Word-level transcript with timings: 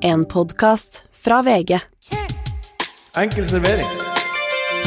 En 0.00 0.26
podkast 0.26 1.04
fra 1.24 1.42
VG. 1.42 1.78
Enkel 3.16 3.48
servering. 3.48 3.86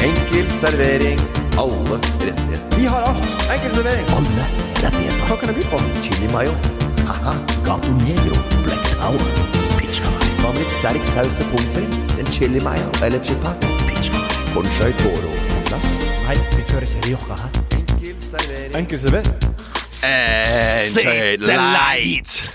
Enkel 0.00 0.50
servering. 0.60 1.20
Alle 1.58 1.98
rettigheter. 2.20 2.76
Vi 2.76 2.86
har 2.86 3.02
alt. 3.02 3.50
Enkel 3.54 3.74
servering. 3.74 4.06
Alle 4.08 4.46
rettigheter. 4.82 5.26
Hva 5.28 5.36
kan 5.36 5.48
jeg 5.48 5.56
by 5.56 5.64
på? 5.72 5.80
Chili 6.02 6.28
mayo. 6.32 6.54
Haha. 7.06 7.34
Gato 7.64 7.92
Negro. 8.04 8.38
Black 8.64 8.88
Tower. 8.94 9.28
Pizza. 9.80 10.14
Hva 10.40 10.52
med 10.52 10.62
litt 10.62 10.78
sterk 10.78 11.04
saus 11.12 11.36
til 11.40 11.50
pommes 11.50 11.74
frites? 11.76 12.16
En 12.20 12.32
chili 12.32 12.64
mayo 12.64 12.88
eller 13.02 13.20
chipat? 13.24 13.68
Pizza. 13.90 14.24
Conchai 14.54 14.92
toro 15.02 15.34
på 15.50 15.66
plass. 15.68 15.92
Nei, 16.28 16.38
vi 16.56 16.64
kjører 16.70 16.88
ikke 16.88 17.04
Rioja 17.08 17.42
her. 17.42 17.60
Enkel 17.76 18.16
servering. 18.30 18.74
Enkel 18.80 19.04
servering. 19.04 19.36
And 20.02 20.94
the 21.40 21.56
light. 21.56 22.51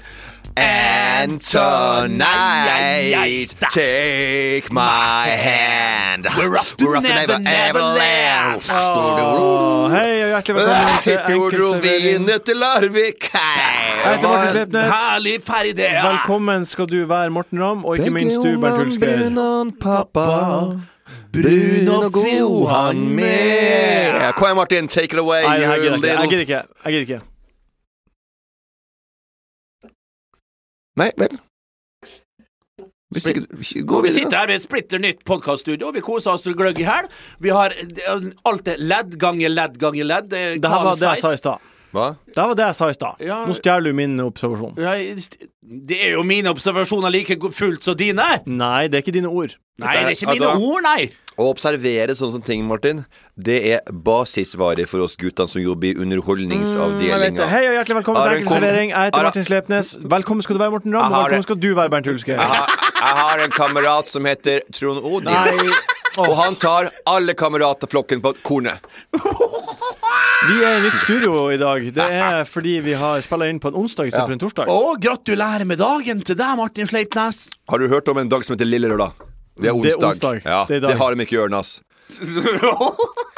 And 0.60 1.40
tonight, 1.40 3.54
take 3.70 4.72
my 4.72 5.28
hand. 5.28 6.26
We're 6.36 6.56
up 6.56 6.66
to 6.78 7.00
Never 7.00 7.38
Never 7.38 7.80
Land. 7.80 8.64
Oh, 8.72 9.88
hei 9.94 10.24
og 10.24 10.30
hjertelig 10.32 10.56
velkommen 10.56 11.04
til 11.04 11.20
Enkel 11.36 11.62
servering. 11.62 12.26
til 12.46 12.56
Larvik. 12.58 13.30
Slepnes. 14.52 14.90
Herlig 14.96 15.38
ferdig. 15.46 15.76
Velkommen 16.10 16.66
skal 16.66 16.86
du 16.90 17.06
være, 17.06 17.30
Morten 17.30 17.64
Ramm, 17.64 17.86
og 17.86 17.98
ikke 18.00 18.10
minst 18.18 18.38
du, 18.42 18.60
Bernt 18.60 18.78
Hulsker. 18.78 19.18
Brunon 19.18 19.72
pappa. 19.82 20.20
god, 22.10 22.70
han 22.70 23.10
med. 23.10 24.34
Kom 24.34 24.46
igjen, 24.48 24.56
Martin. 24.56 24.88
Take 24.88 25.14
it 25.14 25.20
away. 25.20 25.44
Nei, 25.44 25.62
jeg 25.62 25.80
gidder 25.82 26.40
ikke. 26.40 26.62
Jeg 26.86 26.86
gidder 26.86 27.00
ikke. 27.00 27.37
Nei, 30.98 31.12
vel. 31.18 31.38
Hvis 33.14 33.30
ikke 33.32 33.86
Gå 33.88 34.02
Vi 34.04 34.12
sitter 34.12 34.42
her 34.42 34.50
ved 34.50 34.60
et 34.60 34.66
splitter 34.66 35.00
nytt 35.00 35.24
podkaststudio. 35.28 35.94
Vi 35.96 36.04
koser 36.04 36.34
oss 36.36 36.48
gløgg 36.60 36.82
i 36.84 36.88
hæl. 36.88 37.08
Vi 37.40 37.54
har 37.56 37.76
eh, 37.78 38.26
alt 38.50 38.68
er 38.68 38.82
ledd 38.84 39.16
ganger 39.22 39.54
ledd 39.54 39.78
ganger 39.80 40.10
ledd. 40.10 40.30
Det 40.34 40.42
er 40.42 40.74
her 40.74 40.84
var 40.90 41.00
det 41.00 41.14
jeg 41.14 41.24
sa 41.24 41.32
i 41.34 41.40
stad. 41.40 41.67
Hva? 41.96 42.08
Det 42.28 42.36
var 42.38 42.56
det 42.60 42.66
jeg 42.68 42.76
sa 42.76 42.90
i 42.92 42.98
stad. 42.98 43.22
Ja. 43.24 43.38
Nå 43.48 43.54
stjeler 43.58 43.92
du 43.92 43.94
min 43.98 44.18
observasjon. 44.24 44.76
Ja, 44.82 44.96
det 45.88 45.98
er 46.04 46.12
jo 46.18 46.24
mine 46.28 46.52
observasjoner 46.52 47.12
like 47.14 47.38
fullt 47.56 47.84
som 47.84 47.96
dine. 48.00 48.26
Nei, 48.46 48.88
det 48.88 49.00
er 49.00 49.06
ikke 49.06 49.16
dine 49.16 49.32
ord. 49.32 49.56
Nei, 49.78 49.94
det 49.94 50.04
er 50.04 50.16
ikke 50.18 50.34
mine 50.34 50.46
Altså- 50.52 50.72
ord, 50.74 50.84
nei. 50.84 51.10
Å 51.38 51.46
observere 51.54 52.16
sånne 52.18 52.32
som 52.34 52.42
ting, 52.42 52.64
Martin, 52.66 53.06
det 53.38 53.58
er 53.76 53.82
basisvare 53.94 54.88
for 54.90 55.04
oss 55.06 55.16
guttene 55.16 55.48
som 55.48 55.62
jobber 55.62 55.92
i 55.92 55.94
underholdningsavdelinga. 56.02 57.44
Mm, 57.46 57.50
Hei 57.52 57.68
og 57.68 57.76
hjertelig 57.78 57.98
velkommen 58.00 58.24
til 58.24 58.32
en 58.32 58.42
Enkel 58.42 58.56
servering. 58.58 58.90
Jeg 58.90 59.12
heter 59.12 59.24
Martin 59.28 59.46
Slepnes. 59.46 59.94
Velkommen 60.02 60.42
skal 60.42 60.58
du 60.58 60.64
være, 60.64 60.72
Morten 60.72 60.96
Ramm, 60.98 61.14
og 61.14 61.28
velkommen 61.28 61.44
skal 61.44 61.56
du 61.62 61.76
være, 61.76 61.90
Bernt 61.94 62.08
Hulsker. 62.10 62.84
Jeg 62.98 63.14
har, 63.22 63.40
en 63.44 63.52
kamerat 63.54 64.08
som 64.10 64.26
heter 64.26 64.64
Trond 64.74 65.04
Odin. 65.06 65.34
Nei. 65.34 65.70
Og 66.18 66.32
han 66.40 66.56
tar 66.58 66.88
alle 67.06 67.36
kameratflokken 67.38 68.24
på 68.24 68.32
kornet. 68.48 68.82
Vi 70.48 70.58
er 70.66 70.80
i 70.80 70.82
nytt 70.86 70.98
studio 71.04 71.44
i 71.54 71.58
dag. 71.62 71.86
Det 71.94 72.08
er 72.14 72.44
fordi 72.50 72.78
vi 72.86 72.96
har 72.98 73.22
spilla 73.26 73.50
inn 73.52 73.60
på 73.62 73.70
en 73.72 73.78
onsdag 73.84 74.10
istedenfor 74.10 74.34
en 74.38 74.42
torsdag. 74.42 74.72
Å, 74.74 74.96
gratulerer 75.02 75.66
med 75.70 75.82
dagen 75.82 76.24
til 76.26 76.38
deg, 76.40 76.56
Martin 76.58 76.90
Sleipnes. 76.90 77.44
Har 77.70 77.82
du 77.82 77.88
hørt 77.92 78.10
om 78.14 78.18
en 78.22 78.30
dag 78.34 78.46
som 78.48 78.56
heter 78.56 78.70
Lille 78.70 78.90
Lørdag? 78.90 79.14
Det 79.18 79.26
er 79.26 79.62
Det 79.62 79.70
er 79.70 79.78
onsdag. 79.78 80.08
onsdag. 80.10 80.42
Ja, 80.46 80.66
Det 80.70 80.76
er 80.82 80.88
det 80.88 80.98
har 80.98 81.14
de 81.16 81.26
ikke 81.26 81.38
i 81.38 81.42
Ørnas. 81.46 81.80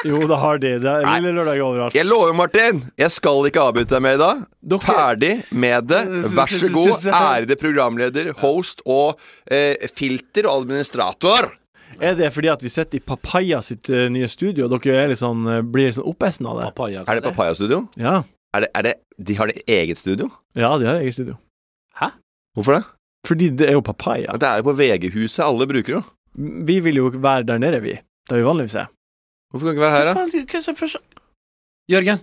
Jo, 0.04 0.16
det 0.30 0.36
har 0.40 0.58
de. 0.62 0.70
Det 0.80 0.90
er 0.90 1.06
Lille 1.20 1.32
lørdag 1.36 1.60
overalt. 1.64 1.94
Jeg 1.96 2.06
lover, 2.08 2.32
Martin, 2.36 2.82
jeg 2.98 3.12
skal 3.12 3.48
ikke 3.50 3.62
avbryte 3.68 3.92
deg 3.96 4.02
mer 4.04 4.16
i 4.16 4.20
dag. 4.20 4.42
Dere- 4.72 4.84
Ferdig 4.86 5.32
med 5.52 5.88
det. 5.90 6.00
Vær 6.36 6.52
så 6.54 6.70
god, 6.72 7.06
ærede 7.12 7.56
programleder, 7.60 8.30
host 8.40 8.80
og 8.86 9.18
eh, 9.50 9.74
filter 9.92 10.48
og 10.48 10.62
administrator. 10.64 11.50
Er 12.00 12.14
det 12.16 12.30
fordi 12.32 12.48
at 12.48 12.62
vi 12.64 12.70
sitter 12.72 12.96
i 12.96 13.02
Papaya 13.04 13.58
sitt 13.66 13.90
uh, 13.92 14.06
nye 14.08 14.28
studio, 14.30 14.68
og 14.70 14.78
dere 14.86 15.02
er 15.10 15.16
sånn, 15.18 15.42
eh, 15.52 15.60
blir 15.60 15.90
sånn 15.92 16.06
oppesen 16.08 16.46
av 16.48 16.60
det? 16.62 16.68
Papaya. 16.70 17.02
Er 17.04 17.18
det 17.20 17.26
Papaya-studio? 17.26 17.82
Ja. 18.00 18.22
Er 18.56 18.64
det, 18.64 18.70
er 18.78 18.86
det, 18.86 18.94
de 19.20 19.36
har 19.36 19.50
det 19.50 19.60
eget 19.68 19.98
studio? 20.00 20.30
ja, 20.56 20.70
de 20.80 20.86
har 20.88 20.96
eget 21.02 21.14
studio. 21.18 21.36
Hæ? 22.00 22.08
Hvorfor 22.56 22.78
det? 22.78 22.84
Fordi 23.28 23.50
det 23.52 23.68
er 23.68 23.76
jo 23.76 23.82
Papaya. 23.84 24.32
Det 24.40 24.48
er 24.48 24.62
jo 24.62 24.70
på 24.70 24.76
VG-huset 24.78 25.44
alle 25.44 25.66
bruker 25.68 25.98
jo. 25.98 26.00
Vi 26.40 26.78
vil 26.80 26.96
jo 27.02 27.10
være 27.20 27.44
der 27.50 27.58
nede, 27.60 27.82
vi. 27.84 27.98
Der 28.30 28.38
vi 28.40 28.46
vanligvis 28.46 28.78
er. 28.78 28.90
Hvorfor 29.50 29.66
kan 29.66 29.74
ikke 29.76 29.86
være 29.88 29.96
her, 29.98 30.10
da? 30.10 30.18
Faen, 30.20 30.46
hva 30.54 30.62
som 30.62 30.76
først- 30.78 31.02
Jørgen, 31.90 32.20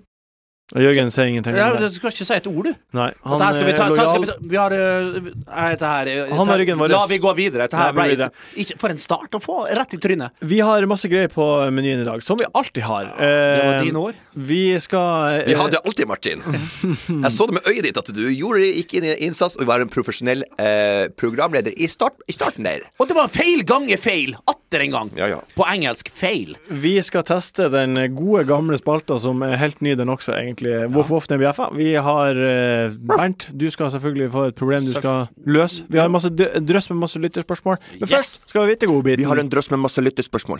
Og 0.75 0.81
Jørgen 0.83 1.07
sier 1.15 1.29
ingenting 1.31 1.55
ja, 1.55 1.69
om 1.71 1.77
du 1.79 1.85
skal 1.95 2.11
ikke 2.11 2.25
si 2.27 2.33
et 2.35 2.47
ord, 2.49 2.65
du. 2.67 2.73
Nei, 2.97 3.05
Dette 3.15 3.29
han 3.31 3.39
her 3.39 3.53
skal 3.55 3.67
vi 3.69 3.73
ta, 3.77 3.85
er 3.87 3.93
ta, 3.95 4.03
skal 4.09 4.19
vi, 4.19 4.27
lojal. 4.27 4.39
ta, 4.41 4.47
vi 4.51 4.57
har 4.59 4.73
øh, 4.75 5.27
Jeg 5.47 5.69
heter 5.71 5.87
her 5.93 6.09
øh, 6.11 6.33
Han 6.35 6.49
er 6.51 6.59
ryggen 6.59 6.81
vår. 6.81 6.91
La 6.91 6.99
vi 7.07 7.19
gå 7.23 7.31
videre. 7.37 7.61
Dette 7.69 7.77
her 7.79 7.93
vi 7.93 7.95
ble 8.01 8.07
videre. 8.11 8.27
ikke, 8.63 8.75
For 8.81 8.91
en 8.91 8.99
start 8.99 9.37
å 9.37 9.39
få 9.39 9.55
rett 9.79 9.95
i 9.95 9.99
trynet. 10.03 10.35
Vi 10.43 10.59
har 10.59 10.87
masse 10.91 11.07
greier 11.07 11.31
på 11.31 11.45
menyen 11.71 12.03
i 12.03 12.07
dag, 12.09 12.19
som 12.27 12.35
vi 12.41 12.49
alltid 12.51 12.83
har. 12.83 13.07
Det 13.15 13.63
var 13.63 13.79
din 13.79 13.93
dine 13.93 14.03
ord. 14.09 14.19
vi 14.35 14.59
skal 14.83 15.39
Vi 15.47 15.55
eh, 15.55 15.61
hadde 15.61 15.79
alltid, 15.87 16.07
Martin. 16.11 16.43
Jeg 17.23 17.31
så 17.37 17.47
det 17.47 17.55
med 17.61 17.71
øyet 17.71 17.87
ditt 17.87 18.01
at 18.03 18.11
du 18.19 18.23
gjorde 18.27 18.67
ikke 18.83 18.99
en 18.99 19.07
innsats 19.29 19.55
og 19.55 19.71
var 19.71 19.79
en 19.79 19.93
profesjonell 19.95 20.43
eh, 20.59 21.07
programleder 21.15 21.71
i, 21.79 21.87
start, 21.87 22.19
i 22.27 22.35
starten 22.35 22.67
der. 22.67 22.83
Og 22.99 23.07
det 23.07 23.15
var 23.15 23.31
feil 23.31 23.63
gange 23.63 23.95
feil. 24.03 24.35
Atter 24.67 24.83
en 24.83 24.91
gang. 24.91 25.09
Ja, 25.15 25.27
ja. 25.31 25.37
På 25.55 25.63
engelsk 25.71 26.09
feil. 26.11 26.57
Vi 26.67 26.97
skal 27.05 27.23
teste 27.23 27.69
den 27.71 27.95
gode, 28.17 28.41
gamle 28.49 28.75
spalta 28.75 29.15
som 29.23 29.39
er 29.47 29.53
helt 29.61 29.79
ny, 29.85 29.93
den 29.95 30.11
også, 30.11 30.33
egentlig. 30.35 30.73
Voff 30.91 31.07
Voff 31.13 31.29
den 31.31 31.39
bjeffa. 31.39 31.69
Vi 31.77 31.93
har 31.95 32.35
uh, 32.35 32.91
Bernt, 33.07 33.45
du 33.55 33.63
skal 33.71 33.93
selvfølgelig 33.93 34.27
få 34.33 34.43
et 34.49 34.57
problem 34.59 34.83
du 34.89 34.91
skal 34.97 35.29
løse. 35.47 35.85
Vi 35.87 36.01
har 36.01 36.11
masse 36.11 36.33
dø- 36.35 36.51
drøss 36.59 36.89
med 36.91 36.99
masse 37.05 37.21
lytterspørsmål. 37.23 37.79
Men 37.93 38.03
Yes. 38.03 38.11
først 38.11 38.41
skal 38.51 38.65
vi 38.67 38.73
vite 38.75 38.91
godbiten. 38.91 39.23
Vi 39.23 39.29
har 39.31 39.39
en 39.39 39.49
drøss 39.55 39.71
med 39.71 39.79
masse 39.87 40.03
lyttespørsmål. 40.03 40.59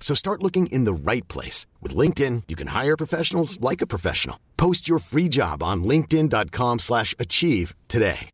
So 0.00 0.14
start 0.14 0.42
looking 0.42 0.66
in 0.66 0.84
the 0.86 0.92
right 0.92 1.28
place. 1.28 1.66
With 1.80 1.94
LinkedIn, 1.94 2.42
you 2.48 2.56
can 2.56 2.68
hire 2.68 2.96
professionals 2.96 3.60
like 3.60 3.80
a 3.80 3.86
professional. 3.86 4.36
Post 4.56 4.88
your 4.88 4.98
free 4.98 5.28
job 5.28 5.62
on 5.62 5.84
linkedin.com 5.84 6.78
slash 6.80 7.14
achieve 7.18 7.74
today. 7.86 8.28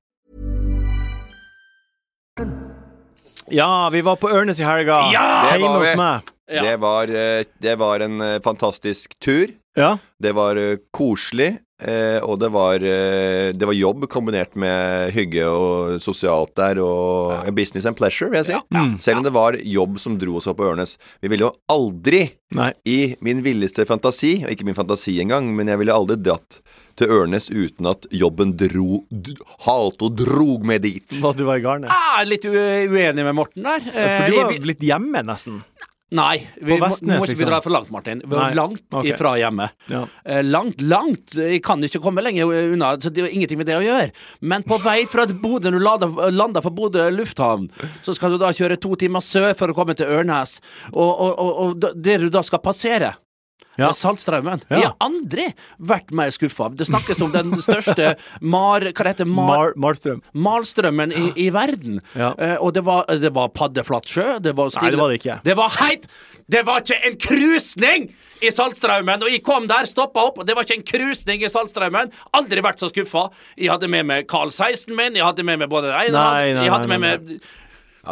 Ja, 3.49 3.91
vi 3.93 4.01
var 4.01 4.17
på 4.17 4.31
Ørnes 4.31 4.61
i 4.61 4.65
helga. 4.65 5.11
Ja! 5.13 5.51
Det 5.53 5.63
var 5.63 5.81
vi. 5.81 5.87
hos 5.87 5.97
meg. 5.97 6.33
Ja. 6.51 6.63
Det, 6.63 6.77
var, 6.77 7.09
eh, 7.09 7.45
det 7.59 7.75
var 7.79 8.01
en 8.01 8.21
eh, 8.21 8.41
fantastisk 8.43 9.19
tur. 9.21 9.51
Ja. 9.75 9.99
Det 10.19 10.33
var 10.33 10.57
eh, 10.57 10.79
koselig. 10.91 11.59
Eh, 11.77 12.23
og 12.25 12.39
det 12.41 12.49
var, 12.55 12.81
eh, 12.81 13.53
det 13.53 13.67
var 13.69 13.77
jobb 13.77 14.07
kombinert 14.09 14.55
med 14.57 15.13
hygge 15.13 15.45
og 15.45 16.01
sosialt 16.01 16.55
der, 16.57 16.81
og 16.81 17.51
business 17.55 17.85
and 17.85 17.97
pleasure, 17.99 18.31
vil 18.31 18.41
jeg 18.43 18.49
si. 18.49 18.61
Selv 19.05 19.21
om 19.21 19.27
det 19.27 19.35
var 19.37 19.59
jobb 19.61 19.99
som 20.01 20.17
dro 20.19 20.39
oss 20.41 20.49
opp 20.49 20.57
på 20.63 20.71
Ørnes. 20.71 20.97
Vi 21.21 21.29
ville 21.29 21.45
jo 21.45 21.53
aldri, 21.69 22.31
Nei. 22.57 22.71
i 22.89 23.17
min 23.21 23.43
villeste 23.45 23.85
fantasi, 23.85 24.39
og 24.45 24.55
ikke 24.55 24.65
min 24.65 24.79
fantasi 24.79 25.19
engang, 25.21 25.53
men 25.55 25.69
jeg 25.69 25.83
ville 25.83 25.93
aldri 25.93 26.17
dratt 26.17 26.61
til 26.97 27.13
Ørnes 27.13 27.51
uten 27.53 27.91
at 27.91 28.07
jobben 28.09 28.55
dro 28.57 29.03
Halte 29.13 29.35
Halt 29.67 30.01
og 30.01 30.17
drog 30.17 30.65
meg 30.65 30.81
dit. 30.87 31.19
At 31.21 31.37
du 31.37 31.45
var 31.45 31.61
i 31.61 31.65
garnet. 31.65 31.93
Er 31.93 32.25
litt 32.25 32.47
uenig 32.49 33.21
med 33.21 33.35
Morten 33.37 33.67
der. 33.69 33.85
For 33.85 34.01
Eh, 34.01 34.31
du 34.31 34.37
var 34.41 34.67
litt 34.73 34.81
hjemme, 34.81 35.21
nesten. 35.29 35.61
Nei, 36.15 36.37
vi 36.63 36.77
må, 36.79 36.87
må 36.87 37.17
ikke 37.19 37.33
vi 37.33 37.33
liksom? 37.33 37.49
dra 37.49 37.59
for 37.65 37.75
langt, 37.75 37.89
Martin. 37.91 38.21
Vi 38.23 38.39
er 38.39 38.55
langt 38.55 38.95
okay. 38.95 39.11
ifra 39.11 39.33
hjemme. 39.41 39.67
Ja. 39.91 40.05
Eh, 40.23 40.39
langt, 40.47 40.85
langt. 40.87 41.35
Jeg 41.35 41.59
kan 41.67 41.83
ikke 41.83 41.99
komme 42.05 42.23
lenger 42.23 42.53
unna, 42.53 42.93
så 43.03 43.11
det 43.11 43.25
jo 43.25 43.31
ingenting 43.31 43.59
med 43.59 43.67
det 43.67 43.75
å 43.75 43.83
gjøre. 43.83 44.13
Men 44.47 44.63
på 44.67 44.79
vei 44.85 45.01
fra 45.11 45.27
Bodø, 45.27 45.73
når 45.75 45.83
du 45.83 45.87
landa, 45.89 46.31
landa 46.31 46.63
fra 46.63 46.71
Bodø 46.71 47.09
lufthavn, 47.11 47.67
så 48.07 48.15
skal 48.15 48.37
du 48.37 48.39
da 48.39 48.53
kjøre 48.55 48.79
to 48.79 48.95
timer 49.01 49.25
sør 49.25 49.51
for 49.59 49.75
å 49.75 49.75
komme 49.75 49.99
til 49.99 50.07
Ørnes. 50.15 50.61
Og, 50.95 51.11
og, 51.11 51.33
og, 51.35 51.55
og 51.67 51.95
det 51.99 52.21
du 52.23 52.31
da 52.31 52.47
skal 52.47 52.63
passere 52.63 53.17
Ja. 53.77 53.91
Saltstraumen. 53.93 54.63
Ja. 54.71 54.77
Jeg 54.77 54.89
har 54.89 54.95
aldri 55.05 55.47
vært 55.77 56.13
mer 56.17 56.33
skuffa. 56.35 56.71
Det 56.73 56.87
snakkes 56.89 57.21
om 57.25 57.33
den 57.35 57.53
største 57.65 58.15
mar... 58.41 58.87
Hva 58.87 59.05
det 59.05 59.13
heter 59.13 59.29
Mar... 59.29 59.75
Marstrøm. 59.77 60.23
Malstrømmen 60.33 61.13
i, 61.13 61.27
i 61.47 61.51
verden. 61.55 62.01
Ja. 62.17 62.33
Eh, 62.41 62.57
og 62.57 62.73
det 62.77 62.87
var, 62.87 63.05
det 63.21 63.33
var 63.37 63.53
paddeflatt 63.53 64.09
sjø. 64.09 64.39
Det 64.45 64.57
var 64.57 64.73
stille. 64.73 64.89
Nei, 64.89 64.95
det 64.97 65.03
var 65.03 65.13
det 65.13 65.21
ikke. 65.21 65.39
Det 65.45 65.59
var 65.61 65.77
heit! 65.83 66.09
Det 66.47 66.63
var 66.63 66.85
ikke 66.85 66.99
en 67.09 67.17
krusning 67.19 68.05
i 68.47 68.51
Saltstraumen! 68.55 69.25
Og 69.27 69.33
jeg 69.35 69.43
kom 69.45 69.67
der, 69.69 69.89
stoppa 69.91 70.29
opp, 70.29 70.41
og 70.41 70.47
det 70.49 70.55
var 70.57 70.67
ikke 70.67 70.79
en 70.79 70.87
krusning 70.87 71.43
i 71.43 71.51
Saltstraumen. 71.51 72.13
Aldri 72.39 72.63
vært 72.65 72.81
så 72.81 72.89
skuffa. 72.93 73.27
Jeg 73.59 73.73
hadde 73.75 73.91
med 73.93 74.07
meg 74.09 74.29
Carl 74.31 74.55
16 74.55 74.95
min, 74.95 75.19
jeg 75.19 75.27
hadde 75.27 75.45
med 75.47 75.65
meg 75.65 75.73
både 75.73 75.91
det 75.91 76.09
ene 76.09 76.23
og. 76.23 76.65
Jeg 76.65 76.73
hadde 76.73 76.93
med 76.95 77.03
meg 77.03 77.39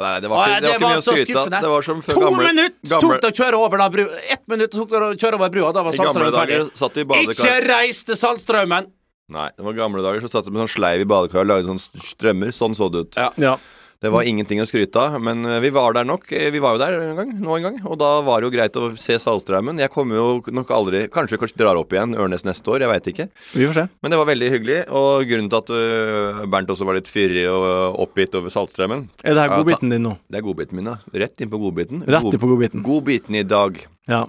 nei, 0.03 0.15
det 0.21 0.31
var 0.33 0.49
ikke, 0.49 0.61
det 0.65 0.71
var 0.71 0.75
ikke 0.75 0.89
mye 0.89 0.99
å 0.99 1.05
skryte 1.05 1.39
av. 1.39 1.51
Det 1.55 1.71
var 1.71 1.87
som 1.87 2.03
før 2.03 2.17
to 2.17 2.25
gamle, 2.25 2.49
minutter 2.49 2.91
gamle, 2.91 3.05
tok 3.05 3.23
det 3.23 3.31
å 3.31 3.37
kjøre 3.39 3.61
over 3.63 3.83
da 3.85 3.89
bru... 3.95 4.05
Ett 4.35 4.43
minutt 4.51 4.75
tok 4.75 4.91
det 4.91 5.01
å 5.01 5.13
kjøre 5.15 5.39
over 5.39 5.53
brua, 5.55 5.71
da 5.77 5.85
var 5.87 5.95
I 5.95 6.01
Saltstraumen 6.01 6.39
ferdig. 6.41 6.59
satt 6.81 6.99
i. 6.99 7.07
Ikke 7.23 7.55
reis 7.69 8.03
til 8.09 8.19
Saltstraumen! 8.19 8.91
Nei, 9.35 9.47
det 9.57 9.65
var 9.65 9.77
gamle 9.79 10.03
dager, 10.05 10.21
så 10.21 10.29
satt 10.33 10.49
de 10.49 10.53
med 10.53 10.65
sånn 10.67 10.75
sleiv 10.75 11.05
i 11.05 11.09
badekaret 11.09 11.47
og 11.47 11.53
lagde 11.53 11.71
sånn 11.71 12.03
strømmer. 12.11 12.51
Sånn 12.53 12.75
så 12.77 12.91
det 12.93 13.07
ut. 13.07 13.17
Ja. 13.17 13.31
Ja. 13.41 13.55
Det 14.03 14.11
var 14.13 14.27
ingenting 14.29 14.61
å 14.61 14.67
skryte 14.69 15.01
av, 15.01 15.15
men 15.23 15.45
eh, 15.49 15.61
vi 15.65 15.71
var 15.73 15.95
der 15.97 16.05
nok. 16.05 16.27
Eh, 16.33 16.51
Vi 16.53 16.61
var 16.61 16.75
jo 16.75 16.81
der 16.83 16.97
en 17.01 17.17
gang, 17.17 17.31
nå 17.41 17.57
en 17.57 17.63
gang, 17.63 17.79
og 17.87 17.99
da 18.01 18.21
var 18.27 18.41
det 18.41 18.49
jo 18.49 18.55
greit 18.57 18.77
å 18.77 18.91
se 19.01 19.17
Saltstraumen. 19.23 19.79
Jeg 19.81 19.93
kommer 19.95 20.17
jo 20.19 20.27
nok 20.53 20.71
aldri 20.75 21.05
Kanskje 21.13 21.39
vi 21.41 21.51
drar 21.57 21.79
opp 21.81 21.93
igjen 21.95 22.15
Ørnes 22.19 22.45
neste 22.45 22.69
år, 22.75 22.85
jeg 22.85 22.93
veit 22.93 23.11
ikke. 23.13 23.29
Vi 23.55 23.67
får 23.69 23.79
se. 23.79 23.87
Men 24.03 24.11
det 24.13 24.21
var 24.21 24.29
veldig 24.29 24.51
hyggelig, 24.57 24.79
og 24.91 25.25
grunnen 25.31 25.51
til 25.53 25.61
at 25.63 25.75
øh, 25.79 26.45
Bernt 26.53 26.75
også 26.75 26.89
var 26.89 26.99
litt 26.99 27.11
fyrig 27.11 27.47
og 27.51 28.01
oppgitt 28.05 28.35
over 28.39 28.53
Saltstraumen 28.53 29.07
Er 29.23 29.35
det 29.37 29.45
her 29.47 29.55
godbiten 29.57 29.93
din 29.95 30.05
nå? 30.05 30.17
Det 30.29 30.41
er 30.41 30.47
godbiten 30.47 30.81
min, 30.81 30.91
ja. 30.93 30.99
Rett 31.25 31.41
inn 31.41 31.53
på 31.53 31.61
godbiten. 31.63 32.05
Rett 32.09 32.29
inn 32.33 32.43
på 32.43 32.51
godbiten. 32.51 32.85
Godbiten 32.85 33.41
i 33.41 33.47
dag. 33.47 33.79
Ja. 34.11 34.25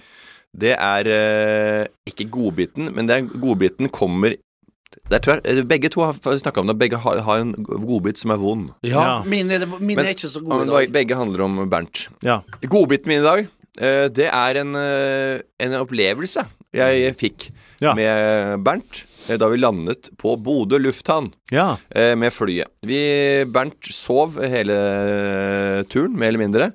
Det 0.56 0.72
er 0.72 1.08
eh, 1.12 1.88
ikke 2.08 2.30
godbiten, 2.32 2.94
men 2.96 3.10
det 3.10 3.18
er 3.18 3.26
godbiten 3.28 3.90
kommer 3.92 4.38
der 5.12 5.20
tror 5.20 5.40
jeg, 5.46 5.68
Begge 5.68 5.90
to 5.90 6.02
har 6.02 6.38
snakka 6.38 6.60
om 6.64 6.68
det. 6.68 6.78
Begge 6.80 6.98
har, 6.98 7.20
har 7.22 7.38
en 7.44 7.54
godbit 7.66 8.20
som 8.20 8.32
er 8.32 8.40
vond. 8.42 8.70
Ja, 8.84 9.02
Ja. 9.02 9.24
mine 9.24 9.54
er, 9.54 9.66
Men- 9.80 10.00
er 10.00 10.10
ikke 10.10 10.28
så 10.28 10.40
gode. 10.40 10.50
god 10.52 10.60
men 10.66 10.70
i 10.70 10.86
dag. 10.86 10.92
begge 10.94 11.16
handler 11.16 11.44
om 11.44 11.70
Bernt. 11.70 12.10
ja. 12.24 12.40
Godbiten 12.68 13.08
min 13.08 13.20
i 13.20 13.24
dag, 13.24 13.48
øh, 13.82 14.10
det 14.16 14.28
er 14.32 14.62
en, 14.62 14.76
øh, 14.76 15.40
en 15.60 15.74
opplevelse 15.74 16.40
jeg 16.74 17.16
fikk 17.20 17.50
Ja. 17.82 17.94
med 17.94 18.64
Bernt 18.66 19.06
øh, 19.30 19.40
da 19.40 19.48
vi 19.48 19.58
landet 19.58 20.10
på 20.20 20.36
Bodø 20.36 20.78
lufthavn. 20.78 21.34
Ja. 21.52 21.76
eh, 21.96 22.18
med 22.18 22.32
flyet. 22.32 22.68
Vi, 22.84 23.46
Bernt 23.46 23.94
sov 23.94 24.32
hele 24.42 25.84
turen, 25.90 26.18
mer 26.20 26.28
eller 26.28 26.40
mindre. 26.40 26.72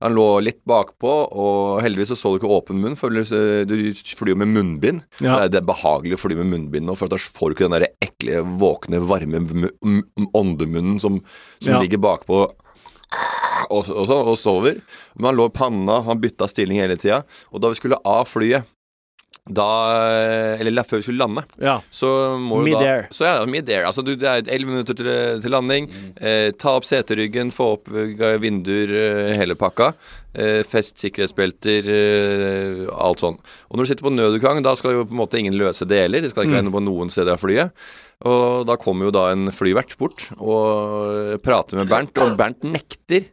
Han 0.00 0.14
lå 0.14 0.24
litt 0.46 0.60
bakpå, 0.68 1.10
og 1.34 1.80
heldigvis 1.82 2.12
så 2.12 2.16
så 2.20 2.30
du 2.30 2.38
ikke 2.38 2.52
åpen 2.54 2.78
munn, 2.78 2.94
for 2.96 3.10
du 3.10 3.18
flyr 3.24 4.30
jo 4.30 4.36
med 4.38 4.52
munnbind. 4.54 5.00
Ja. 5.18 5.40
Det, 5.40 5.42
er, 5.42 5.48
det 5.56 5.58
er 5.62 5.66
behagelig 5.72 6.14
å 6.14 6.20
fly 6.22 6.36
med 6.38 6.46
munnbind 6.52 6.86
nå, 6.86 6.94
for 7.00 7.10
da 7.10 7.18
får 7.18 7.50
du 7.50 7.56
ikke 7.56 7.66
den 7.68 7.74
der 7.80 7.88
ekle, 8.06 8.44
våkne, 8.62 9.00
varme 9.10 9.40
åndemunnen 10.38 11.00
som, 11.02 11.18
som 11.60 11.72
Ja. 11.74 11.80
ligger 11.82 11.98
bakpå 11.98 12.44
og, 12.46 12.54
og, 13.90 14.06
så- 14.06 14.22
og 14.22 14.38
sover. 14.38 14.80
Men 15.16 15.30
han 15.32 15.36
lå 15.40 15.46
i 15.50 15.56
panna, 15.58 16.00
han 16.06 16.20
bytta 16.22 16.46
stilling 16.48 16.78
hele 16.78 16.96
tida. 16.96 17.24
Og 17.52 17.60
da 17.60 17.68
vi 17.72 17.74
skulle 17.80 17.98
av 18.06 18.28
flyet, 18.30 18.64
da 19.48 19.66
Eller 20.60 20.84
før 20.86 21.00
vi 21.00 21.06
skulle 21.08 21.22
lande, 21.22 21.44
ja. 21.62 21.78
så 21.90 22.10
må 22.40 22.60
Mid-air. 22.64 23.06
da 23.08 23.14
Så 23.14 23.26
ja, 23.26 23.34
mid-air. 23.48 23.86
Altså 23.88 24.04
du, 24.04 24.14
det 24.18 24.28
er 24.28 24.42
11 24.46 24.70
minutter 24.72 24.98
til, 24.98 25.10
til 25.42 25.54
landing. 25.54 25.88
Eh, 26.16 26.50
ta 26.58 26.76
opp 26.78 26.86
seteryggen, 26.88 27.52
få 27.54 27.72
opp 27.78 27.92
eh, 27.92 28.36
vinduer, 28.42 28.92
eh, 28.92 29.34
hele 29.38 29.56
pakka. 29.58 29.92
Eh, 30.38 30.60
fest 30.68 31.00
sikkerhetsbelter, 31.02 31.88
eh, 31.88 32.82
alt 32.92 33.24
sånn. 33.24 33.38
Og 33.68 33.78
når 33.78 33.86
du 33.86 33.90
sitter 33.92 34.08
på 34.08 34.14
nødutgang, 34.14 34.60
da 34.62 34.74
skal 34.78 34.98
jo 34.98 35.06
på 35.08 35.16
en 35.16 35.22
måte 35.22 35.40
ingen 35.40 35.56
løse 35.58 35.88
deler. 35.88 36.22
Det 36.22 36.34
skal 36.34 36.46
ikke 36.46 36.62
noe 36.66 36.76
på 36.76 36.84
noen 36.84 37.10
steder 37.12 37.34
av 37.34 37.42
flyet. 37.42 37.72
Og 38.28 38.66
da 38.66 38.74
kommer 38.80 39.08
jo 39.08 39.14
da 39.14 39.28
en 39.30 39.46
flyvert 39.54 39.94
bort 39.98 40.24
og 40.42 41.38
prater 41.44 41.78
med 41.78 41.90
Bernt, 41.90 42.18
og 42.18 42.34
Bernt 42.38 42.66
nekter 42.66 43.28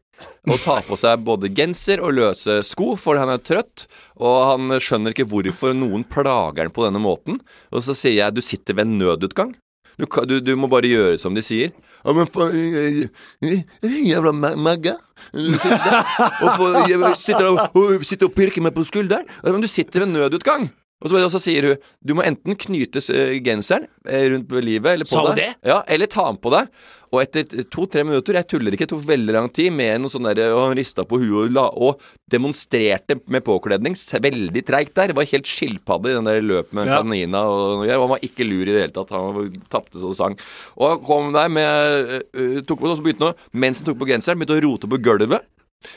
å 0.47 0.57
ta 0.61 0.77
på 0.85 0.97
seg 0.99 1.23
både 1.25 1.49
genser 1.55 2.01
og 2.03 2.15
løse 2.17 2.59
sko, 2.67 2.93
for 2.99 3.19
han 3.19 3.31
er 3.33 3.41
trøtt. 3.43 3.87
Og 4.21 4.35
han 4.51 4.79
skjønner 4.79 5.15
ikke 5.15 5.27
hvorfor 5.31 5.75
noen 5.77 6.05
plager 6.07 6.67
han 6.67 6.73
på 6.75 6.85
denne 6.87 7.01
måten. 7.03 7.39
Og 7.73 7.83
så 7.85 7.95
sier 7.97 8.19
jeg 8.19 8.35
du 8.37 8.43
sitter 8.45 8.77
ved 8.77 8.87
en 8.87 8.97
nødutgang. 9.01 9.55
Du, 9.95 10.05
du, 10.27 10.39
du 10.43 10.55
må 10.59 10.67
bare 10.67 10.89
gjøre 10.91 11.19
som 11.21 11.35
de 11.35 11.41
sier. 11.45 11.71
Ja, 12.03 12.13
men 12.13 12.27
faen 12.27 12.51
eh, 12.51 13.05
eh, 13.47 13.61
eh, 13.81 13.99
Jævla 14.11 14.33
ma- 14.35 14.55
magga. 14.59 14.97
Sitter 15.31 15.79
der 15.79 16.01
og, 16.43 16.49
får, 16.59 17.05
sitter 17.17 17.47
og, 17.47 17.61
og, 17.79 18.03
sitter 18.05 18.27
og 18.27 18.35
pirker 18.35 18.65
meg 18.65 18.75
på 18.75 18.83
skulderen. 18.85 19.29
Men 19.47 19.63
du 19.63 19.69
sitter 19.71 20.03
ved 20.03 20.11
nødutgang. 20.11 20.67
Og 21.05 21.11
så, 21.11 21.21
og 21.21 21.29
så 21.35 21.41
sier 21.43 21.69
hun 21.69 21.81
du 22.01 22.15
må 22.17 22.25
enten 22.25 22.57
knyte 22.57 23.01
eh, 23.13 23.35
genseren 23.45 23.85
eh, 24.09 24.25
rundt 24.33 24.49
livet 24.65 24.95
eller 24.97 25.05
på 25.05 25.13
Sa 25.19 25.27
deg. 25.29 25.37
det? 25.37 25.49
Ja, 25.69 25.83
eller 25.85 26.09
ta 26.09 26.25
den 26.31 26.39
på 26.41 26.49
deg. 26.53 26.71
Og 27.13 27.21
etter 27.21 27.45
to-tre 27.71 28.01
minutter, 28.03 28.35
jeg 28.35 28.47
tuller 28.49 28.73
ikke, 28.75 28.87
det 28.89 28.91
tok 28.95 29.05
veldig 29.07 29.35
lang 29.35 29.47
tid, 29.53 29.69
med 29.71 30.01
noe 30.01 30.11
sånn 30.11 30.25
der, 30.27 30.49
og 30.51 30.63
han 30.65 30.73
rista 30.75 31.05
på 31.07 31.19
huet 31.21 31.45
og, 31.45 31.53
la, 31.53 31.67
og 31.69 32.01
demonstrerte 32.33 33.19
med 33.31 33.45
påkledning 33.45 33.95
veldig 33.95 34.63
treigt 34.67 34.95
der. 34.97 35.13
Det 35.13 35.17
var 35.19 35.29
helt 35.29 35.47
skilpadde 35.47 36.11
i 36.11 36.17
den 36.17 36.27
der 36.27 36.41
løpet 36.43 36.73
med 36.75 36.89
Ja. 36.89 36.97
kanina, 36.99 37.45
og 37.47 37.85
Han 37.87 38.09
var 38.09 38.19
ikke 38.25 38.43
lur 38.49 38.65
i 38.67 38.73
det 38.73 38.81
hele 38.87 38.95
tatt. 38.97 39.13
Han 39.15 39.53
tapte 39.69 40.01
så 40.01 40.11
sang. 40.17 40.35
Og 40.75 40.89
han 40.89 41.05
kom 41.05 41.31
der 41.37 41.47
med 41.47 42.25
øh, 42.33 42.61
tok 42.65 42.81
på, 42.81 42.89
og 42.89 42.97
så 42.97 43.05
begynte 43.05 43.31
han, 43.31 43.35
mens 43.53 43.79
han 43.79 43.85
tok 43.93 44.01
på 44.01 44.09
genseren, 44.09 44.39
begynte 44.41 44.57
å 44.59 44.65
rote 44.65 44.89
på 44.89 44.99
gulvet. 44.99 45.45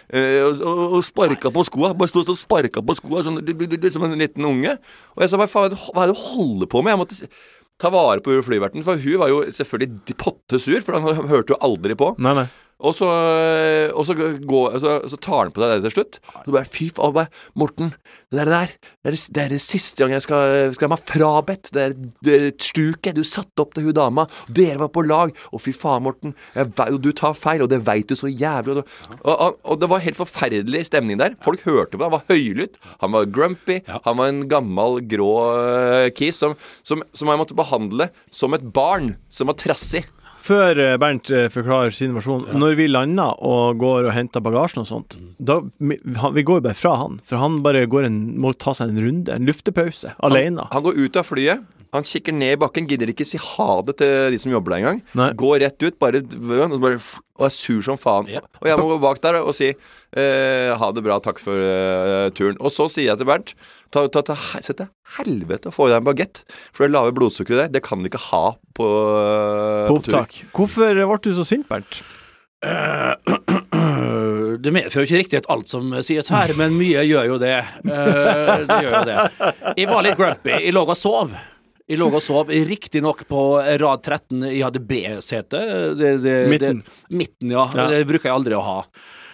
Eh, 0.09 0.41
og, 0.47 0.63
og, 0.99 0.99
sparka 1.07 1.53
på 1.55 1.65
skoa. 1.69 1.93
Bare 1.99 2.11
sto 2.11 2.25
og 2.25 2.41
sparka 2.41 2.83
på 2.85 2.99
skoa 2.99 3.25
sånn, 3.27 3.41
som 3.95 4.09
en 4.09 4.19
liten 4.19 4.49
unge. 4.49 4.77
Og 5.17 5.25
jeg 5.25 5.33
sa 5.33 5.41
bare 5.41 5.53
faen, 5.53 5.79
hva 5.93 6.05
er 6.05 6.13
det 6.13 6.19
du 6.19 6.25
holder 6.27 6.71
på 6.71 6.85
med? 6.85 6.95
Jeg 6.95 7.03
måtte 7.03 7.33
ta 7.79 7.91
vare 7.95 8.23
på 8.25 8.35
flyverten, 8.43 8.83
for 8.87 8.99
hun 8.99 9.21
var 9.21 9.31
jo 9.31 9.43
selvfølgelig 9.55 10.17
potte 10.19 10.59
sur, 10.63 10.81
for 10.83 10.99
han 10.99 11.31
hørte 11.31 11.55
jo 11.55 11.61
aldri 11.63 11.95
på. 11.99 12.15
Nei, 12.23 12.35
nei. 12.41 12.49
Og 12.79 12.95
så, 12.95 13.09
og 13.91 14.05
så, 14.07 14.15
går, 14.15 14.77
så, 14.79 14.93
så 15.11 15.19
tar 15.19 15.49
han 15.49 15.55
på 15.55 15.63
deg 15.63 15.73
det 15.73 15.89
til 15.89 15.95
slutt. 15.97 16.19
Og 16.45 16.45
Så 16.47 16.55
bare 16.55 16.71
fy 16.71 16.87
faen, 16.95 17.15
bare 17.17 17.59
Morten, 17.59 17.91
det 18.31 18.45
der, 18.47 18.71
det, 18.71 19.09
er, 19.09 19.17
det, 19.17 19.23
det 19.35 19.43
er 19.43 19.55
det 19.55 19.61
siste 19.65 20.05
gang 20.05 20.15
jeg 20.15 20.23
skal, 20.23 20.75
skal 20.77 20.87
ha 20.87 20.93
meg 20.93 21.09
frabedt. 21.11 21.73
Det 21.75 21.83
er 21.83 21.97
det 22.29 22.39
stuket 22.63 23.19
du 23.19 23.25
satte 23.27 23.65
opp 23.65 23.75
til 23.75 23.89
hun 23.89 23.97
dama. 23.99 24.29
Dere 24.55 24.79
var 24.85 24.93
på 24.95 25.03
lag. 25.07 25.35
Og 25.51 25.63
fy 25.65 25.75
faen, 25.75 26.05
Morten, 26.07 26.37
jeg, 26.55 26.71
du 27.03 27.11
tar 27.17 27.35
feil, 27.39 27.65
og 27.67 27.73
det 27.73 27.81
veit 27.89 28.07
du 28.11 28.15
så 28.19 28.31
jævlig. 28.31 28.79
Og, 28.79 29.33
og, 29.33 29.59
og 29.67 29.81
det 29.83 29.91
var 29.91 30.05
helt 30.05 30.21
forferdelig 30.21 30.85
stemning 30.87 31.19
der. 31.19 31.35
Folk 31.43 31.67
hørte 31.67 31.97
på, 31.99 32.05
han 32.07 32.15
var 32.15 32.29
høylytt. 32.31 32.79
Han 33.03 33.17
var 33.17 33.33
grumpy. 33.33 33.81
Han 34.07 34.21
var 34.21 34.31
en 34.31 34.45
gammel, 34.51 35.01
grå 35.11 35.33
uh, 35.49 36.07
kis 36.15 36.39
som, 36.39 36.55
som, 36.87 37.03
som 37.11 37.33
jeg 37.33 37.43
måtte 37.43 37.59
behandle 37.59 38.13
som 38.31 38.55
et 38.55 38.71
barn 38.71 39.17
som 39.35 39.51
var 39.51 39.59
trassig. 39.59 40.05
Før 40.49 40.81
eh, 40.81 40.97
Bernt 41.01 41.29
eh, 41.35 41.49
forklarer 41.53 41.93
sin 41.95 42.15
versjon, 42.17 42.47
når 42.57 42.77
vi 42.79 42.89
lander 42.89 43.37
og 43.45 43.81
går 43.83 44.09
og 44.09 44.15
henter 44.17 44.45
bagasjen 44.45 44.83
og 44.85 44.89
sånt, 44.89 45.19
da, 45.37 45.61
vi 45.79 46.45
går 46.47 46.63
jo 46.63 46.67
bare 46.69 46.79
fra 46.79 46.95
han, 47.03 47.19
for 47.29 47.43
han 47.43 47.61
bare 47.65 47.85
går 47.91 48.09
en, 48.09 48.21
må 48.41 48.55
ta 48.57 48.73
seg 48.77 48.95
en 48.95 49.03
runde, 49.05 49.35
en 49.35 49.49
luftepause, 49.49 50.15
alene. 50.25 50.65
Han 50.73 50.87
går 50.87 51.03
ut 51.05 51.21
av 51.21 51.29
flyet. 51.29 51.67
Han 51.97 52.05
kikker 52.05 52.35
ned 52.37 52.53
i 52.53 52.61
bakken, 52.61 52.89
gidder 52.89 53.09
ikke 53.09 53.25
si 53.25 53.39
ha 53.41 53.69
det 53.87 53.95
til 54.01 54.35
de 54.35 54.41
som 54.41 54.53
jobber 54.53 54.75
der 54.75 54.83
engang. 54.83 54.99
Går 55.41 55.63
rett 55.63 55.87
ut, 55.87 55.97
bare, 56.01 56.21
og, 56.21 56.77
bare 56.83 56.99
og 57.39 57.47
er 57.47 57.55
sur 57.55 57.81
som 57.85 57.97
faen. 58.01 58.29
Ja. 58.33 58.43
Og 58.61 58.69
jeg 58.69 58.81
må 58.81 58.89
gå 58.91 58.99
bak 59.01 59.23
der 59.25 59.41
og 59.41 59.55
si 59.57 59.71
eh, 59.71 60.71
ha 60.77 60.91
det 60.93 61.05
bra, 61.07 61.17
takk 61.25 61.41
for 61.41 61.57
eh, 61.57 62.29
turen. 62.37 62.59
Og 62.61 62.75
så 62.75 62.91
sier 62.93 63.13
jeg 63.13 63.21
til 63.21 63.31
Bernt 63.31 63.55
ta, 63.91 64.05
ta, 64.13 64.23
ta, 64.23 64.37
Sett 64.61 64.79
deg 64.83 64.91
helvete 65.19 65.71
å 65.71 65.75
få 65.75 65.89
i 65.89 65.93
deg 65.93 66.03
en 66.03 66.07
bagett. 66.09 66.43
For 66.77 66.87
det 66.87 66.95
lave 66.95 67.15
blodsukkeret 67.17 67.67
der, 67.67 67.73
det 67.79 67.83
kan 67.87 68.03
vi 68.05 68.11
ikke 68.13 68.21
ha 68.31 68.45
på, 68.77 68.87
eh, 68.87 69.91
På 69.91 69.99
tur. 70.05 70.21
På 70.53 70.63
Hvorfor 70.63 70.95
ble 70.95 71.19
du 71.25 71.31
så 71.37 71.45
sint, 71.49 71.67
Bernt? 71.71 72.03
Det 74.59 74.73
medfører 74.75 75.05
jo 75.05 75.07
ikke 75.07 75.19
riktig 75.21 75.41
alt 75.53 75.71
som 75.71 75.93
sies 76.03 76.27
her, 76.35 76.51
men 76.59 76.73
mye 76.75 77.05
gjør 77.07 77.29
jo 77.31 77.37
det. 77.39 77.59
Uh, 77.87 78.65
det 78.67 78.79
gjør 78.83 78.97
jo 78.97 79.03
det. 79.07 79.19
Jeg 79.79 79.87
var 79.91 80.03
litt 80.07 80.19
grumpy. 80.19 80.51
Jeg 80.57 80.75
lå 80.75 80.83
og 80.83 80.99
sov. 80.99 81.31
Jeg 81.89 82.01
lå 82.01 82.09
og 82.11 82.23
sov, 82.25 82.51
riktignok 82.69 83.23
på 83.31 83.43
rad 83.81 84.03
13. 84.03 84.43
Jeg 84.51 84.65
hadde 84.67 84.83
B-sete. 84.91 85.61
Det- 86.01 86.19
det- 86.25 86.49
Midten. 86.51 86.83
Det, 86.83 87.15
midten, 87.23 87.55
ja. 87.55 87.69
Ja. 87.75 87.87
Det 87.95 88.03
bruker 88.11 88.29
jeg 88.29 88.35
aldri 88.35 88.59
å 88.59 88.65
ha. 88.67 88.79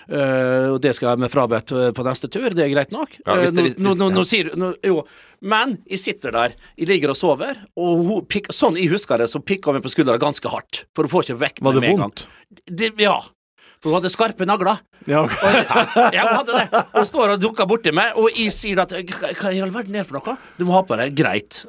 Eh, 0.09 0.69
og 0.75 0.81
det 0.85 0.95
skal 0.97 1.11
jeg 1.15 1.19
med 1.25 1.31
frabedt 1.33 1.73
eh, 1.73 1.91
på 1.97 2.05
neste 2.05 2.29
tur. 2.29 2.51
Det 2.51 2.65
er 2.67 2.73
greit 2.75 2.91
nok. 2.93 3.15
Ja, 3.27 3.37
hvis 3.41 3.53
Eh, 3.53 3.63
det- 3.63 3.79
nå, 3.79 3.95
nå, 3.95 4.11
nå, 4.11 4.11
hvis- 4.11 4.17
nå 4.19 4.25
sier 4.27 4.51
nå- 4.57 4.75
Jo. 4.85 5.05
Men 5.41 5.79
jeg 5.89 5.99
sitter 5.99 6.31
der, 6.33 6.53
jeg 6.79 6.89
ligger 6.89 7.11
og 7.11 7.17
sover, 7.17 7.57
og 7.77 8.05
hun 8.05 8.25
pikk, 8.27 8.49
sånn 8.53 8.77
jeg 8.77 8.89
husker 8.91 9.19
det, 9.19 9.29
så 9.29 9.41
pikka 9.45 9.67
hun 9.67 9.75
meg 9.75 9.83
på 9.85 9.91
skuldra 9.95 10.19
ganske 10.19 10.49
hardt. 10.51 10.85
For 10.95 11.05
hun 11.05 11.11
får 11.11 11.25
ikke 11.31 11.39
vekk 11.39 11.63
meg 11.63 11.75
med 11.75 11.85
en 11.85 11.97
gang. 11.97 12.11
vondt? 12.11 12.27
Det, 12.67 12.93
ja. 12.99 13.21
For 13.81 13.91
hun 13.93 14.01
hadde 14.01 14.11
skarpe 14.11 14.47
nagler. 14.47 14.79
Ja. 15.07 15.27
Ja, 16.13 16.23
hun 16.29 16.37
hadde 16.39 16.53
det. 16.57 16.85
Hun 16.95 17.05
står 17.05 17.35
og 17.35 17.41
dukker 17.41 17.67
borti 17.69 17.93
meg, 17.93 18.17
og 18.17 18.31
jeg 18.35 18.49
sier 18.51 18.81
at 18.81 18.91
hva 18.91 19.53
i 19.53 19.61
all 19.61 19.71
verden 19.71 19.95
er 19.95 20.05
det 20.05 20.07
for 20.09 20.21
noe? 20.21 20.39
Du 20.59 20.65
må 20.65 20.73
ha 20.73 20.83
på 20.83 20.97
deg 20.97 21.15
greit. 21.15 21.67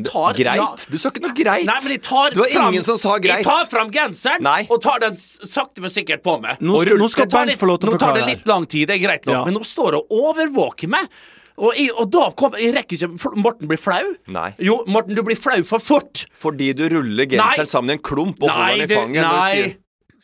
Tar 0.00 0.32
Greit? 0.38 0.56
Ja. 0.56 0.76
Du 0.88 0.96
sa 0.98 1.10
ikke 1.10 1.20
noe 1.26 1.34
greit. 1.36 1.66
Nei, 1.68 1.78
men 1.82 1.92
jeg 1.92 2.02
tar 2.02 2.30
Det 2.30 2.38
var 2.38 2.48
fram, 2.54 2.72
ingen 2.72 2.82
som 2.86 2.96
sa 2.96 3.18
greit. 3.18 3.42
Jeg 3.42 3.44
tar 3.44 3.66
fram 3.68 3.90
genseren 3.92 4.40
Nei. 4.40 4.66
og 4.70 4.80
tar 4.80 4.98
den 5.04 5.16
sakte, 5.16 5.80
men 5.84 5.90
sikkert 5.92 6.22
på 6.24 6.40
meg. 6.40 6.56
Nå 6.60 6.80
skal- 6.82 6.96
nå 6.98 7.10
skal 7.10 7.26
tar 7.26 7.38
Bernt 7.44 7.50
litt- 7.52 7.60
få 7.60 7.66
lov 7.68 7.80
til 7.80 7.90
å 7.90 7.92
Nå 7.92 7.98
tar 7.98 8.14
det 8.14 8.26
litt 8.26 8.46
lang 8.48 8.64
tid, 8.66 8.88
det 8.88 8.96
er 9.02 9.06
greit 9.06 9.26
nok, 9.26 9.34
Ja. 9.34 9.44
men 9.44 9.54
nå 9.54 9.60
står 9.64 9.94
og 10.00 10.08
overvåker 10.10 10.88
meg. 10.88 11.06
Og, 11.58 11.74
jeg, 11.76 11.90
og 11.92 12.10
da 12.10 12.30
kom 12.30 12.52
Jeg 12.58 12.72
rekker 12.74 12.96
ikke 12.96 13.36
Morten 13.36 13.68
blir 13.68 13.76
flau. 13.78 14.14
Nei. 14.26 14.54
Jo, 14.58 14.82
Morten, 14.86 15.14
du 15.14 15.22
blir 15.22 15.36
flau 15.36 15.62
for 15.62 15.78
fort. 15.78 16.24
Fordi 16.40 16.72
du 16.74 16.88
ruller 16.88 17.26
genseren 17.26 17.66
sammen 17.68 17.90
i 17.90 17.92
en 17.92 17.98
klump 17.98 18.42
og 18.42 18.48
holder 18.48 18.86
den 18.86 18.90
i 18.90 18.94
fanget. 18.94 19.22
når 19.22 19.30
du 19.30 19.52
sier 19.52 19.66
nei. 19.66 19.76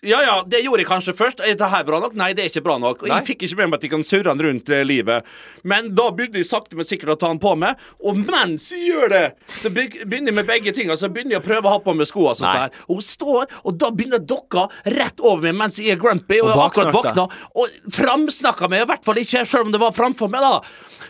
Ja, 0.07 0.21
ja, 0.23 0.35
det 0.47 0.61
gjorde 0.63 0.79
jeg 0.85 0.87
kanskje 0.87 1.13
først. 1.19 1.41
Er 1.43 1.57
det 1.59 1.69
her 1.73 1.83
bra 1.83 1.99
nok? 1.99 2.13
Nei, 2.15 2.29
det 2.39 2.45
er 2.45 2.51
ikke 2.53 2.63
bra 2.63 2.77
nok. 2.79 3.01
Og 3.03 3.09
jeg 3.11 3.25
fikk 3.27 3.41
ikke 3.49 3.57
med 3.59 3.71
meg 3.73 3.79
at 3.81 3.83
de 3.83 3.89
kan 3.91 4.05
surre 4.07 4.31
den 4.31 4.45
rundt 4.47 4.69
eh, 4.71 4.85
livet. 4.87 5.27
Men 5.67 5.89
da 5.99 6.05
begynner 6.15 6.39
jeg 6.39 6.47
sakte, 6.47 6.79
men 6.79 6.87
sikkert 6.87 7.17
å 7.17 7.19
ta 7.19 7.31
den 7.33 7.41
på 7.43 7.57
meg. 7.59 7.81
Og 8.07 8.21
mens 8.21 8.69
jeg 8.71 8.93
gjør 8.93 9.11
det, 9.11 9.23
så 9.59 9.73
be- 9.75 9.89
begynner 10.05 10.31
jeg 10.31 10.37
med 10.39 10.47
begge 10.47 10.71
tingene. 10.77 10.95
Så 11.01 11.11
begynner 11.11 11.35
jeg 11.35 11.43
å 11.43 11.47
prøve 11.49 11.67
å 11.67 11.73
ha 11.75 11.81
på 11.83 11.97
meg 11.99 12.07
skoene. 12.07 12.37
Sånn 12.39 12.47
Nei. 12.47 12.69
der. 12.69 12.85
Og 12.87 13.01
hun 13.01 13.07
står, 13.09 13.51
og 13.65 13.81
da 13.83 13.91
begynner 13.91 14.23
dokka 14.23 14.69
rett 14.87 15.19
over 15.27 15.49
meg 15.49 15.59
mens 15.65 15.81
jeg 15.83 15.97
er 15.97 15.99
grumpy 16.05 16.39
og, 16.45 16.53
Og 16.53 16.55
jeg 16.55 16.63
akkurat 16.69 16.95
baksnakka. 16.95 17.27
våkna. 17.27 17.51
Og 17.59 17.93
framsnakka 17.99 18.71
meg, 18.71 18.87
i 18.87 18.91
hvert 18.93 19.11
fall 19.11 19.19
ikke, 19.25 19.43
selv 19.51 19.67
om 19.67 19.75
det 19.75 19.83
var 19.83 19.99
framfor 19.99 20.31
meg, 20.31 20.47
da. 20.47 20.63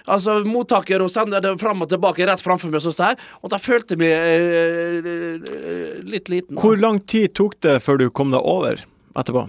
Altså, 0.09 0.39
mottaker 0.49 1.03
og 1.05 1.13
sender 1.13 1.45
det 1.45 1.53
fram 1.61 1.85
og 1.85 1.91
tilbake 1.93 2.25
rett 2.25 2.41
framfor 2.41 2.73
meg, 2.73 2.81
sånn 2.81 2.97
der. 2.97 3.21
Og 3.45 3.53
da 3.53 3.61
følte 3.61 3.93
jeg 3.93 4.01
meg 4.01 4.17
eh, 4.17 5.13
eh, 5.13 6.01
litt 6.09 6.33
liten. 6.33 6.55
da. 6.57 6.63
Hvor 6.65 6.81
lang 6.81 7.03
tid 7.05 7.35
tok 7.37 7.59
det 7.69 7.77
før 7.85 8.01
du 8.01 8.09
kom 8.17 8.33
deg 8.33 8.41
over 8.41 8.78
etterpå? 9.21 9.49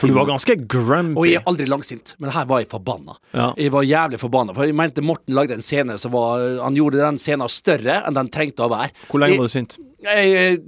For 0.00 0.10
du 0.10 0.16
var 0.16 0.26
ganske 0.26 0.56
grumpy. 0.66 1.14
Og 1.16 1.26
jeg 1.28 1.38
er 1.38 1.44
aldri 1.46 1.66
langsint, 1.70 2.14
men 2.18 2.32
her 2.34 2.44
var 2.50 2.58
jeg 2.60 2.68
forbanna. 2.72 3.14
Ja. 3.32 3.52
Jeg 3.56 3.70
var 3.72 3.84
jævlig 3.86 4.18
forbanna, 4.20 4.52
for 4.56 4.66
jeg 4.66 4.74
mente 4.76 5.00
Morten 5.04 5.32
lagde 5.38 5.54
en 5.54 5.62
scene 5.62 5.94
som 6.02 6.12
var 6.12 6.42
Han 6.64 6.74
gjorde 6.76 6.98
den 6.98 7.20
scenen 7.22 7.48
større 7.48 8.00
enn 8.04 8.16
den 8.18 8.28
trengte 8.34 8.66
å 8.66 8.70
være. 8.72 8.90
Hvor 9.08 9.22
lenge 9.22 9.36
Jeg- 9.36 9.38
var 9.38 9.46
du 9.46 9.54
sint? 9.54 9.78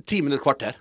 Ti 0.06 0.20
minutter, 0.22 0.42
kvarter. 0.42 0.78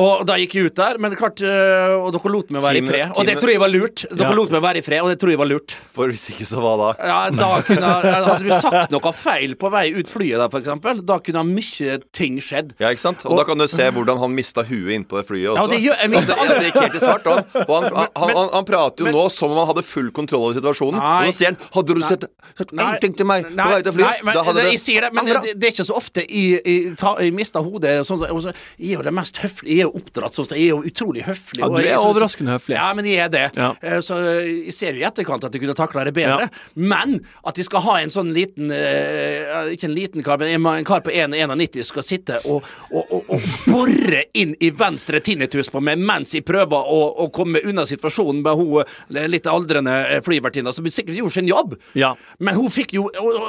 Og 0.00 0.22
da 0.24 0.38
gikk 0.40 0.54
jeg 0.56 0.70
ut 0.70 0.76
der, 0.78 0.96
men 0.96 1.12
klart 1.20 1.42
øh, 1.44 1.98
Og 2.00 2.14
dere 2.14 2.30
lot 2.32 2.48
meg 2.54 2.62
være 2.64 2.80
i 2.80 2.84
fred. 2.86 3.10
Og 3.12 3.26
det 3.28 3.34
tror 3.42 3.50
jeg 3.52 3.60
var 3.60 3.68
lurt. 3.68 4.04
Dere 4.08 4.30
Ja. 4.30 4.36
lot 4.38 4.52
meg 4.54 4.62
være 4.64 4.80
i 4.80 4.84
fred, 4.86 5.02
og 5.04 5.10
det 5.12 5.18
tror 5.20 5.32
jeg 5.34 5.40
var 5.42 5.48
lurt. 5.50 5.74
For 5.92 6.08
hvis 6.08 6.30
ikke, 6.32 6.46
så 6.48 6.62
hva 6.64 6.72
da? 6.80 6.86
Ja, 7.10 7.18
da 7.28 7.50
kunne 7.66 7.90
Hadde 8.02 8.38
du 8.46 8.52
sagt 8.56 8.94
noe 8.94 9.12
feil 9.12 9.52
på 9.60 9.68
vei 9.72 9.90
ut 9.92 10.08
flyet 10.08 10.40
der, 10.40 10.48
f.eks., 10.48 11.02
da 11.04 11.18
kunne 11.20 11.42
mye 11.44 11.98
ting 12.16 12.38
skjedd. 12.40 12.72
Ja, 12.80 12.88
ikke 12.88 13.04
sant? 13.04 13.26
Og, 13.28 13.36
da 13.36 13.44
kan 13.44 13.60
du 13.60 13.66
se 13.68 13.90
hvordan 13.92 14.16
han 14.22 14.32
mista 14.32 14.64
huet 14.64 14.94
innpå 14.96 15.20
det 15.20 15.26
flyet 15.28 15.50
også. 15.52 15.60
Ja, 15.60 15.66
det 15.74 15.82
gjør- 15.84 16.00
jeg 16.00 16.10
mistet 16.14 16.40
Og 16.40 16.48
det, 16.48 16.56
det 16.56 16.70
gikk 16.70 16.80
helt 16.80 16.96
i 16.96 17.02
svart. 17.04 17.28
Han, 17.28 17.44
og 17.68 17.74
han, 17.76 17.84
han, 17.92 18.08
han, 18.16 18.34
han, 18.38 18.48
han 18.56 18.64
prater 18.72 19.04
jo 19.04 19.12
nå 19.12 19.26
som 19.34 19.52
om 19.52 19.60
han 19.60 19.70
hadde 19.74 19.84
full 19.84 20.08
kontroll 20.16 20.48
over 20.48 20.56
situasjonen. 20.56 20.96
Nei. 21.02 21.12
Og 21.20 21.28
nå 21.28 21.36
sier 21.36 21.52
han 21.52 21.60
'Hadde 21.76 21.94
du 21.94 22.02
sett, 22.08 22.24
sett 22.56 22.72
én 22.72 22.96
ting 23.04 23.14
til 23.20 23.28
meg 23.28 23.44
på 23.44 23.68
vei 23.68 23.80
ut 23.84 23.92
av 23.92 24.00
flyet?' 24.00 24.08
nei, 24.08 24.18
men, 24.24 24.34
da 24.34 24.42
hadde 24.48 24.56
det, 24.56 24.64
det 24.64 24.72
jeg 24.72 24.84
sier 24.86 25.00
det, 25.04 25.12
men 25.12 25.26
det, 25.28 25.54
det 25.60 25.68
er 25.68 25.72
ikke 25.76 25.84
så 25.84 25.96
ofte 26.00 26.24
jeg, 26.24 26.64
jeg, 26.64 26.96
jeg, 26.96 27.14
jeg 27.28 27.32
mister 27.36 27.60
hodet. 27.60 27.94
Sånn, 28.08 28.24
jeg 28.24 28.88
er 28.88 28.96
jo 28.96 29.02
det 29.04 29.12
mest 29.12 29.36
høflige. 29.44 29.81
Er 29.82 29.88
jo 29.88 29.92
oppdratt 29.98 30.36
sånn. 30.38 30.48
Jeg 30.54 30.68
er 30.68 30.72
jo 30.76 30.82
utrolig 30.88 31.24
høflig. 31.26 31.60
Ja, 31.62 31.68
du 31.68 31.76
er 31.80 31.88
synes- 31.90 32.06
overraskende 32.08 32.54
høflig. 32.56 32.76
Ja, 32.78 32.88
men 32.94 33.04
jeg 33.10 33.18
er 33.26 33.28
det. 33.32 33.44
Ja. 33.58 33.72
Eh, 33.82 33.98
Så 34.02 34.16
jeg 34.46 34.72
ser 34.74 34.92
jo 34.94 35.02
i 35.02 35.06
etterkant 35.08 35.44
at 35.44 35.52
jeg 35.52 35.62
kunne 35.62 35.74
takla 35.78 36.04
det 36.06 36.14
bedre. 36.14 36.46
Ja. 36.46 36.48
Men 36.76 37.20
at 37.44 37.54
de 37.58 37.64
skal 37.66 37.80
ha 37.84 37.96
en 38.02 38.08
sånn 38.14 38.32
liten 38.34 38.70
eh, 38.70 39.72
Ikke 39.74 39.84
en 39.88 39.94
liten 39.96 40.22
kar, 40.24 40.38
men 40.38 40.54
en, 40.66 40.84
kar 40.84 41.00
på 41.04 41.10
1,91 41.12 41.84
skal 41.88 42.02
sitte 42.06 42.38
og, 42.48 42.62
og, 42.92 43.12
og, 43.12 43.24
og 43.36 43.46
bore 43.66 44.24
inn 44.38 44.54
i 44.60 44.70
venstre 44.70 45.20
tinnitus 45.24 45.70
på 45.72 45.80
meg 45.82 45.98
mens 46.02 46.32
jeg 46.36 46.44
prøver 46.48 46.76
å, 46.92 47.00
å 47.24 47.28
komme 47.34 47.60
unna 47.64 47.84
situasjonen 47.88 48.42
med 48.44 48.58
hun 48.60 48.84
eh, 49.16 49.26
litt 49.30 49.46
aldrende 49.50 50.20
flyvertinna, 50.26 50.72
som 50.74 50.86
sikkert 50.92 51.16
gjorde 51.18 51.34
sin 51.36 51.48
jobb. 51.50 51.76
Ja. 51.98 52.14
Men 52.38 52.54
hun 52.58 52.70
fikk 52.72 52.92
jo 52.96 53.08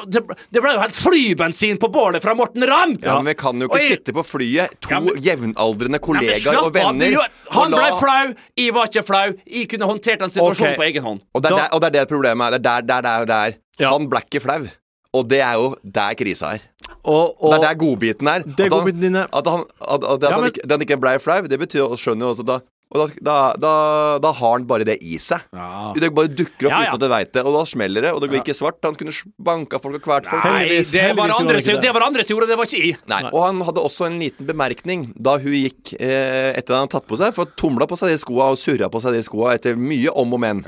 Det, 0.10 0.24
ble 0.62 0.74
jo 0.74 0.80
helt 0.82 0.96
flybensin 0.98 1.78
på 1.82 1.90
bålet 1.94 2.24
fra 2.24 2.34
Morten 2.38 2.63
Ramm! 2.68 2.96
Ja, 3.04 3.18
men 3.20 3.32
vi 3.34 3.36
kan 3.40 3.60
jo 3.62 3.68
ikke 3.70 3.82
jeg- 3.82 3.98
sitte 3.98 4.13
på 4.16 4.24
flyet, 4.25 4.78
to 4.82 4.90
Ja, 4.94 5.00
men- 5.04 5.22
jevnaldrende 5.24 6.00
men 6.00 6.23
kollegaer 6.27 6.63
og 6.68 6.74
venner. 6.74 7.27
Han 7.58 7.72
ble 7.75 7.89
flau, 8.00 8.34
jeg 8.58 8.74
var 8.77 8.89
ikke 8.92 9.03
flau. 9.08 9.34
Jeg 9.48 9.68
kunne 9.74 9.89
håndtert 9.92 10.20
den 10.24 10.30
situasjonen 10.34 10.74
okay. 10.74 10.80
på 10.82 10.88
egen 10.89 11.03
hånd. 11.03 11.20
Og 11.34 11.44
det 11.44 11.51
er, 11.51 11.56
Da- 11.56 11.62
der, 11.63 11.70
og 11.74 11.82
det 11.82 11.88
er 11.92 12.00
det 12.00 12.08
problemet 12.13 12.46
er. 12.46 12.58
Det 12.58 12.65
er 12.65 12.82
der, 12.82 12.82
der, 12.82 13.01
der, 13.01 13.25
der. 13.25 13.60
Ja. 13.80 13.92
Han 13.92 14.10
ble 14.10 14.22
ikke 14.25 14.42
flau. 14.44 14.68
Og 15.13 15.27
det 15.30 15.39
er 15.46 15.53
jo 15.62 15.75
der 15.86 16.13
krisa 16.18 16.56
er. 16.58 16.63
Og, 17.03 17.36
Det 17.42 17.58
er 17.60 17.62
der 17.68 17.74
godbiten 17.77 18.27
er. 18.27 18.39
Det 18.44 18.60
er 18.60 18.63
At 18.65 18.72
han- 18.72 18.80
godbiten 18.80 19.01
din, 19.01 19.15
ja. 19.15 19.25
At 19.34 19.48
han, 19.48 19.63
at, 19.82 20.03
at, 20.03 20.13
at 20.13 20.24
Ja, 20.24 20.30
han, 20.34 20.42
men- 20.42 20.50
ikke, 20.53 20.62
at 20.63 20.72
han 20.72 20.82
ikke 20.82 20.98
ble 20.98 21.20
flau, 21.20 21.42
det 21.42 21.60
betyr 21.60 21.84
og 21.86 21.98
skjønner 22.00 22.25
jo 22.25 22.30
også 22.34 22.44
da 22.48 22.60
og 22.94 23.00
da, 23.02 23.06
da, 23.26 23.36
da, 23.58 23.74
da 24.22 24.32
har 24.38 24.52
han 24.54 24.66
bare 24.70 24.86
det 24.88 25.00
i 25.02 25.18
seg. 25.22 25.42
Ja. 25.56 25.92
Det 25.98 26.12
bare 26.14 26.30
dukker 26.30 26.68
opp 26.70 26.74
Ja, 26.74 26.82
ja. 26.86 26.92
uten 26.92 27.00
at 27.00 27.04
du 27.04 27.10
veit 27.12 27.32
det, 27.34 27.44
og 27.44 27.56
da 27.58 27.64
smeller 27.70 28.06
det. 28.06 28.12
Og 28.14 28.22
det 28.22 28.30
går 28.30 28.42
ikke 28.44 28.56
svart. 28.58 28.78
Han 28.86 28.98
kunne 29.00 29.14
banka 29.50 29.80
folk 29.82 29.98
og 29.98 30.06
kvalt 30.06 30.30
folk. 30.30 30.46
Nei, 30.46 30.78
det 30.78 31.08
var, 31.18 31.34
andre, 31.40 31.58
det. 31.58 31.78
det 31.82 31.94
var 31.96 32.06
andre 32.06 32.26
som 32.26 32.36
gjorde 32.36 32.48
det, 32.48 32.54
det 32.54 32.60
var 32.62 32.70
ikke 32.70 32.84
jeg. 32.84 33.00
Nei. 33.10 33.22
Og 33.32 33.40
han 33.48 33.64
hadde 33.66 33.86
også 33.90 34.08
en 34.10 34.20
liten 34.22 34.50
bemerkning 34.50 35.08
da 35.18 35.36
hun 35.42 35.58
gikk 35.58 35.96
eh, 35.98 36.54
etter 36.54 36.78
han 36.78 36.86
hadde 36.86 36.94
tatt 36.96 37.10
på 37.10 37.20
seg, 37.20 37.34
for 37.36 37.50
tumla 37.60 37.90
på 37.90 37.98
seg 38.00 38.14
de 38.14 38.22
skoa 38.22 38.52
og 38.54 38.62
surra 38.62 38.92
på 38.94 39.02
seg 39.04 39.18
de 39.18 39.26
skoa 39.26 39.56
etter 39.58 39.80
mye 39.80 40.14
om 40.14 40.38
og 40.38 40.44
men. 40.46 40.64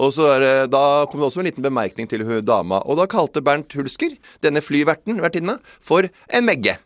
Og 0.00 0.14
så 0.16 0.26
er 0.34 0.46
da 0.70 0.84
kom 1.10 1.22
det 1.22 1.30
også 1.30 1.44
en 1.44 1.50
liten 1.52 1.64
bemerkning 1.64 2.10
til 2.10 2.26
hun 2.26 2.42
dama, 2.44 2.82
og 2.82 2.98
da 2.98 3.06
kalte 3.10 3.42
Bernt 3.44 3.74
Hulsker 3.78 4.18
denne 4.44 4.62
flyverten, 4.64 5.20
vertinna, 5.22 5.58
for 5.84 6.08
en 6.10 6.46
megge. 6.48 6.78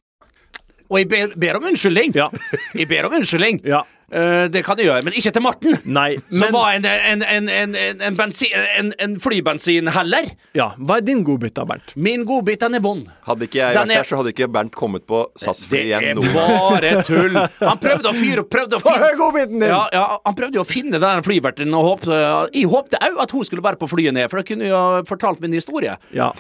Og 0.93 1.01
jeg 1.01 1.09
ber, 1.11 1.33
ber 1.41 1.57
om 1.59 1.65
unnskyldning. 1.71 2.13
Ja. 2.15 2.29
Jeg 2.79 2.87
ber 2.91 3.07
om 3.09 3.15
unnskyldning. 3.17 3.63
Ja. 3.67 3.81
Eh, 4.15 4.45
det 4.55 4.61
kan 4.63 4.79
jeg 4.79 4.87
gjøre, 4.87 5.03
men 5.09 5.17
ikke 5.19 5.33
til 5.35 5.43
Morten. 5.43 5.73
Nei, 5.91 6.17
Som 6.31 6.45
men 6.45 6.53
var 6.55 6.69
en, 6.77 6.85
en, 6.87 7.23
en, 7.27 7.49
en, 7.51 7.75
en, 7.75 8.03
en, 8.09 8.17
bensin, 8.19 8.53
en, 8.79 8.93
en 9.03 9.17
flybensinheller. 9.19 10.29
ja, 10.55 10.69
Hva 10.79 11.01
er 11.01 11.07
din 11.09 11.25
godbit 11.27 11.57
da, 11.57 11.65
Bernt? 11.67 11.95
Min 11.99 12.23
godbit, 12.29 12.61
den 12.63 12.79
er 12.79 12.85
vond. 12.85 13.09
Hadde 13.27 13.49
ikke 13.49 13.59
jeg 13.59 13.75
Den 13.75 13.89
vært 13.89 13.97
er- 13.97 14.03
der, 14.05 14.09
så 14.13 14.21
hadde 14.21 14.33
ikke 14.35 14.49
Bernt 14.55 14.75
kommet 14.79 15.07
på 15.11 15.25
SAS-fly 15.41 15.77
Det 15.81 15.85
igjen 15.89 16.07
er 16.13 16.21
Det 16.23 16.31
er 16.31 16.39
bare 16.39 16.93
tull. 17.09 17.41
Han 17.65 17.83
prøvde 17.83 18.13
å 18.13 18.15
fyre 18.15 18.45
opp 18.45 18.51
prøvde 18.55 18.79
å 18.79 18.85
finne 18.85 19.11
godbiten 19.19 19.59
din! 19.59 19.69
Ja, 19.75 19.83
ja, 19.93 20.05
han 20.25 20.39
prøvde 20.39 20.61
jo 20.61 20.65
å 20.65 20.69
finne 20.69 21.01
den 21.03 21.27
flyverten, 21.27 21.75
og 21.75 21.89
håpte, 21.91 22.21
jeg 22.55 22.71
håpte 22.71 23.03
òg 23.09 23.19
at 23.27 23.35
hun 23.35 23.45
skulle 23.51 23.65
være 23.67 23.81
på 23.83 23.91
flyet 23.91 24.15
ned, 24.15 24.31
for 24.31 24.39
da 24.41 24.47
kunne 24.47 24.69
hun 24.69 24.71
jo 24.77 25.05
fortalt 25.11 25.43
min 25.43 25.59
historie. 25.59 25.99
Ja. 26.15 26.31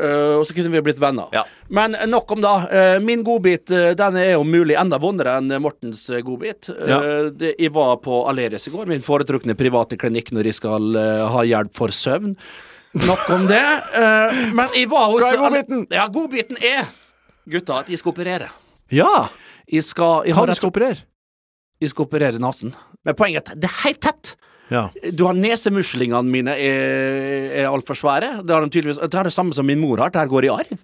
Eh, 0.00 0.34
og 0.38 0.46
så 0.48 0.54
kunne 0.56 0.72
vi 0.72 0.82
blitt 0.86 1.00
venner. 1.02 1.28
Ja. 1.34 1.42
Men 1.68 1.96
nok 2.10 2.30
om 2.32 2.40
da. 2.44 2.54
Eh, 2.70 2.96
min 3.04 3.24
godbit 3.26 3.70
eh, 3.74 3.90
den 3.98 4.16
er 4.20 4.34
om 4.40 4.48
mulig 4.50 4.76
enda 4.80 4.98
vondere 5.02 5.36
enn 5.40 5.52
Mortens 5.62 6.06
godbit. 6.24 6.70
Ja. 6.88 7.00
det, 7.30 7.54
jeg 7.60 7.72
var 7.74 7.98
på 8.04 8.22
Aleris 8.30 8.66
i 8.68 8.72
går, 8.74 8.88
min 8.90 9.04
foretrukne 9.04 9.56
private 9.58 9.98
klinikk 10.00 10.32
når 10.34 10.50
jeg 10.50 10.58
skal 10.60 10.96
ha 11.34 11.44
hjelp 11.46 11.74
for 11.76 11.94
søvn. 11.94 12.34
Nok 13.06 13.28
om 13.30 13.44
det. 13.46 13.62
Men 14.56 14.72
jeg 14.74 14.88
var 14.90 15.12
hos 15.12 15.22
Hva 15.22 15.30
er 15.36 15.42
godbiten? 15.44 15.84
Ja, 15.94 16.08
godbiten 16.10 16.58
er, 16.58 16.88
gutta, 17.50 17.84
at 17.84 17.92
jeg 17.92 18.00
skal 18.02 18.14
operere. 18.16 18.50
ja. 18.90 19.28
Jeg 19.70 19.84
skal, 19.86 20.24
jeg 20.26 20.34
Hva 20.34 20.40
har 20.42 20.50
du 20.50 20.56
skal 20.58 20.72
operere? 20.72 21.04
jeg 21.80 21.92
skal 21.92 22.04
operere 22.08 22.40
nesen. 22.42 22.72
Men 23.06 23.14
poenget 23.14 23.46
er 23.46 23.54
at 23.54 23.60
det 23.62 23.68
er 23.68 23.76
helt 23.84 24.00
tett. 24.02 24.32
Ja. 24.70 24.86
Du 25.12 25.24
har 25.26 25.38
Nesemuslingene 25.38 26.30
mine 26.30 26.54
er, 26.54 27.48
er 27.62 27.70
altfor 27.70 27.98
svære. 27.98 28.36
Det 28.46 28.54
er, 28.54 28.66
de 28.66 28.72
tydeligvis 28.72 29.02
Det 29.02 29.18
er 29.18 29.30
det 29.30 29.34
samme 29.34 29.56
som 29.56 29.66
min 29.66 29.80
mor 29.82 30.02
har. 30.02 30.12
Det 30.14 30.22
her 30.22 30.30
går 30.30 30.46
i 30.46 30.54
arv. 30.54 30.76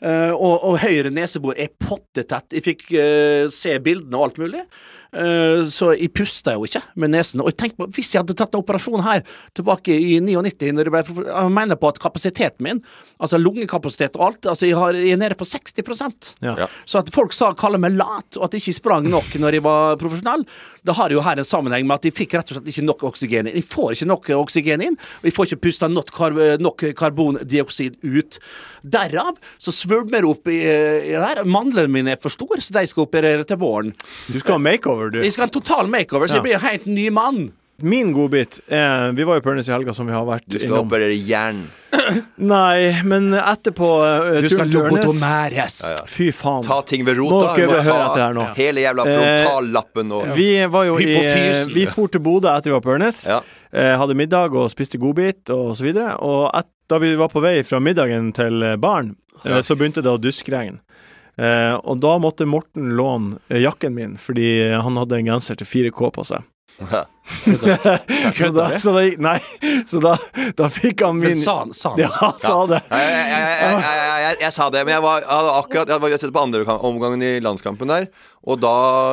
Uh, 0.00 0.32
og, 0.32 0.54
og 0.64 0.78
høyre 0.80 1.10
nesebor 1.12 1.58
er 1.60 1.68
pottetett. 1.76 2.56
Jeg 2.56 2.64
fikk 2.64 2.86
uh, 2.94 3.50
se 3.52 3.74
bildene 3.84 4.16
og 4.16 4.30
alt 4.30 4.40
mulig. 4.40 4.64
Uh, 5.10 5.66
så 5.66 5.90
jeg 5.96 6.12
pusta 6.14 6.54
jo 6.54 6.64
ikke 6.64 6.80
med 7.02 7.12
nesen. 7.12 7.42
Og 7.42 7.50
jeg 7.50 7.58
tenkte 7.60 7.82
på, 7.82 7.88
hvis 7.96 8.14
jeg 8.14 8.22
hadde 8.22 8.36
tatt 8.38 8.54
en 8.54 8.62
operasjon 8.62 9.02
her 9.04 9.24
tilbake 9.58 9.92
i 9.92 10.16
99, 10.22 10.70
når 10.76 10.88
jeg 10.88 10.94
ble, 10.94 11.26
jeg 11.26 11.52
mener 11.52 11.80
på 11.80 11.90
at 11.90 12.00
kapasiteten 12.00 12.64
min, 12.64 12.82
altså 13.20 13.40
lungekapasitet 13.42 14.16
og 14.16 14.28
alt, 14.30 14.50
altså 14.54 14.70
jeg, 14.70 14.78
har, 14.78 14.96
jeg 14.96 15.18
er 15.18 15.20
nede 15.20 15.36
på 15.36 15.48
60 15.50 15.76
Ja. 16.40 16.54
Ja. 16.62 16.70
så 16.86 17.02
at 17.02 17.10
folk 17.12 17.34
sa 17.36 17.50
kalle 17.58 17.80
meg 17.82 17.98
lat, 17.98 18.38
og 18.38 18.46
at 18.46 18.54
jeg 18.54 18.62
ikke 18.62 18.78
sprang 18.80 19.10
nok 19.10 19.34
når 19.36 19.58
jeg 19.58 19.66
var 19.66 19.98
profesjonell, 20.00 20.46
det 20.86 20.96
har 20.96 21.12
jo 21.12 21.22
her 21.24 21.40
en 21.40 21.46
sammenheng 21.46 21.86
med 21.88 21.98
at 21.98 22.06
de 22.06 22.12
fikk 22.14 22.36
rett 22.38 22.50
og 22.52 22.58
slett 22.58 22.70
ikke 22.72 22.86
nok 22.86 23.04
oksygen 23.10 23.50
inn. 23.50 23.56
De 23.56 23.64
får 23.64 23.96
ikke 23.96 24.08
nok 24.10 24.30
oksygen 24.38 24.84
inn, 24.86 24.96
og 24.96 25.28
de 25.28 25.34
får 25.36 25.50
ikke 25.50 25.62
pusta 25.68 25.90
nok, 25.90 26.12
kar 26.16 26.36
nok 26.62 26.86
karbondioksid 26.98 28.00
ut. 28.06 28.40
Derav 28.82 29.36
så 29.60 29.74
svulmer 29.74 30.24
det 30.24 30.30
opp 30.30 30.50
i, 30.50 30.60
i 30.64 31.14
det 31.14 31.22
her. 31.24 31.44
Mandlene 31.44 31.92
mine 31.92 32.16
er 32.16 32.20
for 32.20 32.32
store, 32.32 32.62
så 32.64 32.76
de 32.78 32.86
skal 32.90 33.06
operere 33.06 33.46
til 33.48 33.60
våren. 33.60 33.94
Du 34.30 34.38
skal 34.40 34.56
ha 34.56 34.62
makeover, 34.70 35.12
du. 35.12 35.22
Jeg 35.24 35.36
skal 35.36 35.46
ha 35.46 35.50
en 35.50 35.58
total 35.60 35.90
makeover, 35.92 36.30
så 36.30 36.40
jeg 36.40 36.48
blir 36.48 36.60
en 36.60 36.68
helt 36.68 36.88
ny 36.90 37.08
mann. 37.14 37.42
Min 37.82 38.12
godbit 38.12 38.60
er 38.68 39.12
Vi 39.16 39.24
var 39.26 39.38
jo 39.38 39.44
på 39.44 39.52
Ørnes 39.52 39.68
i 39.68 39.72
helga, 39.74 39.94
som 39.96 40.08
vi 40.08 40.14
har 40.14 40.24
vært 40.28 40.46
Du 40.46 40.58
skal 40.58 40.70
innom. 40.70 40.88
operere 40.88 41.14
jern. 41.16 41.62
Nei, 42.52 43.02
men 43.04 43.30
etterpå 43.34 43.88
uh, 44.00 44.40
Du 44.42 44.48
skal 44.52 44.70
turen 44.70 45.20
Ja, 45.20 45.66
ja. 45.96 46.04
Fy 46.06 46.30
faen. 46.34 46.62
Ta 46.66 46.80
ting 46.86 47.04
ved 47.06 47.18
rota. 47.20 47.50
Nå, 47.50 47.54
vi 47.56 47.66
høre 47.88 48.06
etter 48.08 48.24
her 48.24 48.36
nå. 48.36 48.46
hele 48.58 48.84
jævla 48.84 49.06
Eh, 49.10 49.44
frontallappen 49.44 50.12
og 50.16 50.28
Vi 50.36 50.50
var 50.66 50.84
jo 50.88 50.98
i. 51.02 51.14
Vi 51.74 51.86
for 51.90 52.08
til 52.12 52.22
Bodø 52.24 52.50
etter 52.52 52.70
vi 52.70 52.76
var 52.76 52.84
på 52.84 52.94
Ørnes. 52.96 53.24
Ja. 53.28 53.40
Eh, 53.72 53.94
hadde 53.98 54.16
middag 54.18 54.54
og 54.56 54.70
spiste 54.72 54.98
godbit 54.98 55.50
og 55.54 55.76
så 55.78 55.86
videre. 55.86 56.16
Og 56.24 56.50
et, 56.58 56.68
da 56.90 56.98
vi 57.02 57.14
var 57.18 57.30
på 57.32 57.42
vei 57.44 57.60
fra 57.66 57.80
middagen 57.82 58.32
til 58.36 58.62
eh, 58.66 58.76
baren, 58.80 59.14
eh, 59.44 59.60
så 59.62 59.76
begynte 59.78 60.02
det 60.02 60.10
å 60.10 60.20
duskregne. 60.20 60.80
Eh, 61.40 61.74
og 61.88 62.00
da 62.02 62.16
måtte 62.20 62.48
Morten 62.48 62.90
låne 62.98 63.38
eh, 63.48 63.62
jakken 63.62 63.94
min, 63.96 64.16
fordi 64.20 64.72
han 64.74 64.98
hadde 65.00 65.20
en 65.20 65.30
genser 65.30 65.56
til 65.60 65.68
4K 65.70 66.10
på 66.16 66.26
seg. 66.26 66.44
Så 68.38 68.48
da, 68.50 68.78
så 68.78 68.92
da, 68.92 69.02
nei, 69.18 69.36
så 69.86 70.00
da, 70.02 70.14
da 70.56 70.68
fikk 70.72 71.02
han 71.04 71.18
min 71.20 71.34
Men 71.34 71.36
sa 71.38 71.58
han 71.60 71.74
sa 71.76 71.92
han 71.92 72.00
Ja, 72.00 72.30
sa 72.40 72.66
det. 72.66 72.80
Ja. 72.88 72.98
jeg, 72.98 73.28
jeg, 73.30 73.42
jeg, 73.60 74.09
jeg, 74.30 74.40
jeg, 74.46 74.52
sa 74.56 74.70
det, 74.72 74.84
men 74.86 74.94
jeg 74.96 75.02
var, 75.04 75.24
hadde 75.28 75.54
akkurat 75.60 75.88
Jeg 75.92 76.00
hadde 76.02 76.18
sett 76.22 76.32
på 76.34 76.42
andre 76.42 76.64
omgangen 76.80 77.22
i 77.26 77.32
landskampen 77.44 77.90
der. 77.90 78.08
Og 78.48 78.56
da 78.62 78.70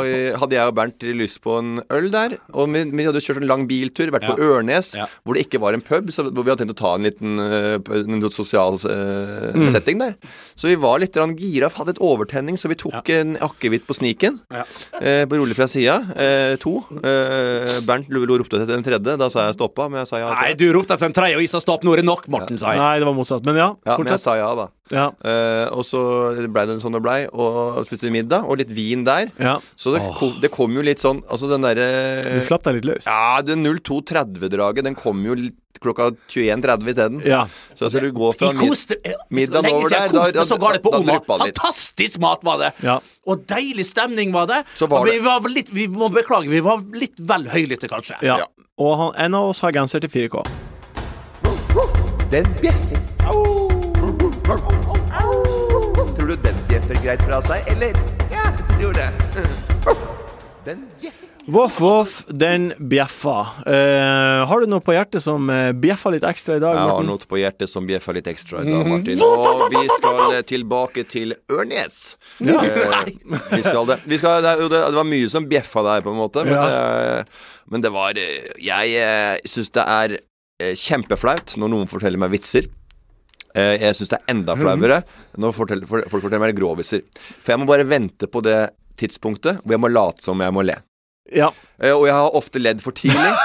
eh, 0.07 0.37
hadde 0.39 0.55
jeg 0.55 0.69
og 0.71 0.75
Bernt 0.77 1.03
lyst 1.19 1.41
på 1.43 1.57
en 1.59 1.81
øl 1.91 2.05
der. 2.13 2.37
Og 2.55 2.69
vi, 2.71 2.85
vi 2.95 3.03
hadde 3.03 3.19
kjørt 3.19 3.41
en 3.41 3.49
lang 3.49 3.65
biltur, 3.67 4.07
vært 4.15 4.23
på 4.29 4.37
Ørnes, 4.39 4.93
Ja. 4.95 5.09
hvor 5.27 5.35
det 5.35 5.43
ikke 5.49 5.59
var 5.59 5.75
en 5.75 5.83
pub. 5.83 6.07
Så, 6.15 6.23
hvor 6.31 6.45
vi 6.47 6.53
hadde 6.53 6.63
tenkt 6.63 6.77
å 6.77 6.79
ta 6.79 6.93
en 6.95 7.03
liten 7.09 7.35
eh, 7.43 7.75
en 7.97 8.23
sosial 8.31 8.79
uh, 8.87 9.51
Mm. 9.57 9.67
setting 9.73 9.99
der. 9.99 10.13
Så 10.55 10.69
vi 10.69 10.77
var 10.79 10.99
litt 11.01 11.11
grann 11.15 11.33
gira, 11.39 11.67
hadde 11.75 11.95
et 11.97 11.99
overtenning, 12.03 12.55
så 12.61 12.69
vi 12.71 12.77
tok 12.79 13.09
en 13.17 13.35
akevitt 13.43 13.83
på 13.89 13.95
sniken. 13.97 14.39
Ja. 14.53 14.63
Eh, 15.01 15.25
på 15.27 15.39
rolig 15.41 15.57
fra 15.59 15.67
sida. 15.67 15.97
Eh, 16.15 16.55
to. 16.61 16.77
Eh, 17.03 17.81
Bernt 17.87 18.07
lo- 18.13 18.23
lo- 18.25 18.37
ropte 18.39 18.61
etter 18.61 18.75
den 18.77 18.83
tredje. 18.85 19.17
Da 19.19 19.27
sa 19.33 19.47
jeg 19.49 19.57
stoppa, 19.59 19.89
men 19.89 20.03
jeg 20.05 20.11
sa 20.13 20.21
ja. 20.23 20.31
Nei, 20.39 20.53
du 20.55 20.67
ropte 20.75 20.95
etter 20.95 21.09
en 21.11 21.13
tredje, 21.19 21.35
og 21.39 21.43
isa 21.43 21.59
stopp, 21.63 21.83
nå 21.83 21.93
er 21.97 22.01
det 22.03 22.07
nok, 22.07 22.27
Morten, 22.31 22.57
sa 22.61 22.71
jeg. 22.71 22.79
Nei, 22.79 22.95
det 23.03 23.07
var 23.09 23.17
motsatt. 23.17 23.43
Men 23.47 23.55
ja, 23.59 23.69
Ja, 23.85 23.97
men 23.97 24.07
jeg 24.07 24.19
sa 24.23 24.35
ja, 24.39 24.49
da. 24.55 24.67
Ja. 24.93 25.09
Eh, 25.23 25.65
og 25.75 25.83
så 25.87 26.01
blei 26.47 26.65
det 26.69 26.79
sånn 26.83 26.95
det 26.97 27.01
blei, 27.05 27.19
og 27.33 27.81
spiste 27.87 28.11
middag, 28.13 28.45
og 28.47 28.57
litt 28.61 28.71
vin 28.73 29.03
der. 29.07 29.31
ja. 29.41 29.57
Så 29.75 29.93
det, 29.95 30.01
ko, 30.17 30.31
det 30.41 30.49
kom 30.53 30.73
jo 30.75 30.81
litt 30.85 30.99
sånn 31.01 31.19
Altså 31.29 31.47
den 31.51 31.61
derre 31.65 31.87
Du 32.23 32.41
slapp 32.45 32.63
deg 32.67 32.79
litt 32.79 32.87
løs. 32.89 33.07
Ja, 33.09 33.41
det 33.45 33.55
0230-draget, 33.57 34.83
den 34.87 34.95
kom 34.97 35.23
jo 35.25 35.35
litt 35.37 35.55
klokka 35.77 36.07
21.30 36.33 36.87
isteden. 36.89 37.19
Ja. 37.27 37.43
Så 37.77 37.85
altså, 37.85 38.01
du 38.01 38.09
går 38.15 38.33
fra 38.33 38.49
koste 38.57 38.97
middagen 39.29 39.67
Lenge 39.67 39.77
over 39.83 39.91
siden 39.91 40.01
jeg 40.01 40.33
der, 40.33 40.39
koste 40.41 40.57
meg 40.63 40.79
på 40.81 40.93
da 40.95 41.01
Oma. 41.03 41.11
dryppa 41.19 41.37
det 41.37 41.47
litt. 41.51 41.59
Fantastisk 41.61 42.19
mat 42.23 42.45
var 42.47 42.57
det! 42.63 42.71
Ja. 42.81 42.97
Og 43.29 43.43
deilig 43.45 43.85
stemning 43.91 44.33
var 44.33 44.49
det. 44.49 44.63
Så 44.73 44.89
var 44.89 45.05
det. 45.05 45.19
vi 45.19 45.25
var 45.27 45.49
litt 45.53 45.69
Vi 45.75 45.85
må 45.93 46.09
beklage, 46.09 46.49
vi 46.49 46.63
var 46.65 46.81
litt 46.97 47.19
vel 47.19 47.45
høylytte, 47.53 47.91
kanskje. 47.93 48.17
ja. 48.25 48.39
Ja. 48.41 48.49
Og 48.77 48.91
han, 48.97 49.13
en 49.25 49.33
av 49.33 49.47
oss 49.49 49.61
har 49.65 49.73
genser 49.73 50.01
til 50.05 50.09
4K. 50.29 50.43
Den 52.33 52.45
bjeffer. 52.61 53.76
Tror 54.47 56.27
du 56.27 56.35
den 56.39 56.59
bjeffer 56.69 56.99
greit 57.03 57.23
fra 57.27 57.41
seg, 57.43 57.65
eller? 57.73 57.97
Ja, 58.31 58.45
jeg 58.47 58.63
tror 58.77 58.93
det. 58.95 59.07
Den 60.63 60.85
bjeffer. 61.01 61.25
Voff, 61.47 61.79
voff, 61.83 62.13
den 62.27 62.69
bjeffa. 62.91 63.33
Uh, 63.67 64.47
har 64.47 64.63
du 64.63 64.67
noe 64.71 64.83
på 64.83 64.95
hjertet 64.95 65.23
som 65.23 65.47
eh, 65.51 65.71
bjeffa 65.75 66.11
litt 66.15 66.23
ekstra 66.27 66.57
i 66.57 66.63
dag, 66.63 66.75
Martin? 66.75 66.87
Jeg 66.87 66.95
har 66.95 67.05
noe 67.07 67.29
på 67.31 67.39
hjertet 67.39 67.71
som 67.71 67.87
bjeffa 67.87 68.15
litt 68.17 68.27
ekstra 68.31 68.63
i 68.63 68.71
dag, 68.71 68.87
Martin. 68.91 69.23
Og 69.23 69.61
vi 69.75 69.83
skal 69.97 70.23
eh, 70.37 70.41
tilbake 70.47 71.05
til 71.11 71.35
Ørnes. 71.51 71.99
Ja. 72.43 72.63
Uh, 72.63 73.11
vi 73.51 73.61
skal 73.67 73.83
det. 73.91 73.99
Vi 74.07 74.19
skal, 74.19 74.43
det, 74.47 74.55
det, 74.63 74.79
det 74.79 74.95
var 74.99 75.07
mye 75.11 75.27
som 75.31 75.47
bjeffa 75.51 75.83
der, 75.91 76.07
på 76.07 76.15
en 76.15 76.19
måte. 76.23 76.47
Men, 76.47 76.55
Ja. 76.55 76.65
uh, 77.19 77.53
men 77.67 77.83
det 77.83 77.91
var 77.91 78.15
eh, 78.15 78.47
Jeg 78.63 78.95
uh, 79.03 79.47
syns 79.47 79.71
det 79.75 79.83
er 79.83 80.17
eh, 80.19 80.75
kjempeflaut 80.79 81.55
når 81.59 81.75
noen 81.75 81.87
forteller 81.91 82.19
meg 82.23 82.31
vitser. 82.35 82.67
Eh, 83.57 83.75
jeg 83.81 83.97
syns 83.97 84.11
det 84.13 84.19
er 84.19 84.33
enda 84.35 84.55
flauere 84.59 85.01
når 85.41 85.55
folk 85.57 86.11
forteller 86.13 86.43
meg 86.43 86.57
groviser. 86.57 87.01
For 87.41 87.55
jeg 87.55 87.61
må 87.63 87.69
bare 87.69 87.87
vente 87.89 88.29
på 88.29 88.43
det 88.45 88.59
tidspunktet 89.01 89.63
hvor 89.63 89.77
jeg 89.77 89.81
må 89.81 89.91
late 89.91 90.25
som 90.25 90.41
jeg 90.43 90.53
må 90.53 90.65
le. 90.67 90.77
Ja. 91.33 91.51
Eh, 91.81 91.93
og 91.93 92.05
jeg 92.07 92.15
har 92.15 92.37
ofte 92.37 92.61
ledd 92.61 92.83
for 92.83 92.95
tidlig. 92.97 93.31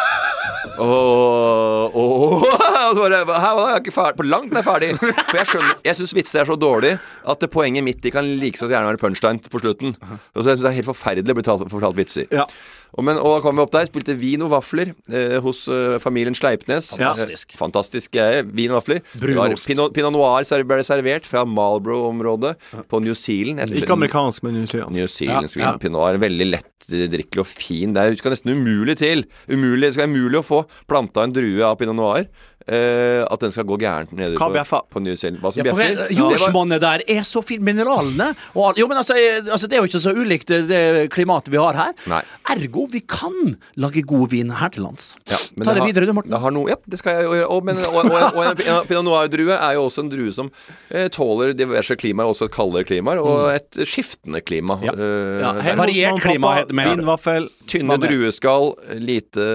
Og, 0.79 1.97
og, 1.99 2.45
og 2.47 2.95
så 2.95 3.03
bare 3.03 3.19
Her 3.27 3.57
var 3.59 3.71
jeg 3.73 3.81
ikke 3.83 3.95
ferdig. 3.97 4.17
På 4.21 4.27
langt 4.27 4.53
nær 4.55 4.65
ferdig. 4.65 4.93
For 4.97 5.37
jeg 5.37 5.49
skjønner 5.51 5.81
Jeg 5.85 5.99
syns 5.99 6.15
vitser 6.17 6.43
er 6.43 6.49
så 6.49 6.57
dårlig 6.57 6.93
at 7.29 7.43
det 7.43 7.51
poenget 7.53 7.85
mitt 7.85 8.01
de 8.05 8.13
kan 8.15 8.29
like 8.41 8.61
så 8.61 8.71
gjerne 8.71 8.89
være 8.93 9.01
punchline 9.03 9.43
på 9.53 9.61
slutten. 9.61 9.97
Og 9.99 10.39
så 10.39 10.53
jeg 10.53 10.61
syns 10.61 10.65
det 10.65 10.71
er 10.71 10.79
helt 10.79 10.89
forferdelig 10.89 11.35
å 11.35 11.39
bli 11.41 11.69
fortalt 11.75 11.99
vitser. 11.99 12.29
Ja. 12.33 12.47
Og, 12.93 13.05
men, 13.09 13.17
og 13.17 13.25
da 13.33 13.41
kom 13.41 13.57
vi 13.57 13.63
opp 13.65 13.71
der, 13.73 13.87
spilte 13.89 14.15
vin 14.21 14.43
og 14.45 14.51
vafler 14.53 14.91
eh, 15.09 15.39
hos 15.41 15.63
eh, 15.73 15.95
familien 16.03 16.35
Sleipnes. 16.37 16.91
Fantastisk. 16.93 17.55
Eh, 17.55 17.59
fantastisk 17.61 18.13
greie. 18.13 18.43
Vin 18.45 18.71
og 18.75 18.83
vafler. 18.83 19.01
Brunost. 19.17 19.65
Pinot, 19.71 19.95
Pinot 19.97 20.13
Noir 20.13 20.45
ser- 20.45 20.65
ble 20.69 20.83
servert 20.85 21.25
fra 21.25 21.47
Marlborough-området 21.49 22.57
på 22.93 23.01
New 23.03 23.15
Zealand. 23.17 23.61
Etter, 23.65 23.81
Ikke 23.81 23.97
amerikansk, 23.97 24.43
men 24.45 24.61
newzealandsk. 24.61 24.99
New 24.99 25.09
Zealandsk 25.09 25.57
Ja, 25.63 25.73
ja. 25.73 25.79
Pinot 25.83 26.05
er 26.13 26.21
veldig 26.23 26.51
lett 26.53 26.69
drikkelig 26.93 27.39
og 27.45 27.47
fin. 27.47 27.93
Det 27.95 28.03
er- 28.03 28.17
skal 28.19 28.33
nesten 28.35 28.53
umulig 28.59 28.97
til. 28.99 29.25
Umulig, 29.49 29.87
det 29.89 29.95
skal 29.95 30.09
være 30.09 30.13
umulig 30.17 30.41
å 30.43 30.45
få 30.45 30.61
planta 30.91 31.23
en 31.25 31.33
drue 31.33 31.63
av 31.65 31.79
pinot 31.79 31.95
noir. 31.97 32.27
Eh, 32.67 33.23
at 33.27 33.41
den 33.43 33.53
skal 33.55 33.65
gå 33.69 33.79
gærent 33.81 34.13
nede 34.17 34.37
på, 34.39 34.81
på 34.93 35.03
New 35.03 35.15
Zealand. 35.17 35.41
Hva 35.43 35.53
som 35.53 35.65
Ja, 35.65 35.73
bjeffer? 35.73 36.07
Jordsmonnet 36.17 36.81
der 36.83 37.05
er 37.09 37.23
så 37.27 37.43
fint. 37.45 37.63
Mineralene 37.63 38.33
og 38.55 38.69
alt. 38.71 38.79
Jo, 38.81 38.89
men 38.91 38.99
altså, 38.99 39.15
eh, 39.15 39.43
altså, 39.47 39.69
Det 39.69 39.77
er 39.79 39.83
jo 39.85 39.89
ikke 39.91 40.01
så 40.03 40.15
ulikt 40.17 40.51
eh, 40.51 40.65
det 40.69 40.83
klimatet 41.15 41.53
vi 41.53 41.61
har 41.61 41.79
her. 41.79 41.93
Nei. 42.11 42.23
Ergo, 42.53 42.87
vi 42.91 43.01
kan 43.07 43.57
lage 43.77 44.03
god 44.07 44.31
vin 44.33 44.51
her 44.51 44.69
til 44.75 44.83
lands. 44.87 45.13
Ja, 45.31 45.37
Ta 45.39 45.73
det 45.73 45.79
det 45.81 45.87
videre, 45.91 46.07
du, 46.09 46.13
Morten. 46.17 46.33
Det 46.35 46.41
har 46.43 46.55
noe, 46.55 46.69
ja, 46.73 46.77
det 46.89 46.99
skal 47.01 47.21
jeg 47.21 47.29
gjøre. 47.31 47.49
Og, 47.53 47.65
men, 47.65 47.79
og, 47.87 48.01
og, 48.05 48.37
og 48.37 48.43
en 48.47 48.57
pi- 48.59 48.69
pinot 48.89 49.07
noir-drue 49.07 49.55
er 49.57 49.77
jo 49.79 49.87
også 49.89 50.05
en 50.07 50.11
drue 50.13 50.33
som 50.35 50.51
eh, 50.91 51.09
tåler 51.13 51.55
diverse 51.57 51.97
klimaer, 51.99 52.31
også 52.33 52.49
et 52.51 52.55
kaldere 52.55 52.85
klima, 52.89 53.15
og 53.21 53.51
et 53.55 53.83
skiftende 53.89 54.43
klima. 54.45 54.79
Ja. 54.85 54.93
Uh, 54.97 55.41
Ja, 55.43 55.53
der. 55.59 55.77
Variert 55.79 56.21
klima 56.23 56.53
heter 56.59 56.71
det 56.73 56.77
Vinvaffel. 56.77 56.99
Vin, 57.03 57.07
vaffel. 57.09 57.49
Tynne 57.71 57.97
drueskall, 58.03 58.73
lite, 59.01 59.47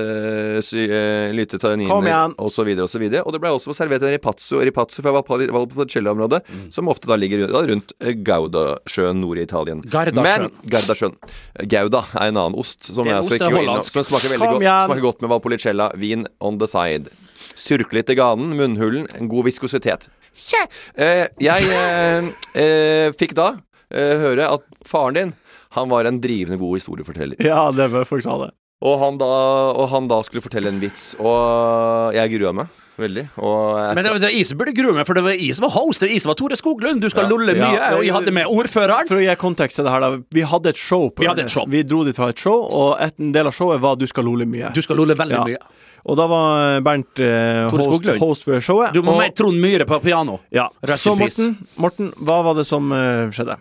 sy, 0.65 0.84
eh, 0.89 1.32
lite 1.36 1.58
Kom 1.60 1.70
tanniner 1.78 2.34
osv. 2.41 2.70
osv. 2.97 3.17
Og 3.23 3.31
det 3.36 3.41
ble 3.43 3.51
også 3.55 3.75
servert 3.77 4.03
en 4.03 4.13
ripazzo, 4.15 4.60
ripazzo 4.65 5.05
fra 5.05 5.13
Valpolicella-området, 5.15 6.41
Mm. 6.47 6.71
som 6.71 6.88
ofte 6.91 7.07
da 7.07 7.15
ligger 7.15 7.45
rundt, 7.45 7.69
rundt 7.69 7.93
eh, 8.01 8.13
Gaudasjøen 8.13 9.21
nord 9.21 9.38
i 9.38 9.45
Italien. 9.45 9.81
Gardasjøen. 9.81 10.23
Men 10.23 10.51
Gardasjøen. 10.71 11.15
Gauda 11.69 12.03
er 12.15 12.27
en 12.31 12.38
annen 12.38 12.57
ost 12.60 12.83
som, 12.89 13.05
er 13.07 13.17
jeg 13.17 13.23
det 13.29 13.38
er 13.38 13.45
ikke 13.45 13.53
går 13.55 13.63
innom, 13.63 13.83
som 13.83 14.03
smaker 14.03 14.33
veldig 14.33 14.51
godt, 14.57 14.67
smaker 14.89 15.05
godt 15.07 15.21
med 15.21 15.29
Valpolicella. 15.33 15.91
Vin 15.95 16.27
on 16.41 16.57
the 16.60 16.67
side. 16.67 17.10
Surkle 17.57 18.01
litt 18.01 18.10
i 18.13 18.15
ganen, 18.17 18.53
munnhulen, 18.57 19.07
en 19.17 19.29
god 19.31 19.47
viskositet. 19.49 20.07
Yeah. 20.53 20.67
Eh, 20.95 21.27
jeg 21.41 21.69
eh, 21.73 22.27
eh, 22.62 23.07
fikk 23.17 23.33
da 23.38 23.55
eh, 23.89 24.15
høre 24.21 24.51
at 24.53 24.65
faren 24.86 25.17
din 25.17 25.33
han 25.77 25.89
var 25.89 26.05
en 26.05 26.21
drivende 26.21 26.57
god 26.62 26.77
historieforteller. 26.79 27.36
Ja, 27.43 27.71
det 27.75 27.89
var 27.93 28.05
folk 28.07 28.23
sa 28.23 28.38
det. 28.45 28.51
Og 28.86 28.99
han, 29.01 29.17
da, 29.17 29.25
og 29.73 29.88
han 29.89 30.07
da 30.10 30.19
skulle 30.25 30.43
fortelle 30.45 30.69
en 30.69 30.79
vits, 30.81 31.15
og 31.17 32.13
jeg 32.13 32.29
grua 32.38 32.53
meg 32.53 32.67
veldig. 32.97 33.23
Og 33.38 33.77
jeg 33.79 33.95
Men 33.95 34.03
det, 34.03 34.12
var- 34.12 34.19
det 34.19 34.31
jeg 34.33 34.57
burde 34.57 34.73
grue 34.75 34.93
meg, 34.93 35.05
for 35.07 35.13
det 35.13 35.23
var 35.23 35.31
jeg 35.38 35.55
som 35.55 35.63
var 35.67 35.73
host. 35.77 35.99
Det 35.99 36.07
var 36.10 36.13
jeg 36.13 36.21
som 36.21 36.29
var 36.29 36.36
Tore 36.41 36.55
Skoglund. 36.57 37.01
Du 37.01 37.10
skal 37.10 37.23
Ja. 37.23 37.29
lolle 37.29 37.55
Ja. 37.55 37.67
mye. 37.69 37.97
Og 37.97 38.03
jeg 38.05 38.13
hadde 38.13 38.31
med 38.33 38.45
ordføreren. 38.47 39.07
For 39.07 39.15
å 39.17 39.21
gi 39.23 39.36
kontekst 39.36 39.75
til 39.75 39.86
det 39.86 39.91
her, 39.93 39.99
da. 39.99 40.17
Vi 40.31 40.41
hadde 40.41 40.65
et 40.69 40.77
show 40.77 41.10
på 41.10 41.19
Vi 41.21 41.27
hadde 41.27 41.43
et 41.45 41.49
show. 41.51 41.65
Vi 41.67 41.83
dro 41.83 42.03
dit 42.03 42.15
fra 42.15 42.29
et 42.29 42.38
show, 42.39 42.67
og 42.71 42.97
en 42.99 43.31
del 43.31 43.47
av 43.47 43.53
showet 43.53 43.79
var 43.79 43.95
Du 43.95 44.05
skal 44.07 44.23
lolle 44.25 44.45
mye. 44.45 44.73
Du 44.73 44.81
skal 44.81 44.95
lolle 44.97 45.15
veldig 45.15 45.31
Ja. 45.31 45.43
mye. 45.45 45.57
Og 46.05 46.15
da 46.17 46.25
var 46.27 46.81
Bernt 46.81 47.19
eh, 47.19 47.69
host, 47.69 48.05
host 48.19 48.43
for 48.43 48.60
showet. 48.60 48.93
Du 48.93 49.01
må 49.01 49.13
og, 49.13 49.19
med 49.19 49.36
Trond 49.36 49.60
Myhre 49.60 49.86
på 49.86 50.01
piano. 50.01 50.39
ja. 50.51 50.69
Så. 50.95 51.15
Morten, 51.17 51.57
Morten, 51.77 52.13
hva 52.21 52.43
var 52.43 52.53
det 52.55 52.65
som 52.65 52.91
eh, 52.91 53.29
skjedde? 53.29 53.57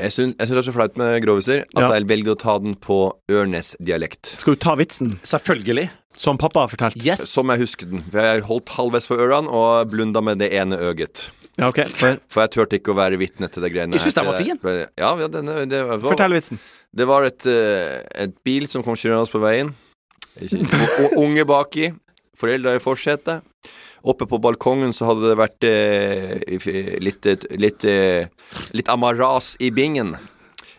Jeg 0.00 0.10
syns, 0.10 0.34
jeg 0.38 0.48
syns 0.48 0.56
det 0.58 0.66
er 0.66 0.72
så 0.72 0.74
flaut 0.74 0.96
med 0.96 1.22
groviser 1.22 1.60
at 1.62 1.80
Ja. 1.80 1.88
jeg 1.94 2.06
velger 2.08 2.34
å 2.34 2.38
ta 2.38 2.58
den 2.58 2.74
på 2.74 3.12
Ørnes-dialekt. 3.30 4.34
Skal 4.40 4.54
du 4.54 4.58
ta 4.58 4.74
vitsen 4.74 5.18
Selvfølgelig. 5.22 5.88
Som 6.16 6.38
pappa 6.38 6.64
har 6.64 6.68
fortalt? 6.72 6.96
Yes. 7.00 7.24
Som 7.30 7.50
jeg 7.52 7.64
husker 7.64 7.90
den. 7.90 8.04
For 8.10 8.20
jeg 8.22 8.44
holdt 8.48 8.68
halvveis 8.76 9.08
for 9.10 9.20
ørene 9.22 9.50
og 9.50 9.90
blunda 9.92 10.22
med 10.24 10.38
det 10.42 10.52
ene 10.54 10.78
øget. 10.78 11.28
Ja, 11.58 11.68
okay. 11.68 11.86
For, 11.94 12.18
For 12.28 12.42
jeg 12.44 12.50
turte 12.54 12.78
ikke 12.80 12.90
å 12.94 12.98
være 12.98 13.18
vitne 13.20 13.46
til 13.52 13.62
det 13.62 13.70
greiene 13.74 13.94
Jeg 13.94 14.02
synes 14.02 14.16
her. 14.18 14.24
den 14.24 14.32
var 14.32 14.40
fin. 14.42 14.88
Ja, 14.98 15.12
ja 15.22 15.28
denne, 15.30 15.60
det, 15.70 15.84
var, 15.86 16.00
fortell 16.02 16.34
vitsen. 16.34 16.58
det 16.98 17.06
var 17.06 17.26
et, 17.28 17.46
eh, 17.46 18.00
et 18.26 18.34
bil 18.46 18.66
som 18.70 18.82
kom 18.82 18.96
kjørende 18.98 19.30
på 19.30 19.42
veien. 19.42 19.70
Og- 20.42 21.18
Unge 21.22 21.44
baki. 21.46 21.92
Foreldre 22.34 22.74
i 22.74 22.82
forsetet. 22.82 23.44
Oppe 24.04 24.26
på 24.28 24.40
balkongen 24.42 24.90
så 24.92 25.06
hadde 25.08 25.30
det 25.30 25.36
vært 25.38 25.64
eh, 25.64 26.98
litt, 27.00 27.24
litt, 27.24 27.46
litt, 27.56 27.84
eh, 27.88 28.26
litt 28.74 28.90
amaras 28.92 29.54
i 29.62 29.70
bingen. 29.70 30.16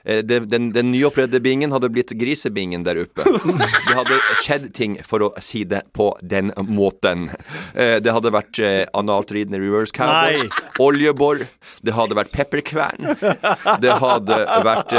Eh, 0.06 0.18
det, 0.18 0.40
den, 0.40 0.72
den 0.74 0.92
nyoppredde 0.92 1.40
bingen 1.40 1.72
hadde 1.74 1.90
blitt 1.90 2.14
grisebingen 2.14 2.86
der 2.86 3.02
oppe. 3.06 3.26
Det 3.26 3.98
hadde 3.98 4.20
skjedd 4.44 4.70
ting, 4.78 4.98
for 5.06 5.26
å 5.26 5.32
si 5.42 5.64
det 5.68 5.84
på 5.98 6.12
den 6.22 6.52
måten. 6.70 7.30
Eh, 7.74 7.98
det 8.04 8.14
hadde 8.14 8.34
vært 8.36 8.60
eh, 8.62 8.84
analt 8.98 9.34
ridende 9.36 9.62
reverse 9.64 9.96
cowboy, 9.96 10.46
oljebor, 10.82 11.46
det 11.86 11.96
hadde 11.98 12.18
vært 12.18 12.34
pepperkvern, 12.36 13.16
det 13.82 13.98
hadde 14.02 14.40
vært 14.66 14.94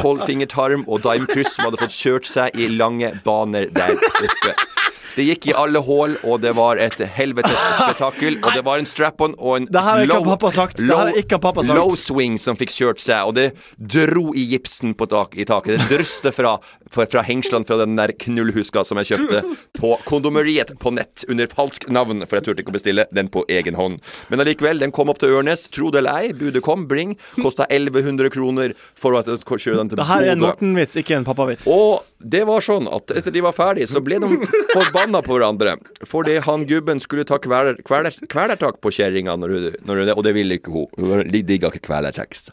tolvfingertarm 0.00 0.86
og 0.86 1.04
dimekryss 1.06 1.56
som 1.56 1.68
hadde 1.68 1.80
fått 1.84 1.96
kjørt 1.96 2.28
seg 2.28 2.58
i 2.60 2.68
lange 2.72 3.12
baner 3.24 3.70
der 3.74 3.96
oppe. 3.96 4.56
Det 5.16 5.24
gikk 5.24 5.48
i 5.48 5.54
alle 5.56 5.80
hull, 5.80 6.16
og 6.28 6.42
det 6.44 6.52
var 6.56 6.80
et 6.82 6.98
helvetes 7.16 7.56
spetakkel. 7.78 8.36
Og 8.42 8.52
det 8.52 8.64
var 8.66 8.82
en 8.82 8.88
strap-on 8.88 9.36
og 9.38 9.62
en 9.62 9.68
low, 10.10 10.50
sagt. 10.52 10.82
low 10.84 11.94
swing 11.96 12.36
som 12.40 12.58
fikk 12.60 12.74
kjørt 12.74 13.00
seg, 13.00 13.30
og 13.30 13.36
det 13.38 13.46
dro 13.76 14.28
i 14.36 14.44
gipsen 14.52 14.92
på 14.98 15.08
tak, 15.10 15.36
i 15.40 15.46
taket. 15.48 15.80
Det 15.80 15.96
drøste 15.96 16.32
fra, 16.36 16.56
fra, 16.92 17.24
hengslene 17.26 17.68
fra 17.68 17.80
den 17.80 17.96
der 17.96 18.12
knullhuska 18.12 18.84
som 18.84 19.00
jeg 19.00 19.14
kjøpte 19.14 19.42
på 19.78 19.94
kondomeriet 20.08 20.74
på 20.82 20.92
nett 20.92 21.24
under 21.32 21.48
falskt 21.48 21.88
navn, 21.92 22.24
for 22.26 22.38
jeg 22.38 22.48
turte 22.50 22.64
ikke 22.64 22.74
å 22.74 22.76
bestille 22.76 23.06
den 23.16 23.32
på 23.32 23.46
egen 23.52 23.78
hånd. 23.78 24.02
Men 24.28 24.44
allikevel, 24.44 24.82
den 24.84 24.92
kom 24.94 25.12
opp 25.12 25.22
til 25.22 25.32
Ørnes. 25.38 25.66
Tro 25.72 25.88
det 25.94 26.02
eller 26.02 26.26
ei, 26.26 26.34
budet 26.36 26.60
kom, 26.66 26.84
bring. 26.90 27.16
Kosta 27.40 27.64
1100 27.70 28.30
kroner 28.36 28.76
for 28.98 29.16
å 29.16 29.24
kjøre 29.24 29.80
den 29.80 29.94
til 29.94 30.00
Det 30.02 30.10
her 30.10 30.26
er 30.26 30.34
en 30.34 30.44
Bodø. 30.44 30.52
Morten-vits, 30.52 31.00
ikke 31.00 31.16
en 31.16 31.26
pappavits. 31.26 31.64
Og 31.70 32.04
det 32.18 32.42
var 32.48 32.64
sånn 32.64 32.88
at 32.90 33.12
etter 33.12 33.34
de 33.34 33.42
var 33.44 33.54
ferdige, 33.56 33.88
så 33.90 34.00
ble 34.04 34.18
de 34.22 34.28
forbanna 34.76 35.05
på 35.12 35.36
hverandre. 35.36 35.76
Fordi 36.04 36.38
han 36.42 36.66
gubben 36.66 37.00
skulle 37.00 37.24
ta 37.24 37.38
kveler, 37.38 37.78
kveler, 37.86 38.14
kvelertak 38.28 38.80
på 38.80 38.90
kjerringa, 38.90 39.36
og 39.36 40.24
det 40.24 40.34
ville 40.34 40.58
ikke 40.58 40.70
hun. 40.70 40.86
Hun 40.98 41.30
digga 41.30 41.70
ikke 41.70 41.86
kvelertekst. 41.88 42.50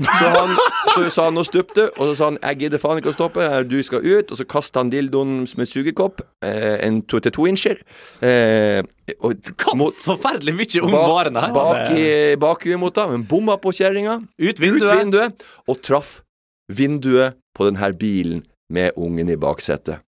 Så 0.00 0.28
han 0.32 0.54
så 0.94 1.10
sa 1.12 1.24
han 1.28 1.36
og 1.36 1.44
stupte, 1.44 1.90
og 1.98 2.10
så 2.10 2.14
sa 2.16 2.24
han 2.30 2.38
'jeg 2.42 2.58
gidder 2.58 2.78
faen 2.78 2.98
ikke 2.98 3.12
å 3.12 3.16
stoppe, 3.16 3.68
du 3.68 3.82
skal 3.82 4.00
ut', 4.00 4.30
og 4.32 4.38
så 4.38 4.44
kasta 4.48 4.80
han 4.80 4.90
dildoen 4.90 5.46
med 5.56 5.68
sugekopp, 5.68 6.22
eh, 6.42 6.86
en 6.86 7.02
to 7.02 7.20
til 7.20 7.32
to 7.32 7.46
incher, 7.46 7.76
eh, 8.22 8.82
Forferdelig 9.20 10.54
mye 10.54 10.82
om 10.82 10.92
bak, 10.92 11.08
varene 11.08 11.40
her. 11.40 11.52
bak 11.52 11.90
i 11.90 12.36
bakhuet 12.36 12.78
mot 12.78 12.96
ham, 12.96 13.10
men 13.10 13.24
bomma 13.24 13.56
på 13.56 13.72
kjerringa. 13.72 14.22
Ut 14.38 14.58
vinduet. 14.58 14.82
Ut 14.82 14.98
vinduet, 14.98 15.42
og 15.68 15.82
traff 15.82 16.22
vinduet 16.70 17.34
på 17.54 17.66
denne 17.66 17.92
bilen 17.98 18.44
med 18.70 18.92
ungen 18.96 19.28
i 19.30 19.36
baksetet. 19.36 20.00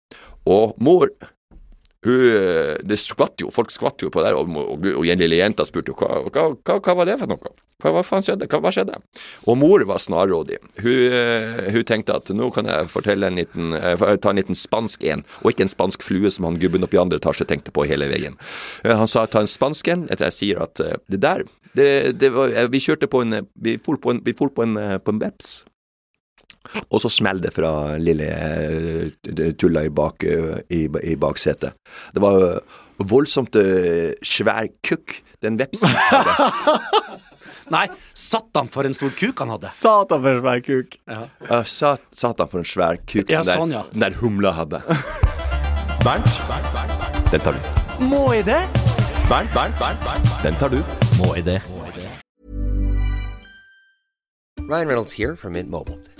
Og 0.46 0.74
mor 0.78 1.08
hun, 2.06 2.20
eh, 2.36 2.76
det 2.82 2.96
skvatt 2.96 3.42
jo, 3.42 3.50
Folk 3.52 3.72
skvatt 3.74 4.00
jo 4.00 4.08
på 4.12 4.22
det 4.24 4.32
og, 4.32 4.48
og, 4.56 4.86
og 4.96 5.04
den 5.04 5.20
lille 5.20 5.36
jenta 5.36 5.66
spurte 5.68 5.92
jo 5.92 5.98
hva, 6.00 6.22
hva, 6.30 6.46
hva, 6.56 6.78
hva 6.80 6.94
var 6.96 7.10
det 7.10 7.18
for 7.20 7.28
noe? 7.28 7.52
Hva, 7.80 7.92
hva 7.96 8.04
faen 8.04 8.24
skjedde? 8.24 8.48
Hva, 8.48 8.72
skjedde? 8.72 8.96
Og 9.48 9.56
mor 9.60 9.84
var 9.88 10.00
snarrådig. 10.00 10.58
Hun, 10.80 10.96
eh, 11.16 11.68
hun 11.74 11.86
tenkte 11.88 12.16
at 12.16 12.32
nå 12.36 12.50
kan 12.56 12.68
jeg 12.68 12.88
fortelle 12.92 13.28
en 13.28 13.40
liten, 13.40 13.76
eh, 13.76 14.04
ta 14.20 14.32
en 14.32 14.40
liten 14.40 14.56
spansk 14.56 15.04
en, 15.12 15.24
og 15.42 15.52
ikke 15.52 15.66
en 15.66 15.72
spansk 15.72 16.04
flue 16.04 16.32
som 16.32 16.48
han 16.48 16.60
gubben 16.60 16.84
oppe 16.84 16.96
i 16.96 17.02
andre 17.02 17.20
etasje 17.20 17.48
tenkte 17.48 17.72
på 17.72 17.84
hele 17.88 18.08
veien. 18.12 18.36
Han 18.84 19.08
sa 19.08 19.26
ta 19.28 19.44
en 19.44 19.50
spansk 19.50 19.88
en, 19.92 20.06
etter 20.12 20.28
jeg 20.28 20.38
sier 20.38 20.62
at 20.64 20.80
det 20.80 21.20
der 21.20 21.44
det, 21.76 22.18
det 22.18 22.32
var, 22.34 22.50
Vi 22.72 22.80
kjørte 22.82 23.06
på 23.06 23.20
en 23.22 23.46
Vi 23.54 23.76
for 23.78 24.00
på 24.02 24.10
en, 24.10 24.22
vi 24.24 24.32
for 24.34 24.50
på 24.50 24.64
en, 24.64 24.74
på 24.74 25.12
en 25.14 25.20
veps. 25.22 25.60
Og 26.90 27.00
så 27.02 27.10
smeller 27.12 27.48
det 27.48 27.54
fra 27.56 27.96
lille 28.00 28.26
eh, 28.28 29.50
tulla 29.58 29.84
i, 29.86 29.90
bak, 29.90 30.24
eh, 30.28 30.60
i, 30.76 30.84
i 31.12 31.16
baksetet. 31.20 31.76
Det 32.14 32.22
var 32.22 32.38
eh, 32.46 32.78
voldsomt 33.10 33.56
svær 34.26 34.68
kukk 34.84 35.20
den 35.40 35.56
vepsen. 35.56 35.88
Nei, 37.74 37.86
satan 38.18 38.68
for 38.68 38.84
en 38.84 38.94
stor 38.96 39.12
kuk 39.16 39.40
han 39.40 39.52
hadde. 39.54 39.70
Satan 39.72 40.20
for 40.20 40.36
en 40.36 40.42
svær 40.42 40.62
kuk. 40.66 40.96
Ja, 41.08 41.62
sat, 41.64 42.04
satan 42.12 42.50
for 42.50 42.60
en 42.60 42.68
svær 42.68 42.98
kuk 43.06 43.30
Ja, 43.30 43.40
den, 43.40 43.48
der, 43.48 43.60
sånn, 43.62 43.74
ja. 43.74 43.84
den 43.94 44.04
der 44.04 44.18
humla 44.20 44.52
hadde. 44.58 44.82
Bernt, 46.04 46.40
den 47.30 47.44
tar 47.44 47.56
du. 47.56 48.04
Må 48.10 48.30
jeg 48.34 48.48
det? 48.48 48.60
Bernt, 49.30 49.52
Bernt, 49.54 49.78
Bernt, 49.80 50.32
den 50.42 50.56
tar 50.60 50.72
du. 50.72 50.80
Må 51.20 51.34
jeg 51.38 51.46
det? 51.46 51.60
Ryan 54.70 54.88
Reynolds 54.88 55.16
her 55.18 55.36
fra 55.36 55.50
Mint 55.50 55.70
Mobile. 55.70 56.19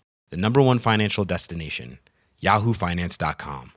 the 0.31 0.37
number 0.37 0.61
one 0.61 0.79
financial 0.79 1.25
destination, 1.25 1.99
yahoofinance.com. 2.41 3.73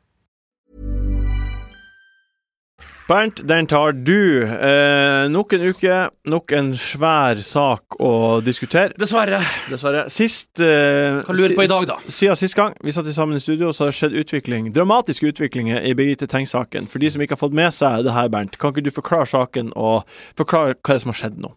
Bernt, 3.04 3.42
den 3.48 3.66
tar 3.66 3.92
du. 3.92 4.42
Eh, 4.42 5.28
nok 5.28 5.52
en 5.52 5.64
uke, 5.68 5.96
nok 6.24 6.52
en 6.56 6.70
svær 6.80 7.36
sak 7.44 7.98
å 8.00 8.40
diskutere. 8.40 8.94
Dessverre. 8.96 9.42
Dessverre. 9.68 10.06
Sist 10.08 10.62
eh, 10.64 11.18
Hva 11.26 11.36
lurer 11.36 11.52
på 11.52 11.66
i 11.66 11.68
dag, 11.68 11.84
da? 11.90 11.98
Siden 12.08 12.38
sist 12.40 12.56
gang 12.56 12.72
vi 12.80 12.94
satt 12.96 13.10
sammen 13.12 13.36
i 13.36 13.44
studio, 13.44 13.74
så 13.76 13.84
har 13.84 13.92
det 13.92 13.98
skjedd 13.98 14.16
utvikling. 14.22 14.70
Dramatiske 14.72 15.34
utviklinger 15.34 15.84
i 15.84 15.92
Birgitte 15.98 16.30
Tengs-saken. 16.32 16.88
For 16.88 17.02
de 17.02 17.12
som 17.12 17.20
ikke 17.20 17.36
har 17.36 17.42
fått 17.42 17.58
med 17.60 17.76
seg 17.76 18.06
det 18.08 18.16
her, 18.16 18.32
Bernt, 18.32 18.56
kan 18.56 18.72
ikke 18.72 18.86
du 18.88 18.94
forklare 18.96 19.28
saken, 19.28 19.74
og 19.76 20.08
forklare 20.40 20.72
hva 20.72 20.94
det 20.94 20.96
er 20.96 21.04
som 21.04 21.12
har 21.12 21.20
skjedd 21.20 21.36
nå? 21.44 21.52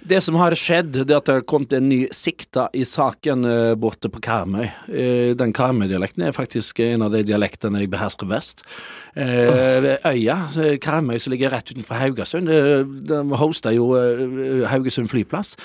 Det 0.00 0.20
som 0.24 0.36
har 0.40 0.54
skjedd, 0.58 0.92
det 0.94 1.12
er 1.12 1.20
at 1.20 1.28
det 1.28 1.36
har 1.38 1.46
kommet 1.48 1.74
en 1.76 1.88
ny 1.90 2.00
sikta 2.14 2.68
i 2.76 2.86
saken 2.88 3.46
eh, 3.48 3.74
borte 3.80 4.10
på 4.12 4.22
Karmøy. 4.24 4.66
Eh, 4.88 5.30
den 5.38 5.54
Karmøy-dialekten 5.56 6.24
er 6.26 6.36
faktisk 6.36 6.80
en 6.84 7.06
av 7.06 7.14
de 7.14 7.22
dialektene 7.28 7.82
jeg 7.82 7.92
behersker 7.92 8.28
best. 8.30 8.64
Eh, 9.14 9.90
øya, 10.08 10.38
Karmøy, 10.82 11.18
som 11.20 11.34
ligger 11.34 11.54
rett 11.54 11.72
utenfor 11.72 12.00
Haugesund, 12.00 12.50
de 13.10 13.22
hoster 13.40 13.76
jo 13.76 13.92
Haugesund 14.70 15.10
flyplass. 15.12 15.56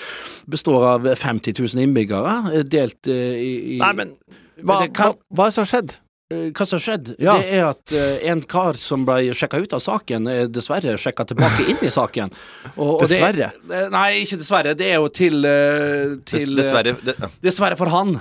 Består 0.50 0.84
av 0.94 1.12
50 1.16 1.56
000 1.56 1.86
innbyggere, 1.86 2.64
delt 2.68 3.08
i, 3.10 3.76
i 3.76 3.78
Nei, 3.82 3.94
men 3.96 4.16
hva, 4.64 4.84
hva, 4.88 5.12
hva 5.28 5.46
er 5.46 5.50
det 5.50 5.56
som 5.56 5.66
har 5.66 5.72
skjedd? 5.74 6.00
Eh, 6.26 6.48
Hva 6.50 6.64
som 6.66 6.80
har 6.80 6.82
skjedd, 6.82 7.12
Ja. 7.22 7.36
det 7.38 7.52
er 7.54 7.64
at 7.68 7.92
uh, 7.94 8.16
en 8.32 8.40
kar 8.42 8.74
som 8.82 9.04
ble 9.06 9.30
sjekka 9.30 9.60
ut 9.62 9.76
av 9.76 9.78
saken, 9.84 10.26
er 10.26 10.48
dessverre 10.50 10.96
sjekka 10.98 11.22
tilbake 11.30 11.68
inn 11.70 11.78
i 11.86 11.90
saken. 11.92 12.32
Og, 12.74 12.96
og 12.96 13.04
Dessverre? 13.06 13.52
Det, 13.62 13.82
nei, 13.94 14.08
ikke 14.24 14.40
dessverre. 14.40 14.72
Det 14.74 14.88
er 14.90 14.98
jo 14.98 15.06
til, 15.14 15.38
uh, 15.46 16.16
til 16.26 16.50
eh, 16.50 16.56
Dessverre. 16.58 16.96
Det, 16.98 17.14
ja. 17.22 17.30
Dessverre 17.46 17.78
for 17.78 17.94
han. 17.94 18.16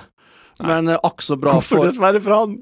Men 0.62 0.94
eh, 0.94 1.02
akk 1.02 1.26
så 1.26 1.34
bra 1.39 1.58
Hvorfor 1.58 1.82
for 1.82 1.89
dessverre 1.89 2.22
for 2.22 2.38
han? 2.38 2.54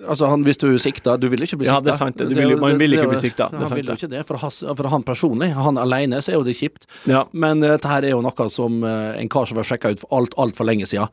Altså, 0.00 0.28
han, 0.30 0.44
Hvis 0.46 0.60
du 0.60 0.66
er 0.70 0.78
sikta 0.80 1.16
Du 1.20 1.28
vil 1.28 1.42
ikke 1.44 1.58
bli 1.60 1.68
sikta. 1.68 1.78
Ja, 1.78 1.84
det 1.84 1.92
er 1.94 1.98
sant, 1.98 2.18
det. 2.18 2.28
Du 2.30 2.36
vil 2.38 2.56
man 2.60 2.78
vil 2.80 2.96
ikke 2.96 3.10
bli 3.12 3.20
sikta, 3.20 3.50
Han 3.52 3.66
sant, 3.68 3.76
vil 3.78 3.90
jo 3.90 3.96
ikke 3.98 4.10
det. 4.12 4.24
For, 4.28 4.40
has, 4.40 4.62
for 4.64 4.88
han 4.92 5.04
personlig, 5.06 5.50
han 5.56 5.80
alene, 5.80 6.20
så 6.24 6.32
er 6.32 6.38
jo 6.38 6.46
det 6.46 6.56
kjipt. 6.58 6.86
Ja. 7.10 7.24
Men 7.32 7.64
uh, 7.64 7.74
dette 7.74 7.90
her 7.90 8.06
er 8.06 8.14
jo 8.14 8.22
noe 8.24 8.48
som 8.52 8.80
uh, 8.84 9.12
en 9.18 9.30
kar 9.32 9.48
som 9.48 9.60
var 9.60 9.68
sjekka 9.68 9.92
ut 9.94 10.02
for 10.04 10.16
alt 10.16 10.36
altfor 10.40 10.68
lenge 10.68 10.88
siden, 10.88 11.10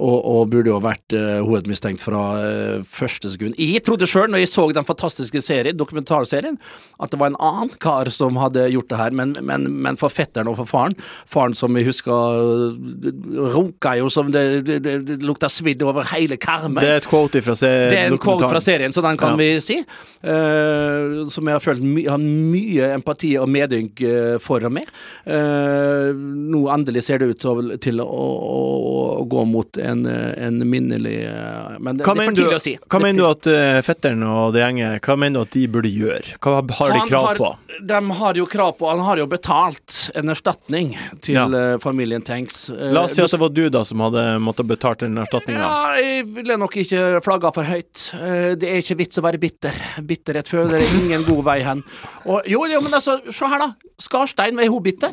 og, 0.00 0.16
og 0.16 0.50
burde 0.52 0.72
jo 0.72 0.78
vært 0.82 1.16
uh, 1.16 1.40
hovedmistenkt 1.44 2.04
fra 2.04 2.22
uh, 2.40 2.86
første 2.88 3.32
sekund. 3.34 3.58
Jeg 3.60 3.84
trodde 3.86 4.08
sjøl, 4.08 4.30
når 4.32 4.44
jeg 4.44 4.52
så 4.54 4.66
den 4.74 4.88
fantastiske 4.88 5.42
serien, 5.44 5.76
dokumentarserien, 5.76 6.56
at 7.00 7.12
det 7.12 7.20
var 7.20 7.32
en 7.32 7.40
annen 7.40 7.74
kar 7.82 8.08
som 8.14 8.38
hadde 8.40 8.68
gjort 8.72 8.90
det 8.92 9.00
her, 9.00 9.16
men, 9.16 9.36
men, 9.44 9.68
men 9.84 10.00
for 10.00 10.12
fetteren 10.12 10.50
og 10.50 10.58
for 10.62 10.70
faren 10.70 10.96
Faren 11.30 11.54
som 11.58 11.76
jeg 11.76 11.86
husker 11.86 12.74
runka 13.54 13.94
jo 13.98 14.08
som 14.12 14.30
det, 14.32 14.44
det, 14.66 14.78
det, 14.84 14.94
det 15.08 15.16
lukta 15.26 15.48
svidd 15.52 15.82
over 15.86 16.06
hele 16.12 16.38
karmen. 16.40 16.80
Det 16.82 16.90
er 16.90 17.02
et 17.02 17.08
quote 17.10 17.40
ifra 17.40 17.54
se 17.58 17.70
Dokumentaren. 18.30 18.50
fra 18.54 18.60
serien, 18.60 18.92
så 18.92 19.02
den 19.02 19.16
kan 19.20 19.30
Ja. 19.30 19.36
vi 19.36 19.60
si. 19.60 19.78
Uh, 20.20 21.28
som 21.32 21.46
jeg 21.48 21.54
har 21.56 21.62
følt 21.64 21.80
my 21.82 22.02
har 22.10 22.18
mye 22.20 22.90
empati 22.94 23.30
og 23.40 23.48
medynk 23.48 24.02
uh, 24.04 24.38
for 24.42 24.60
og 24.68 24.72
med. 24.76 24.88
Uh, 25.24 26.12
nå 26.14 26.60
endelig 26.74 27.02
ser 27.06 27.18
det 27.22 27.30
ut 27.32 27.40
til, 27.40 27.72
til 27.80 28.02
å, 28.04 28.06
å, 28.06 28.60
å 29.22 29.24
gå 29.30 29.44
mot 29.48 29.80
en, 29.80 30.04
en 30.06 30.60
minnelig 30.68 31.16
Men 31.80 31.96
det, 31.98 32.04
Hva 32.06 32.14
det 32.14 32.26
er 32.26 32.30
for 32.30 32.36
du, 32.36 32.42
tidlig 32.42 32.58
å 32.58 32.62
si. 32.64 32.74
hva 32.84 33.00
er 33.00 33.04
mener 33.06 33.22
du 33.22 33.28
at 33.30 33.50
fetteren 33.86 34.22
og 34.28 34.52
det 34.54 34.62
gjenget 34.64 35.00
Hva 35.06 35.16
mener 35.20 35.40
du 35.40 35.46
at 35.46 35.56
de 35.56 35.66
burde 35.72 35.92
gjøre? 35.92 36.36
Hva 36.40 36.58
har 36.60 36.94
de 36.94 36.98
Han 37.00 37.08
krav 37.08 37.26
har- 37.30 37.40
på? 37.40 37.50
De 37.86 38.10
har 38.18 38.34
jo 38.34 38.46
krav 38.46 38.76
på 38.78 38.88
Han 38.90 39.00
har 39.06 39.16
jo 39.22 39.26
betalt 39.30 40.10
en 40.18 40.28
erstatning 40.32 40.94
til 41.22 41.34
Ja. 41.34 41.44
eh, 41.46 41.78
familien 41.78 42.22
Tengs. 42.22 42.68
Eh, 42.70 42.92
La 42.92 43.04
oss 43.04 43.14
si 43.14 43.22
at 43.22 43.30
det 43.30 43.40
var 43.40 43.48
du 43.50 43.68
da 43.70 43.82
som 43.84 44.00
hadde 44.00 44.24
måttet 44.40 44.66
betalt 44.66 44.98
den 45.04 45.16
erstatninga. 45.16 45.60
Ja, 45.60 45.94
jeg 46.00 46.26
ville 46.34 46.56
nok 46.56 46.76
ikke 46.76 47.20
flagga 47.22 47.52
for 47.54 47.64
høyt. 47.64 48.12
Eh, 48.14 48.54
Det 48.56 48.68
er 48.68 48.80
ikke 48.82 48.96
vits 48.98 49.18
å 49.18 49.22
være 49.22 49.38
bitter. 49.40 49.72
Bitterhet 50.02 50.48
føler 50.48 50.78
ingen 51.02 51.24
god 51.24 51.44
vei 51.44 51.60
hen. 51.62 51.82
Og, 52.26 52.42
jo, 52.46 52.64
jo, 52.66 52.80
men 52.80 52.92
altså, 52.92 53.20
se 53.30 53.46
her, 53.46 53.58
da. 53.58 53.72
Skarstein, 54.00 54.58
er 54.58 54.68
hun 54.68 54.82
bitter? 54.82 55.10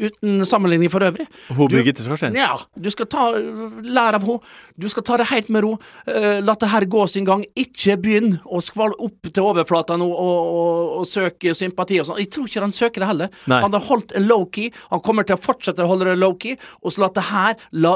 Uten 0.00 0.44
sammenligning 0.48 0.90
for 0.92 1.04
øvrig. 1.04 1.26
Hun 1.52 1.68
Birgitte 1.70 2.02
Skarstein. 2.04 2.36
Ja, 2.38 2.54
du 2.74 2.88
skal 2.92 3.08
ta, 3.12 3.26
lære 3.36 4.16
av 4.20 4.24
henne. 4.24 4.40
Du 4.80 4.88
skal 4.88 5.04
ta 5.04 5.18
det 5.20 5.26
helt 5.30 5.50
med 5.52 5.64
ro. 5.66 5.74
Uh, 6.08 6.40
la 6.40 6.54
det 6.60 6.70
her 6.72 6.86
gå 6.88 7.04
sin 7.12 7.26
gang. 7.28 7.44
Ikke 7.58 7.98
begynn 8.00 8.38
å 8.48 8.62
skvalle 8.64 8.96
opp 9.04 9.28
til 9.28 9.44
overflata 9.44 9.98
nå 10.00 10.08
og, 10.08 10.40
og, 10.56 10.94
og 11.02 11.08
søke 11.10 11.52
sympati 11.56 12.00
og 12.00 12.08
sånn. 12.08 12.20
Jeg 12.22 12.30
tror 12.32 12.48
ikke 12.48 12.64
han 12.64 12.72
søker 12.76 13.04
det 13.04 13.10
heller. 13.12 13.32
Nei. 13.50 13.60
Han 13.64 13.76
har 13.76 13.84
holdt 13.90 14.14
low-key. 14.24 14.70
Han 14.94 15.02
kommer 15.04 15.28
til 15.28 15.36
å 15.36 15.42
fortsette 15.44 15.84
å 15.84 15.90
holde 15.90 16.08
det 16.08 16.16
low-key. 16.20 16.56
Og 16.80 16.94
så 16.94 17.04
la 17.04 17.10
det 17.16 17.26
her 17.30 17.56
La, 17.80 17.92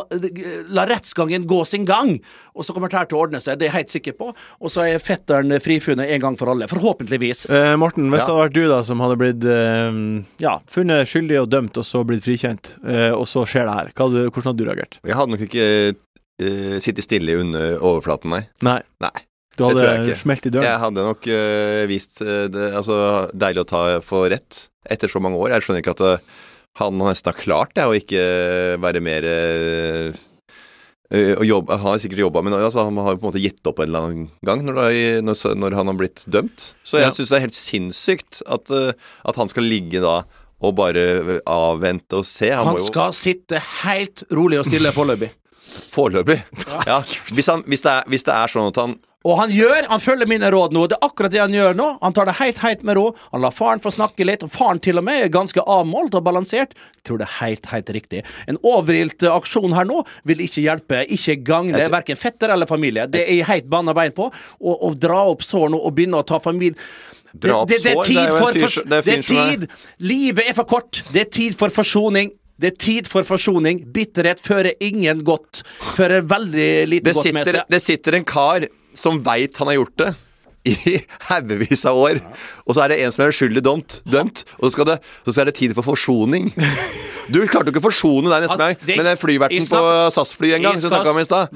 la 0.76 0.84
rettsgangen 0.88 1.46
gå 1.48 1.60
sin 1.68 1.84
gang. 1.88 2.18
Og 2.54 2.66
så 2.66 2.74
kommer 2.76 2.92
det 2.92 2.98
her 3.00 3.08
til 3.10 3.18
å 3.18 3.22
ordne 3.24 3.40
seg. 3.42 3.58
Det 3.58 3.66
er 3.66 3.72
jeg 3.72 3.76
helt 3.78 3.94
sikker 3.96 4.16
på. 4.18 4.30
Og 4.60 4.72
så 4.72 4.84
er 4.86 5.00
fetteren 5.02 5.52
frifunnet 5.62 6.12
en 6.14 6.22
gang 6.22 6.36
for 6.38 6.52
alle. 6.52 6.68
Forhåpentligvis. 6.70 7.46
Uh, 7.50 7.74
Morten, 7.80 8.10
hvis 8.12 8.22
Ja. 8.22 8.26
det 8.26 8.34
hadde 8.34 8.44
vært 8.44 8.54
du 8.58 8.68
da 8.70 8.82
som 8.86 9.02
hadde 9.04 9.18
blitt 9.20 9.46
uh, 9.48 9.98
ja, 10.42 10.58
funnet 10.70 11.08
skyldig 11.10 11.40
og 11.42 11.50
dømt, 11.52 11.80
og 11.80 11.86
så 11.94 12.02
blitt 12.06 12.24
frikjent, 12.26 12.72
eh, 12.82 13.12
og 13.14 13.26
så 13.30 13.44
skjer 13.46 13.68
det 13.68 13.76
her, 13.78 13.92
hva 13.94 14.08
hvordan 14.10 14.48
hadde 14.50 14.58
du 14.58 14.66
reagert? 14.66 14.98
Jeg 15.06 15.18
hadde 15.18 15.34
nok 15.36 15.44
ikke 15.46 15.68
uh, 15.94 16.76
sittet 16.82 17.06
stille 17.06 17.38
under 17.38 17.76
overflaten, 17.78 18.34
nei. 18.34 18.42
Nei. 18.66 18.80
Nei. 19.04 19.14
Du 19.54 19.62
hadde 19.68 20.16
smelt 20.18 20.48
i 20.48 20.50
døren? 20.50 20.66
Jeg 20.66 20.82
hadde 20.82 21.06
nok 21.06 21.26
eh, 21.30 21.84
vist 21.86 22.18
eh, 22.24 22.48
det 22.50 22.72
Altså, 22.74 22.96
deilig 23.38 23.62
å 23.62 23.68
ta 23.70 23.82
for 24.02 24.26
rett 24.32 24.64
etter 24.90 25.06
så 25.06 25.22
mange 25.22 25.38
år. 25.38 25.54
Jeg 25.54 25.62
skjønner 25.62 25.84
ikke 25.84 25.94
at 25.94 26.02
uh, 26.02 26.38
han 26.80 26.98
nesten 26.98 27.30
har 27.30 27.38
klart 27.38 27.76
det, 27.78 27.84
å 27.86 27.94
ikke 27.94 28.22
være 28.82 28.98
mer 29.04 29.28
jobbe, 31.14 31.76
Han 31.78 31.92
har 31.92 32.00
sikkert 32.02 32.24
jobba, 32.24 32.42
men 32.42 32.56
altså, 32.56 32.88
han 32.88 32.98
har 32.98 33.14
på 33.14 33.22
en 33.22 33.28
måte 33.28 33.42
gitt 33.44 33.62
opp 33.70 33.78
en 33.78 33.86
eller 33.86 34.08
annen 34.08 34.24
gang 34.42 34.64
når, 34.66 34.80
det, 34.80 35.04
når, 35.22 35.42
når 35.62 35.76
han 35.78 35.92
har 35.92 35.98
blitt 36.00 36.24
dømt. 36.26 36.72
Så 36.82 36.98
jeg 36.98 37.06
Ja. 37.06 37.14
syns 37.14 37.30
det 37.30 37.38
er 37.38 37.44
helt 37.46 37.60
sinnssykt 37.60 38.40
at, 38.50 38.72
at 38.74 39.38
han 39.38 39.52
skal 39.52 39.68
ligge 39.70 40.02
da 40.02 40.24
og 40.64 40.76
bare 40.78 41.40
avvente 41.50 42.20
og 42.20 42.28
se. 42.28 42.50
Han, 42.52 42.72
Han 42.72 42.80
jo 42.80 42.86
skal 42.88 43.16
sitte 43.16 43.60
helt 43.84 44.24
rolig 44.34 44.60
og 44.62 44.68
stille 44.68 44.92
foreløpig. 44.94 45.30
Foreløpig. 45.94 46.38
Ja. 46.86 47.00
Hvis, 47.32 47.50
han, 47.50 47.64
hvis, 47.66 47.82
det 47.84 47.92
er, 47.92 48.08
hvis 48.10 48.26
det 48.26 48.34
er 48.34 48.52
sånn 48.52 48.70
at 48.70 48.80
han 48.82 48.96
Og 49.24 49.38
han 49.38 49.52
gjør, 49.54 49.86
han 49.88 50.02
følger 50.04 50.28
mine 50.28 50.50
råd 50.52 50.74
nå. 50.76 50.82
Det 50.92 50.98
er 50.98 51.06
akkurat 51.06 51.32
det 51.32 51.40
han 51.40 51.54
gjør 51.56 51.76
nå. 51.78 51.86
Han 52.02 52.12
tar 52.16 52.28
det 52.28 52.34
helt, 52.42 52.58
helt 52.60 52.82
med 52.84 52.98
ro. 52.98 53.04
Han 53.32 53.40
lar 53.40 53.54
faren 53.56 53.80
få 53.80 53.92
snakke 53.94 54.26
litt. 54.28 54.44
Og 54.44 54.52
faren 54.52 54.82
til 54.84 55.00
og 55.00 55.06
med 55.06 55.22
er 55.24 55.32
ganske 55.32 55.64
avmålt 55.64 56.18
og 56.18 56.26
balansert. 56.26 56.74
Jeg 56.98 57.06
tror 57.08 57.22
det 57.22 57.28
er 57.30 57.36
helt, 57.38 57.70
helt 57.72 57.94
riktig. 57.96 58.20
En 58.52 58.60
overilt 58.60 59.24
eh, 59.24 59.32
aksjon 59.32 59.72
her 59.76 59.88
nå 59.88 60.02
vil 60.28 60.44
ikke 60.44 60.66
hjelpe, 60.66 61.00
ikke 61.16 61.38
gagne 61.46 61.86
verken 61.94 62.20
fetter 62.20 62.52
eller 62.52 62.68
familie. 62.68 63.08
Det 63.08 63.24
er 63.24 63.40
jeg 63.40 63.48
helt 63.48 63.72
banna 63.72 63.96
bein 63.96 64.12
på. 64.12 64.28
Å 64.60 64.92
dra 65.00 65.24
opp 65.32 65.42
sår 65.46 65.72
nå 65.72 65.80
og 65.80 65.96
begynne 65.96 66.20
å 66.20 66.28
ta 66.28 66.40
familie 66.42 66.76
Dra 67.34 67.64
det, 67.66 67.80
det, 67.82 67.90
det 67.90 67.92
er 67.96 68.06
tid 68.06 68.30
for, 68.30 68.54
for 68.62 68.84
det 68.92 68.98
er- 69.10 69.24
tid. 69.26 69.64
Livet 69.98 70.52
er 70.52 70.54
for 70.54 70.68
kort. 70.70 71.00
Det 71.12 71.24
er 71.24 71.30
tid 71.34 71.56
for 71.58 71.72
forsoning. 71.74 72.30
Det 72.60 72.70
er 72.70 72.76
tid 72.78 73.08
for 73.10 73.26
forsoning. 73.26 73.80
Bitterhet 73.90 74.38
fører 74.44 74.76
ingen 74.84 75.24
godt. 75.26 75.64
Fører 75.96 76.22
veldig 76.22 76.68
lite 76.92 77.10
sitter, 77.16 77.24
godt 77.24 77.34
med 77.40 77.50
seg. 77.50 77.62
det 77.74 77.82
sitter 77.82 78.20
en 78.20 78.26
kar 78.28 78.68
som 78.98 79.20
veit 79.24 79.56
han 79.60 79.70
har 79.72 79.80
gjort 79.82 79.98
det. 80.02 80.12
I 80.64 80.94
haugevis 81.28 81.82
av 81.84 81.98
år. 82.00 82.22
Og 82.64 82.76
så 82.76 82.84
er 82.84 82.94
det 82.94 83.02
en 83.04 83.12
som 83.12 83.26
er 83.26 83.34
uskyldig 83.34 83.60
dømt, 83.66 83.98
dømt 84.08 84.46
og 84.56 84.70
så, 84.70 84.70
skal 84.72 84.86
det, 84.94 84.94
så 85.28 85.42
er 85.42 85.50
det 85.50 85.58
tid 85.58 85.74
for 85.76 85.84
forsoning. 85.84 86.48
Du 87.28 87.38
klarte 87.48 87.70
jo 87.70 87.74
ikke 87.74 87.80
å 87.80 87.86
forsone 87.86 88.28
deg 88.28 88.44
neste 88.44 88.56
Altså, 88.56 88.78
gang 88.84 88.98
med 89.00 89.06
den 89.08 89.20
flyverten 89.20 89.68
på 89.70 89.82
SAS-fly 90.12 90.50
en 90.58 90.66
gang. 90.66 90.80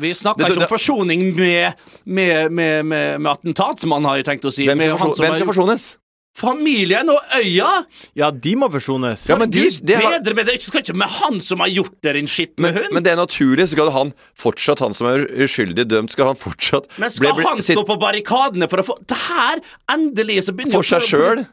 vi 0.00 0.12
snakka 0.16 0.48
ikke 0.48 0.62
om 0.64 0.70
forsoning 0.70 1.24
med, 1.36 1.88
med, 2.04 2.52
med, 2.52 2.84
med, 2.88 3.28
attentat, 3.28 3.80
som 3.84 3.92
han 3.96 4.08
har 4.08 4.20
jo 4.20 4.28
tenkt 4.28 4.48
å 4.48 4.52
si. 4.54 4.68
Hvem 4.68 4.80
Med 4.80 4.92
skal, 4.92 5.02
han 5.02 5.16
som 5.16 5.26
hvem 5.26 5.36
skal 5.40 5.50
forsones? 5.50 5.88
Familien 6.36 7.08
og 7.10 7.18
øya! 7.34 7.66
Ja, 8.14 8.28
de 8.30 8.52
må 8.58 8.68
forsones. 8.70 9.24
Ja, 9.28 9.36
men 9.40 9.50
de, 9.50 9.64
Gud 9.64 9.80
det 9.88 9.96
har- 9.98 10.18
bedre 10.20 10.34
med 10.38 10.46
det. 10.46 10.60
Skal 10.62 10.82
ikke 10.84 10.94
med 10.94 11.08
han 11.08 11.40
som 11.40 11.58
har 11.60 11.68
gjort 11.68 11.96
det, 12.02 12.14
din 12.14 12.26
skitne 12.30 12.62
men, 12.68 12.74
hund. 12.74 12.92
men 12.94 13.02
det 13.02 13.12
er 13.12 13.16
naturlig, 13.16 13.66
så 13.68 13.72
skal 13.74 13.90
han 13.90 14.12
fortsatt, 14.38 14.78
han 14.84 14.94
som 14.94 15.08
er 15.10 15.26
uskyldig 15.26 15.86
dømt, 15.90 16.12
skal 16.14 16.26
han 16.30 16.36
fortsatt 16.36 16.86
Men 16.98 17.10
skal 17.10 17.32
bli- 17.34 17.42
bli- 17.42 17.48
han 17.48 17.58
stå 17.58 17.84
på 17.88 17.98
barrikadene 17.98 18.68
for 18.70 18.78
å 18.78 18.86
få 18.86 18.98
Det 19.06 19.16
her, 19.16 19.58
endelig, 19.90 20.44
så 20.46 20.54
begynner 20.54 20.72
for 20.72 20.82
seg 20.82 21.02
sjøl? 21.02 21.46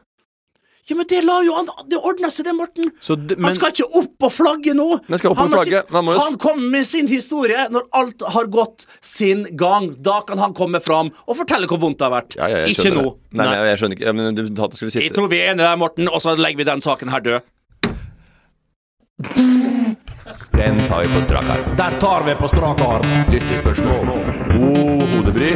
Ja, 0.86 0.94
men 0.94 1.06
det 1.10 1.18
la 1.26 1.40
jo 1.42 1.54
han 1.56 1.66
Det 1.90 1.98
ordna 1.98 2.28
seg, 2.30 2.46
det, 2.46 2.52
Morten. 2.54 2.90
Så 3.02 3.16
men, 3.18 3.48
han 3.48 3.56
skal 3.56 3.72
ikke 3.74 3.88
opp 4.00 4.26
og 4.28 4.32
flagge 4.32 4.74
nå. 4.76 4.86
Men 5.10 5.18
skal 5.18 5.32
opp 5.34 5.40
Han 5.42 5.50
flagge, 5.50 5.82
Sin, 5.82 5.96
han 5.96 6.20
han 6.20 6.38
kommer 6.42 6.68
med 6.76 6.86
sin 6.86 7.10
historie 7.10 7.66
når 7.74 7.88
alt 7.98 8.22
har 8.36 8.46
gått 8.54 8.86
sin 9.02 9.46
gang. 9.58 9.90
Da 9.98 10.20
kan 10.28 10.38
han 10.38 10.54
komme 10.54 10.80
fram 10.84 11.10
og 11.26 11.40
fortelle 11.40 11.66
hvor 11.70 11.82
vondt 11.82 11.98
det 11.98 12.06
har 12.06 12.14
vært. 12.14 12.38
Ja, 12.38 12.50
ja, 12.52 12.62
ikke 12.70 12.94
nå. 12.94 13.02
det. 13.26 13.40
Nei, 13.40 13.48
nei, 13.50 13.58
jeg 13.72 13.82
skjønner 13.82 13.98
ikke. 13.98 14.14
Men 14.14 14.38
du 14.38 14.44
du 14.46 14.78
skulle 14.78 15.02
Jeg 15.02 15.14
tror 15.16 15.28
vi 15.32 15.42
er 15.42 15.52
enige 15.54 15.66
der, 15.66 15.80
Morten, 15.80 16.08
og 16.08 16.22
så 16.22 16.36
legger 16.38 16.62
vi 16.62 16.68
den 16.70 16.84
saken 16.84 17.10
her 17.10 17.24
død. 17.26 17.52
Den 20.56 20.86
tar 20.86 21.02
vi 21.02 21.08
på 21.14 21.22
strak 21.26 21.50
arm. 21.50 21.76
Den 21.76 21.98
tar 21.98 22.22
vi 22.28 22.34
på 22.38 22.48
strak 22.48 22.80
arm. 22.80 23.10
Lyttespørsmål. 23.32 24.06
God 24.54 25.02
hodebry, 25.14 25.50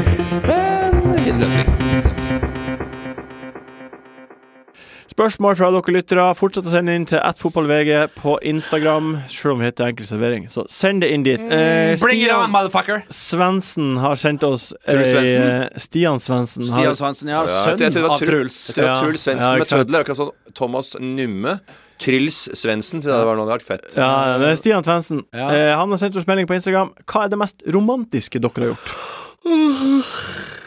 men 0.46 1.24
fin 1.24 1.40
løsning. 1.40 2.29
Spørsmål 5.10 5.56
fra 5.58 5.68
dere 5.74 5.92
lyttere. 5.96 6.24
Fortsett 6.38 6.68
å 6.68 6.70
sende 6.70 6.94
inn 6.94 7.04
til 7.08 7.18
attfotballvg 7.18 8.12
på 8.14 8.36
Instagram, 8.46 9.16
selv 9.32 9.56
om 9.56 9.62
vi 9.62 9.66
heter 9.66 9.88
Enkel 9.90 10.06
servering. 10.06 10.44
Så 10.52 10.62
send 10.70 11.02
det 11.02 11.08
inn 11.10 11.24
dit. 11.26 11.40
Eh, 11.40 11.96
Bring 11.98 12.22
it 12.22 12.30
on, 12.30 12.52
motherfucker! 12.52 13.02
Svendsen 13.10 13.96
har 13.98 14.20
sendt 14.20 14.46
oss 14.46 14.68
ei, 14.86 15.00
eh, 15.00 15.66
Stian 15.82 16.22
Svendsen 16.22 16.68
har 16.70 16.92
Stian 16.92 17.00
Svendsen, 17.00 17.32
ja. 17.32 17.42
Sønn 17.50 17.98
av 18.04 18.22
Truls. 18.22 18.60
Jeg 18.70 18.78
tror 18.78 19.02
Truls 19.02 19.26
Svendsen 19.26 19.48
Ja, 19.48 19.58
med 19.58 19.72
tødler. 19.72 20.06
Akkurat 20.06 20.20
sånn 20.20 20.54
Thomas 20.54 20.94
Numme. 21.00 21.58
Truls 22.00 22.44
Svendsen, 22.54 23.02
det 23.02 23.10
noe 23.10 23.24
det 23.26 23.34
hadde 23.34 23.50
vært 23.56 23.66
fett. 23.66 23.90
Ja, 23.98 24.38
det 24.38 24.52
er 24.52 24.62
Stian 24.62 24.86
Svendsen. 24.86 25.24
Ja. 25.34 25.50
Eh, 25.50 25.74
han 25.74 25.90
har 25.90 26.04
sendt 26.04 26.22
oss 26.22 26.30
melding 26.30 26.46
på 26.46 26.54
Instagram. 26.54 26.94
Hva 27.02 27.26
er 27.26 27.34
det 27.34 27.42
mest 27.42 27.66
romantiske 27.66 28.38
dere 28.38 28.62
har 28.62 28.72
gjort? 28.76 28.96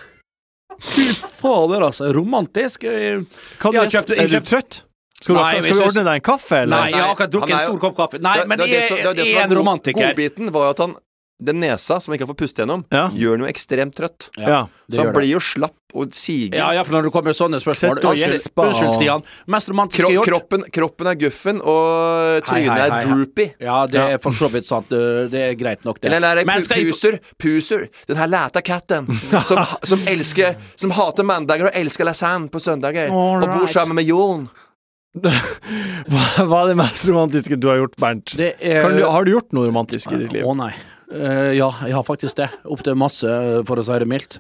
Fader, 1.42 1.86
altså. 1.90 2.10
Romantisk. 2.16 2.84
eh, 2.84 3.22
Hva 3.62 3.72
Jeg 3.74 3.86
er, 3.86 3.94
kjøpt- 3.98 4.18
er 4.20 4.28
du 4.28 4.40
trøtt? 4.42 4.82
Skal, 5.24 5.38
Nei, 5.38 5.54
du, 5.56 5.62
skal 5.64 5.78
vi 5.78 5.84
ordne 5.86 6.04
deg 6.04 6.18
en 6.20 6.24
kaffe, 6.28 6.58
eller? 6.66 6.76
Nei, 6.76 6.90
jeg 6.92 7.00
har 7.00 7.12
akkurat 7.14 7.32
drukket 7.32 7.54
en 7.56 7.62
stor 7.64 7.78
kopp 7.80 7.96
kaffe. 8.02 8.20
Nei, 8.20 8.34
men 8.52 8.60
jeg 8.66 8.82
er, 8.92 9.14
jeg 9.16 9.36
er 9.38 9.46
en 9.46 9.54
romantiker. 9.56 10.10
Godbiten 10.12 10.50
var 10.52 10.66
jo 10.68 10.74
at 10.76 10.82
han 10.84 10.96
Den 11.44 11.60
nesa, 11.64 12.00
som 12.02 12.14
ikke 12.16 12.26
har 12.26 12.32
fått 12.34 12.42
puste 12.44 12.64
gjennom, 12.64 12.86
Ja. 12.94 13.10
gjør 13.10 13.42
noe 13.42 13.50
ekstremt 13.52 13.96
trøtt. 13.98 14.30
Ja. 14.38 14.66
Så 14.92 15.02
han 15.04 15.14
blir 15.16 15.28
jo 15.30 15.40
slapp 15.44 15.76
og 15.94 16.14
siger. 16.18 16.56
Ja, 16.58 16.72
ja, 16.74 16.84
for 16.84 16.96
når 16.96 17.04
det 17.08 17.12
kommer 17.14 17.36
sånne 17.38 17.60
spørsmål 17.62 18.00
og 18.00 18.06
Unnskyld, 18.14 18.48
Unnskyld, 18.64 18.94
Stian. 18.96 19.24
Mest 19.48 19.70
romantiske 19.70 20.02
Kro 20.02 20.12
gjort 20.16 20.30
kroppen, 20.30 20.66
kroppen 20.74 21.10
er 21.12 21.16
guffen, 21.22 21.62
og 21.62 22.42
trynet 22.48 22.72
hei, 22.74 22.80
er 22.88 22.96
hei, 22.96 23.04
droopy. 23.06 23.46
Ja, 23.62 23.78
det 23.88 24.02
er 24.02 24.18
for 24.24 24.32
så 24.38 24.50
vidt 24.54 24.66
sant. 24.66 24.90
Det 24.90 25.44
er 25.52 25.54
greit 25.60 25.86
nok, 25.86 26.00
det. 26.02 26.10
Eller 26.12 26.42
der 26.42 26.46
Men 26.50 26.66
pu 26.66 26.80
puser, 26.90 27.20
puser, 27.38 27.88
den 28.08 28.18
her 28.18 28.28
læta 28.28 28.64
katten 28.66 29.08
som, 29.50 29.64
som 29.84 30.00
elsker 30.10 30.56
Som 30.76 30.92
hater 30.98 31.24
mandager 31.24 31.70
og 31.70 31.78
elsker 31.78 32.08
lasagne 32.08 32.50
på 32.50 32.60
søndager. 32.64 33.10
Right. 33.12 33.48
Og 33.50 33.60
bor 33.60 33.68
sammen 33.68 33.96
med 34.00 34.06
Jon. 34.10 34.50
Hva, 35.24 36.64
er 36.64 36.72
det 36.72 36.78
mest 36.80 37.06
romantiske 37.06 37.58
du 37.62 37.68
har 37.70 37.78
gjort, 37.84 37.96
Bernt? 38.02 38.34
Det 38.40 38.56
er 38.60 38.82
Kan 38.82 38.98
du, 38.98 39.04
har 39.06 39.28
du 39.28 39.36
gjort 39.36 39.54
noe 39.54 39.70
romantisk 39.70 40.12
i 40.16 40.24
ditt 40.24 40.34
liv? 40.34 40.48
Å 40.48 40.56
nei. 40.58 40.72
Eh, 41.14 41.54
ja, 41.60 41.70
jeg 41.86 41.94
har 41.94 42.06
faktisk 42.08 42.40
det. 42.40 42.50
Opptil 42.66 42.98
masse, 42.98 43.30
eh, 43.30 43.62
for 43.68 43.78
å 43.78 43.86
si 43.86 44.00
det 44.02 44.10
mildt. 44.10 44.40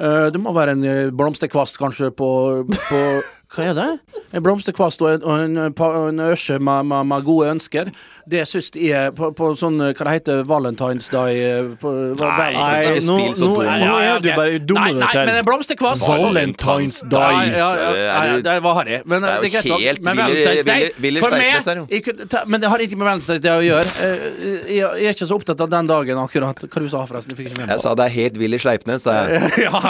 Eh, 0.00 0.30
det 0.32 0.40
må 0.40 0.54
være 0.56 0.72
en 0.78 0.84
eh, 0.88 1.10
blomsterkvast 1.12 1.76
kanskje 1.80 2.08
på, 2.16 2.30
på 2.72 3.02
Hva 3.50 3.64
er 3.66 3.74
det? 3.74 3.88
En 4.30 4.44
blomsterkvast 4.46 5.02
og 5.02 5.08
en, 5.10 5.24
og 5.26 5.40
en, 5.42 5.56
eh, 5.58 5.82
en 6.08 6.20
øsje 6.30 6.56
med, 6.62 6.86
med, 6.88 7.08
med 7.10 7.24
gode 7.26 7.50
ønsker. 7.50 7.90
Det 8.30 8.44
syns 8.46 8.68
jeg 8.78 8.94
er 8.94 9.10
på, 9.16 9.32
på 9.34 9.48
sånn 9.58 9.80
Hva 9.82 9.90
det 10.06 10.12
heter 10.14 10.44
Valentine's 10.46 11.08
Day 11.10 11.66
på, 11.82 11.90
hva- 12.14 12.28
Nei, 12.38 12.52
Nei, 12.54 13.00
nå, 13.02 13.16
så 13.34 13.48
nå, 13.48 13.56
dum. 13.58 13.72
nå 13.82 13.96
er 13.98 14.22
du 14.22 14.28
bare 14.38 14.60
dummere 14.62 14.94
Nei, 14.94 15.02
nei, 15.02 15.10
til. 15.16 15.26
men 15.26 15.40
en 15.40 15.48
blomsterkvast 15.48 16.06
Valentine's 16.06 17.00
Day. 17.10 17.50
ja, 17.50 17.50
ja, 17.50 17.68
ja, 17.74 17.90
det- 17.90 18.06
ja, 18.06 18.38
det 18.46 18.56
var 18.62 18.78
harry. 18.78 19.00
Men 19.04 19.26
Det 19.26 19.32
er 19.34 19.42
jo 19.42 19.52
greit 19.56 19.68
nok. 19.72 19.84
helt 19.88 20.02
Men 20.06 20.22
Valentine's 20.22 20.64
Day 20.70 21.20
For 21.24 21.30
meg 21.34 22.48
Men 22.54 22.60
det 22.64 22.70
har 22.70 22.86
ikke 22.86 22.96
med 23.02 23.08
Valentine's 23.10 23.42
Day 23.42 23.50
å 23.50 23.66
gjøre. 23.66 23.90
Jeg 24.80 25.10
er 25.10 25.12
ikke 25.18 25.26
så 25.26 25.36
opptatt 25.40 25.60
av 25.60 25.74
den 25.74 25.90
dagen 25.90 26.22
akkurat. 26.22 26.64
Hva 26.70 26.84
du 26.84 26.88
sa 26.88 27.02
forresten? 27.04 27.34
Jeg, 27.34 27.40
fikk 27.42 27.50
ikke 27.50 27.58
med 27.58 27.66
meg. 27.66 27.74
Jeg 27.74 27.82
sa 27.82 27.96
det 27.98 28.06
er 28.06 28.14
helt 28.14 28.38
Willy 28.38 28.62
Sleipnes, 28.62 29.02
sa 29.02 29.18
jeg. 29.26 29.52
ja. 29.66 29.89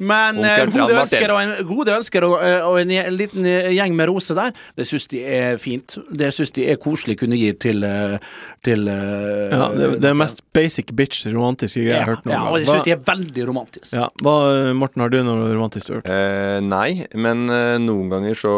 Men 0.00 0.38
eh, 0.40 0.62
gode 0.72 0.94
ønsker, 0.96 1.32
en, 1.36 1.50
gode 1.68 1.92
ønsker 1.92 2.24
og, 2.24 2.36
eh, 2.40 2.62
og 2.64 2.78
en, 2.80 2.92
en 2.96 3.16
liten 3.18 3.44
eh, 3.44 3.68
gjeng 3.76 3.92
med 3.98 4.08
roser 4.08 4.38
der, 4.38 4.54
det 4.80 4.86
syns 4.88 5.04
de 5.12 5.20
er 5.28 5.58
fint. 5.60 5.98
Det 6.16 6.30
syns 6.32 6.54
de 6.56 6.64
er 6.72 6.78
koselig 6.80 7.18
kunne 7.20 7.36
gi 7.36 7.50
til, 7.60 7.84
eh, 7.84 8.16
til 8.64 8.88
Ja, 8.88 9.66
det, 9.76 9.90
det 10.00 10.08
er 10.10 10.16
mest 10.16 10.40
basic 10.56 10.94
bitch 10.96 11.26
romantiske 11.28 11.82
greier 11.84 11.98
jeg 11.98 12.06
har 12.06 12.14
hørt 12.14 12.24
noen 12.28 12.34
ja, 12.36 12.40
og 12.48 12.56
jeg 12.58 12.66
gang. 12.70 12.78
syns 12.78 12.88
de 12.88 12.94
er 12.94 13.02
veldig 13.10 13.46
romantiske. 13.50 13.98
Ja, 14.00 14.08
hva, 14.24 14.36
Morten, 14.80 15.04
har 15.04 15.12
du 15.12 15.18
noe 15.26 15.50
romantisk 15.52 15.90
du 15.90 15.92
har 15.94 16.00
hørt? 16.00 16.10
Eh, 16.16 16.60
nei, 16.64 16.88
men 17.14 17.44
eh, 17.52 17.76
noen 17.82 18.08
ganger 18.14 18.40
så 18.40 18.54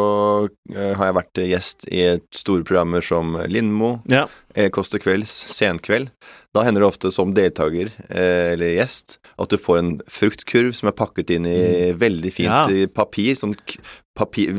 har 0.72 1.08
jeg 1.10 1.18
vært 1.18 1.42
gjest 1.48 1.88
i 1.90 2.04
et 2.14 2.28
store 2.38 2.62
programmer 2.66 3.02
som 3.04 3.34
Lindmo, 3.50 3.96
Ja. 4.12 4.28
Kåss 4.52 4.90
til 4.92 5.00
kvelds, 5.00 5.32
Senkveld. 5.48 6.10
Da 6.52 6.60
hender 6.66 6.82
det 6.84 6.88
ofte 6.90 7.08
som 7.14 7.30
deltaker 7.32 7.88
eh, 8.12 8.52
eller 8.52 8.74
gjest 8.76 9.14
at 9.40 9.48
du 9.48 9.56
får 9.56 9.78
en 9.80 9.92
fruktkurv 10.12 10.74
som 10.76 10.90
er 10.90 10.96
pakket 10.98 11.31
inn 11.36 11.46
i 11.46 11.92
veldig 11.98 12.32
fint 12.32 12.48
Mm. 12.48 12.80
Ja. 12.82 12.86
papir. 12.86 13.34
Sånn 13.38 13.54
k- 13.56 13.80
papir, 14.16 14.52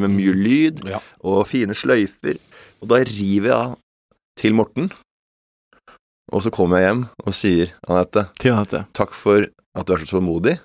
med 0.00 0.10
mye 0.10 0.32
lyd 0.34 0.84
Ja. 0.88 1.00
og 1.22 1.46
fine 1.46 1.74
sløyfer. 1.74 2.38
Og 2.82 2.88
da 2.88 2.96
river 2.96 3.48
jeg 3.48 3.52
av 3.52 3.78
til 4.36 4.52
Morten. 4.52 4.90
Og 6.32 6.42
så 6.42 6.50
kommer 6.50 6.80
jeg 6.80 6.88
hjem 6.88 7.02
og 7.26 7.34
sier, 7.34 7.72
Anette. 7.88 8.28
takk 8.94 9.12
for 9.14 9.46
at 9.74 9.86
du 9.86 9.92
er 9.94 9.98
så 9.98 10.18
tålmodig. 10.18 10.58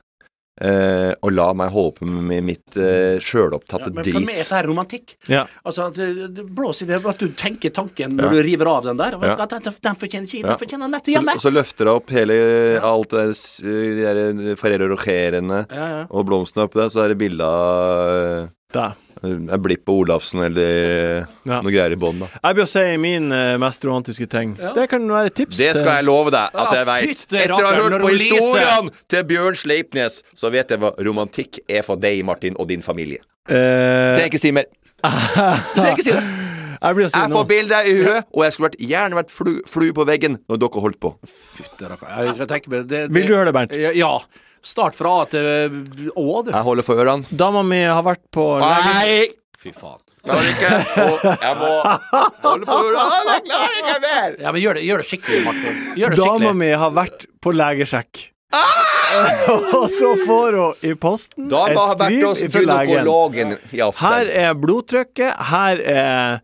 Eh, 0.60 1.14
og 1.24 1.32
la 1.32 1.54
meg 1.56 1.72
håpe 1.72 2.04
med 2.04 2.44
mitt 2.44 2.76
uh, 2.76 3.16
sjølopptatte 3.24 3.88
Ja, 3.88 3.94
men 3.96 4.04
for 4.04 4.20
meg 4.20 4.36
er 4.36 4.42
drit. 4.42 4.50
dette 4.50 4.64
romantikk. 4.68 5.14
Ja. 5.32 5.46
Altså, 5.64 5.86
at 5.88 5.96
det, 6.36 6.44
blåser 6.52 6.84
i 6.84 6.90
det, 6.92 7.00
at 7.08 7.18
du 7.24 7.30
tenker 7.40 7.72
tanken 7.72 8.18
når 8.18 8.26
Ja. 8.28 8.30
du 8.36 8.44
river 8.44 8.68
av 8.68 8.84
den 8.84 8.98
der. 9.00 9.16
og 9.16 9.24
Ja. 9.24 9.38
At 9.40 9.50
den, 9.56 9.62
den 9.64 9.96
fortjener 9.96 10.28
ikke, 10.28 10.44
Ja. 10.44 10.48
den 10.56 10.60
fortjener 10.60 10.92
nettet 10.92 11.14
hjemme. 11.16 11.38
Så, 11.40 11.48
så 11.48 11.54
løfter 11.56 11.86
det 11.88 11.94
opp 11.96 12.10
hele 12.12 12.36
alt 12.84 13.10
det 13.16 13.26
der 13.64 14.56
Ferrero 14.60 14.90
Rocherene 14.92 15.66
Ja, 15.72 15.88
ja. 15.96 16.06
og 16.10 16.26
blomstene 16.28 16.68
oppi 16.68 16.82
der, 16.82 16.90
så 16.92 17.06
er 17.06 17.14
det 17.14 17.18
bilde 17.24 17.44
av 17.44 18.50
Da. 18.72 18.92
Eh, 19.24 19.58
blir 19.62 19.80
på 19.86 19.96
Olafsen 20.04 20.42
eller 20.46 21.28
Ja. 21.46 21.62
noe 21.62 21.72
greier 21.72 21.92
i 21.92 22.00
bånn, 22.00 22.20
da. 22.24 22.28
Jeg 22.44 22.56
blir 22.58 22.66
å 22.66 22.72
si 22.72 22.98
min 22.98 23.32
eh, 23.32 23.58
mest 23.62 23.86
romantiske 23.86 24.28
ting. 24.30 24.56
Det 24.76 24.88
kan 24.92 25.08
være 25.10 25.32
et 25.32 25.36
tips. 25.36 25.58
Det 25.58 25.72
skal 25.78 25.92
jeg 26.00 26.06
love 26.06 26.32
deg 26.36 26.50
at 26.54 26.74
jeg 26.76 26.86
Ja, 26.86 26.90
veit. 26.92 27.26
Etter 27.30 27.54
å 27.56 27.62
ha 27.64 27.74
hørt 27.78 28.02
på 28.02 28.12
historiene 28.16 28.92
til 29.08 29.24
Bjørn 29.30 29.56
Sleipnes, 29.60 30.22
så 30.36 30.52
vet 30.52 30.70
jeg 30.70 30.80
hva 30.80 30.94
romantikk 30.98 31.60
er 31.70 31.82
for 31.88 31.96
deg, 32.02 32.24
Martin, 32.26 32.56
og 32.60 32.68
din 32.68 32.82
familie. 32.82 33.20
Eh, 33.50 33.56
Du 33.56 34.20
trenger 34.20 34.30
ikke 34.32 34.40
si 34.44 34.52
mer. 34.52 34.66
Trenger 35.04 35.96
ikke 35.96 36.08
si 36.10 36.12
det. 36.16 36.24
jeg 36.84 36.96
blir 36.96 37.08
å 37.08 37.12
si 37.12 37.20
Jeg 37.20 37.32
får 37.36 37.48
bildet 37.50 37.88
i 37.90 37.96
huet, 38.00 38.28
og 38.34 38.44
jeg 38.46 38.54
skulle 38.56 38.70
vært, 38.70 38.84
gjerne 38.92 39.20
vært 39.20 39.34
flu, 39.34 39.88
på 39.96 40.06
veggen 40.08 40.38
når 40.50 40.62
dere 40.64 40.84
holdt 40.86 41.00
på. 41.04 41.16
Fytte 41.58 41.90
rakker. 41.92 42.14
Jeg 42.24 42.38
kan 42.40 42.72
det, 42.76 42.84
det, 42.88 43.02
Vil 43.16 43.28
du 43.28 43.34
høre 43.36 43.50
det, 43.50 43.56
Bernt? 43.58 43.76
Ja. 43.98 44.14
Start 44.66 44.98
fra 44.98 45.22
A 45.22 45.26
til 45.32 45.46
Å, 46.14 46.28
du. 46.44 46.52
Jeg 46.52 46.66
holder 46.66 46.86
for 46.86 47.02
ørene. 47.02 47.30
Dama 47.32 47.64
mi 47.64 47.82
har 47.86 48.04
vært 48.06 48.26
på 48.36 48.46
Nei! 48.64 49.32
Fy 49.60 49.74
faen. 49.76 50.02
Klarer 50.20 50.50
ikke. 50.52 50.72
Og 51.06 51.24
jeg 51.30 51.56
må 51.60 51.70
holde 52.44 52.68
på 52.68 52.80
ørene. 52.90 53.38
Jeg 53.38 53.46
klarer 53.48 53.78
ikke 53.80 53.98
mer. 54.04 54.36
Ja, 54.44 54.52
men 54.52 54.64
gjør 54.64 54.80
det, 54.80 54.84
gjør 54.88 55.04
det 55.04 55.08
skikkelig, 55.10 55.40
Martin. 55.48 55.80
Gjør 56.00 56.16
det 56.16 56.20
Dama 56.20 56.54
mi 56.60 56.70
har 56.84 56.94
vært 56.96 57.26
på 57.44 57.56
legesjekk. 57.56 58.26
Ah! 58.56 58.86
og 59.80 59.90
så 59.94 60.14
får 60.26 60.58
hun 60.58 60.86
i 60.86 60.94
posten 61.00 61.50
Dama 61.50 61.86
et 61.94 62.04
skriv 62.04 62.54
fra 62.54 62.80
legen. 62.84 63.56
Her 64.00 64.32
er 64.44 64.56
blodtrykket, 64.58 65.34
her 65.50 65.82
er 65.82 66.40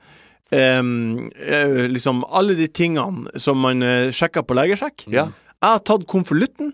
eh, 0.56 1.90
liksom 1.92 2.24
alle 2.26 2.58
de 2.58 2.70
tingene 2.72 3.42
som 3.42 3.60
man 3.62 3.84
uh, 3.86 4.14
sjekker 4.14 4.46
på 4.46 4.58
legesjekk. 4.58 5.08
Ja. 5.14 5.30
Jeg 5.62 5.78
har 5.78 5.86
tatt 5.88 6.08
konvolutten. 6.10 6.74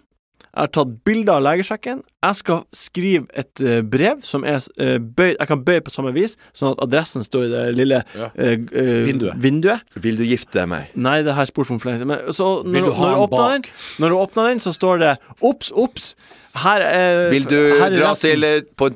Jeg 0.51 0.65
har 0.65 0.71
tatt 0.75 0.89
bilder 1.07 1.37
av 1.39 1.43
legesjekken. 1.45 2.01
Jeg 2.25 2.35
skal 2.35 2.57
skrive 2.75 3.23
et 3.39 3.61
uh, 3.63 3.77
brev 3.87 4.19
som 4.27 4.43
er 4.43 4.59
uh, 4.83 4.97
bøyd 4.99 5.37
Jeg 5.39 5.47
kan 5.47 5.61
bøye 5.63 5.81
på 5.85 5.93
samme 5.93 6.11
vis, 6.15 6.35
sånn 6.53 6.73
at 6.75 6.81
adressen 6.83 7.23
står 7.23 7.45
i 7.47 7.51
det 7.53 7.61
lille 7.77 8.01
Ja. 8.17 8.27
uh, 8.35 8.51
eh, 8.51 8.91
Vinduet. 9.07 9.39
vinduet. 9.39 9.87
Vil 9.95 10.19
du 10.19 10.25
gifte 10.27 10.59
deg 10.59 10.67
med 10.67 10.75
meg? 10.81 10.91
Nei, 11.07 11.21
det 11.23 11.37
har 11.37 11.47
jeg 11.47 11.53
spurt 11.53 11.71
om 11.71 11.79
for 11.79 11.89
lenge 11.91 12.03
siden. 12.03 12.11
Men 12.11 12.35
så 12.35 12.49
Vil 12.65 12.81
når, 12.81 12.91
du 12.91 12.99
når, 12.99 13.15
du 13.15 13.23
åpner 13.23 13.55
den, 13.55 13.65
når 14.03 14.09
du 14.13 14.19
åpner 14.25 14.51
den, 14.51 14.59
så 14.67 14.75
står 14.75 15.01
det 15.05 15.15
Ops, 15.39 15.71
ops! 15.71 16.13
Her 16.51 16.83
er 16.83 17.29
Vil 17.31 17.45
du 17.47 17.55
her 17.55 17.85
er 17.87 17.95
dra 17.95 18.09
resten. 18.11 18.27
til 18.33 18.43
eh, 18.43 18.61
på, 18.75 18.89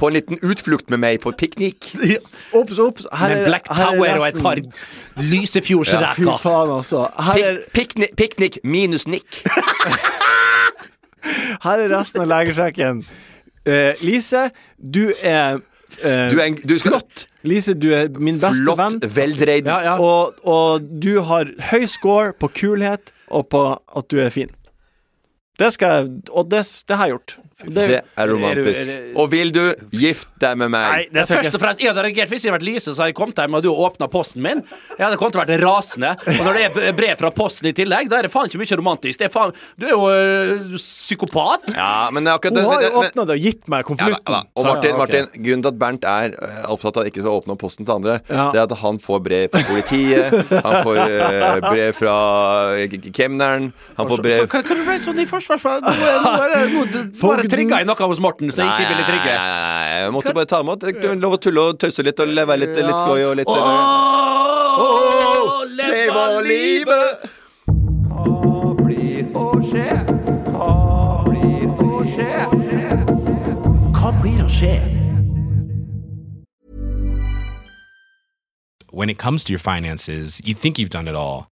på 0.00 0.08
en 0.08 0.14
liten 0.16 0.38
utflukt 0.40 0.88
med 0.88 1.02
meg 1.02 1.20
på 1.20 1.34
piknik? 1.36 1.90
Ops, 2.58 2.78
ops! 2.80 3.04
Her 3.12 3.34
Med 3.34 3.42
er- 3.42 3.50
Black 3.50 3.68
her 3.68 3.84
er 3.84 3.98
Tower 3.98 4.22
og 4.22 4.28
et 4.30 4.40
par 4.40 4.56
Lysefjordsreker. 5.20 6.24
Ja. 6.24 6.36
Fy 6.38 6.42
faen, 6.48 6.72
altså. 6.78 7.04
Her 7.20 7.44
er, 7.50 7.60
Pik 7.76 7.92
pikni- 7.92 8.14
Piknik 8.16 8.58
minus 8.64 9.04
nikk. 9.06 9.42
her 11.64 11.82
er 11.84 11.92
resten 11.96 12.24
av 12.24 12.30
legesjekken. 12.30 13.04
Uh, 13.68 13.92
Lise, 14.04 14.48
du 14.78 15.12
er 15.22 15.60
Uh, 16.00 16.30
Du 16.32 16.38
er 16.40 16.46
en 16.46 16.54
du 16.56 16.78
skal, 16.80 16.94
flott. 16.94 17.26
Lise, 17.44 17.74
du 17.76 17.90
er 17.92 18.06
min 18.16 18.38
beste 18.40 18.64
venn. 18.64 18.94
Flott, 18.96 19.10
veldreid. 19.12 19.66
Ja, 19.68 19.74
ja. 19.84 19.96
Og, 20.00 20.38
og 20.48 20.86
du 21.02 21.18
har 21.28 21.50
høy 21.68 21.84
score 21.84 22.30
på 22.32 22.48
kulhet 22.48 23.12
og 23.28 23.50
på 23.52 23.60
at 23.76 24.08
du 24.08 24.16
er 24.24 24.32
fin. 24.32 24.48
Det 25.62 25.72
skal 25.78 25.96
jeg 25.96 26.34
Og 26.34 26.50
det, 26.50 26.64
det 26.90 26.96
har 27.00 27.06
jeg 27.10 27.16
gjort. 27.18 27.38
Det, 27.62 27.74
Det 27.86 27.98
er 28.18 28.26
romantisk. 28.26 28.80
Er 28.80 28.84
du- 28.86 28.90
er 28.90 29.12
du- 29.14 29.18
Og 29.22 29.28
vil 29.30 29.52
du 29.54 29.60
gifte 29.94 30.26
deg 30.42 30.56
med 30.58 30.70
meg? 30.74 30.86
nei, 30.92 31.02
det 31.14 31.22
skal 31.28 31.44
Først 31.44 31.54
og 31.54 31.60
fremst, 31.62 31.80
Jeg 31.84 31.92
hadde 31.92 32.02
reagert 32.08 32.28
hvis 32.32 32.42
jeg 32.42 32.50
hadde 32.50 32.58
vært 32.58 32.66
Lise, 32.72 32.90
så 32.90 32.98
hadde 33.04 33.12
jeg 33.12 33.14
kommet 33.20 33.38
hjem 33.38 33.54
og 33.54 33.62
du 33.62 33.68
åpna 33.70 34.08
posten 34.10 34.42
min. 34.42 34.62
Jeg 34.98 35.04
hadde 35.06 35.18
kommet 35.20 35.36
til 35.36 35.40
å 35.40 35.44
være 35.46 35.60
rasende. 35.62 36.10
Og 36.26 36.42
når 36.48 36.58
det 36.58 36.64
er 36.88 36.96
brev 36.98 37.14
fra 37.20 37.30
Posten 37.30 37.68
i 37.70 37.72
tillegg, 37.72 38.08
da 38.10 38.18
er 38.18 38.22
det 38.26 38.32
faen 38.34 38.50
ikke 38.50 38.58
mye 38.64 38.78
romantisk. 38.80 39.18
Det 39.22 39.28
er 39.28 39.34
faen, 39.36 39.52
du 39.78 39.86
er 39.86 39.94
jo 39.94 40.08
øh, 40.10 40.74
psykopat. 40.76 41.70
Ja, 41.76 42.08
men 42.10 42.24
det 42.26 42.32
er 42.32 42.38
akkurat 42.40 42.58
Hun 42.58 42.72
har 42.72 42.82
jo 42.82 42.90
åpna 43.04 43.26
det 43.30 43.36
og 43.38 43.46
gitt 43.46 43.68
meg 43.70 43.84
konvolutten. 43.86 44.34
Ja, 44.34 44.42
Og 44.58 44.66
Martin. 44.66 44.96
Martin, 44.98 45.26
grunnen 45.38 45.62
til 45.62 45.70
at 45.70 45.78
Bernt 45.78 46.04
er 46.04 46.34
eh, 46.34 46.66
opptatt 46.72 46.98
av 46.98 47.06
ikke 47.06 47.22
å 47.22 47.36
åpne 47.38 47.54
opp 47.54 47.62
posten 47.62 47.86
til 47.86 47.94
andre, 47.94 48.18
Ja. 48.28 48.50
det 48.50 48.58
er 48.58 48.66
at 48.66 48.76
han 48.82 48.98
får 48.98 49.22
brev 49.22 49.48
fra 49.54 49.62
politiet, 49.70 50.34
han 50.50 50.76
får 50.82 50.96
øh, 50.98 51.60
brev 51.70 51.92
fra 51.94 52.16
kemneren, 53.14 53.72
han 53.96 54.08
får 54.08 54.16
Så, 54.18 54.22
brev 54.26 54.46
hva, 54.48 54.62
hva 54.66 54.84
ble 54.88 54.98
sånn 55.06 55.22
i 55.22 55.26
forsvarsfall? 55.58 57.10
fall. 57.12 57.30
Bare 57.32 57.48
trigga 57.50 57.82
i 57.82 57.88
noe 57.88 58.08
hos 58.12 58.20
Morten 58.22 58.52
som 58.52 58.66
jeg 58.66 58.72
ikke 58.72 58.94
ville 58.94 59.06
trigge. 59.08 59.34
Nei, 59.36 59.50
nei, 59.50 59.62
nei, 59.66 60.00
jeg 60.02 60.14
måtte 60.16 60.34
bare 60.36 60.48
ta 60.50 60.62
med 60.66 60.88
at 60.88 61.04
lov 61.22 61.36
å 61.36 61.40
tulle 61.42 61.68
og 61.72 61.78
tøyse 61.82 62.04
litt 62.06 62.20
og 62.22 62.32
leve 62.32 62.58
litt, 62.62 62.76
litt 62.76 63.00
skøy 63.04 63.22
og 63.28 63.36
litt 63.40 63.52
leve 63.52 63.70
leve 65.92 66.42
livet! 66.46 67.30
Hva 68.12 68.72
blir 68.78 69.28
å 69.36 69.46
skje? 69.66 69.86
Hva 70.48 70.72
blir 71.26 71.68
å 71.82 72.00
skje? 72.08 72.30
Hva 73.98 74.12
blir 74.20 74.42
å 74.42 74.50
skje? 74.50 74.74
When 78.92 79.08
it 79.08 79.18
comes 79.18 79.42
to 79.44 79.52
your 79.52 79.58
finances, 79.58 80.40
you 80.44 80.54
think 80.54 80.78
you've 80.78 80.90
done 80.90 81.08
it 81.08 81.14
all. 81.14 81.51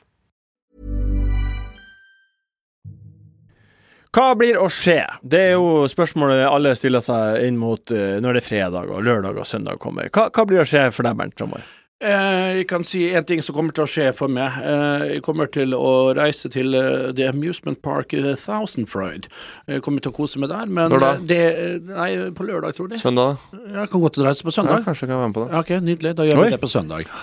Hva 4.11 4.33
blir 4.35 4.57
å 4.59 4.65
skje? 4.67 5.05
Det 5.23 5.39
er 5.39 5.53
jo 5.55 5.85
spørsmålet 5.87 6.43
alle 6.43 6.73
stiller 6.75 7.03
seg 7.03 7.45
inn 7.47 7.59
mot 7.59 7.93
eh, 7.95 8.17
når 8.19 8.35
det 8.35 8.41
er 8.41 8.47
fredag 8.49 8.89
og 8.91 9.05
lørdag 9.07 9.39
og 9.39 9.47
søndag 9.47 9.79
kommer. 9.79 10.09
Hva, 10.11 10.25
hva 10.35 10.43
blir 10.47 10.63
å 10.63 10.67
skje 10.67 10.89
for 10.91 11.07
deg, 11.07 11.15
Bernt, 11.15 11.37
Trommer? 11.39 11.63
Eh, 12.01 12.57
jeg 12.57 12.65
kan 12.65 12.81
si 12.83 13.03
en 13.13 13.25
ting 13.29 13.43
som 13.45 13.53
kommer 13.53 13.75
til 13.77 13.85
å 13.85 13.89
skje 13.89 14.07
for 14.17 14.31
meg. 14.33 14.55
Eh, 14.65 15.03
jeg 15.13 15.23
kommer 15.25 15.47
til 15.53 15.75
å 15.77 16.11
reise 16.17 16.49
til 16.49 16.73
eh, 16.73 17.11
The 17.13 17.27
Amusement 17.29 17.77
Park 17.85 18.15
uh, 18.17 18.33
Thousandfried. 18.41 19.29
Jeg 19.69 19.83
kommer 19.85 20.01
til 20.01 20.09
å 20.09 20.17
kose 20.17 20.41
meg 20.41 20.49
der, 20.49 20.65
men 20.65 20.89
Når 20.89 21.05
da? 21.05 21.11
det 21.29 21.43
Nei, 21.91 22.09
på 22.35 22.47
lørdag, 22.47 22.73
tror 22.75 22.89
jeg. 22.91 23.03
Søndag? 23.03 23.37
Jeg 23.53 23.93
kan 23.93 24.03
godt 24.03 24.17
reise 24.25 24.47
på 24.47 24.55
søndag. 24.55 24.81
Ja, 24.81 24.87
kanskje 24.89 25.05
jeg 25.05 25.13
kan 25.13 25.21
være 25.21 25.31
med 25.31 25.37
på 25.37 25.45
det. 25.45 25.61
Ok, 25.61 25.71
Nydelig. 25.85 26.15
Da 26.17 26.25
gjør 26.25 26.41
vi 26.41 26.53
det 26.55 26.61
på 26.65 26.71
søndag. 26.73 27.15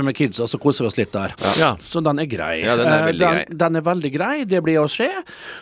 Vi 0.00 0.06
med 0.08 0.16
kids 0.16 0.40
og 0.40 0.48
så 0.48 0.58
koser 0.58 0.84
vi 0.84 0.88
oss 0.92 0.96
litt 0.98 1.12
der. 1.12 1.34
Ja. 1.58 1.76
Så 1.80 2.00
den 2.02 2.18
er 2.22 2.26
grei. 2.26 2.62
Ja, 2.64 2.76
den 2.76 2.86
er 2.88 2.98
Eh, 3.02 3.06
veldig 3.10 3.20
grei. 3.26 3.44
den, 3.48 3.58
den 3.58 3.76
er 3.76 3.80
veldig 3.82 4.12
grei. 4.14 4.44
Det 4.48 4.62
blir 4.64 4.78
å 4.80 4.88
skje, 4.88 5.10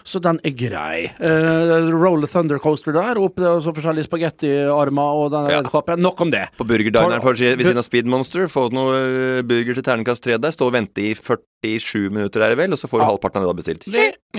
så 0.05 0.21
den 0.23 0.41
er 0.45 0.51
grei. 0.51 1.11
Uh, 1.21 1.91
roll 1.93 2.27
Thunder 2.31 2.59
Coaster 2.59 2.93
der, 2.93 3.19
opp 3.19 3.39
og 3.41 3.63
så 3.65 3.75
forskjellige 3.75 4.07
spagettiarmer 4.09 5.21
og 5.25 5.31
den 5.33 5.51
Ja. 5.51 5.61
edderkoppen. 5.61 5.99
Nok 6.01 6.21
om 6.21 6.31
det. 6.31 6.49
På 6.59 6.65
burgerdineren 6.67 7.21
ved 7.23 7.37
siden 7.67 7.79
av 7.79 7.85
Speed 7.85 8.07
Monster. 8.07 8.47
Få 8.49 8.71
noe 8.73 8.95
eh, 9.39 9.43
burger 9.43 9.75
til 9.75 9.83
terningkast 9.83 10.23
tre 10.23 10.39
der. 10.39 10.51
Stå 10.55 10.67
og 10.71 10.73
vente 10.73 10.99
i 11.03 11.15
40 11.15 11.43
47 11.61 12.09
minutter, 12.09 12.41
er 12.41 12.55
det 12.55 12.57
vel, 12.57 12.73
og 12.73 12.79
så 12.81 12.89
får 12.89 13.03
du 13.03 13.05
halvparten 13.05 13.37
av 13.37 13.43
det 13.43 13.49
du 13.49 13.51
har 13.51 13.59
bestilt. 13.59 13.83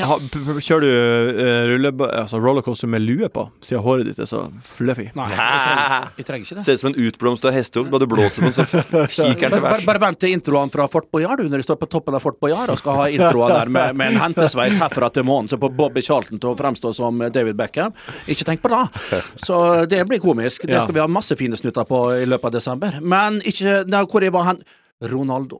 Ha, 0.01 0.15
p- 0.33 0.39
p- 0.47 0.61
kjører 0.63 0.81
du 0.81 0.89
uh, 1.37 1.65
rulle, 1.69 1.91
altså 2.17 2.39
rollercoaster 2.41 2.89
med 2.89 3.03
lue 3.05 3.27
på, 3.29 3.43
siden 3.61 3.83
håret 3.85 4.07
ditt 4.09 4.21
er 4.23 4.29
så 4.29 4.39
fluffy? 4.65 5.05
Nei, 5.17 5.27
jeg 5.29 5.37
trenger, 5.37 6.07
jeg 6.17 6.27
trenger 6.29 6.47
ikke 6.47 6.57
det. 6.57 6.63
Ser 6.65 6.77
ut 6.79 6.81
som 6.81 6.89
en 6.89 6.97
utblomstra 7.05 7.51
hestehov. 7.53 7.91
Bare 7.93 8.01
du 8.05 8.07
blåser 8.09 8.41
på 8.41 8.49
den, 8.49 8.55
så 8.57 8.65
fyker 9.13 9.43
den 9.51 9.53
til 9.57 9.63
værs. 9.67 9.85
bare 9.91 10.01
vent 10.01 10.21
til 10.23 10.33
introene 10.33 10.73
fra 10.73 10.87
Fort 10.89 11.11
Boyard 11.13 11.43
du, 11.43 11.49
når 11.51 11.61
de 11.61 11.67
står 11.67 11.77
på 11.83 11.89
toppen 11.93 12.17
av 12.17 12.23
Fort 12.25 12.39
Boyard 12.41 12.73
og 12.73 12.79
skal 12.81 12.97
ha 13.03 13.05
introen 13.13 13.53
der 13.53 13.69
med, 13.77 13.95
med 14.01 14.15
en 14.15 14.21
hentesveis 14.25 14.79
herfra 14.81 15.11
til 15.13 15.27
månen, 15.29 15.51
så 15.51 15.59
får 15.61 15.75
Bobby 15.77 16.01
Charlton 16.07 16.41
til 16.41 16.53
å 16.53 16.57
fremstå 16.57 16.93
som 16.97 17.21
David 17.35 17.59
Beckham. 17.59 17.93
Ikke 18.31 18.47
tenk 18.47 18.63
på 18.65 18.71
det. 18.73 19.21
Så 19.45 19.59
det 19.91 20.01
blir 20.09 20.23
komisk. 20.23 20.65
Det 20.65 20.81
skal 20.87 20.97
vi 20.97 21.03
ha 21.03 21.09
masse 21.11 21.37
fine 21.37 21.59
snutter 21.59 21.85
på 21.85 22.01
i 22.17 22.25
løpet 22.25 22.49
av 22.49 22.57
desember. 22.57 22.97
Men 23.03 23.41
ikke 23.45 23.83
nei, 23.91 24.05
Hvor 24.09 24.25
jeg 24.25 24.33
var 24.33 24.47
hen? 24.53 24.63
Ronaldo. 25.11 25.59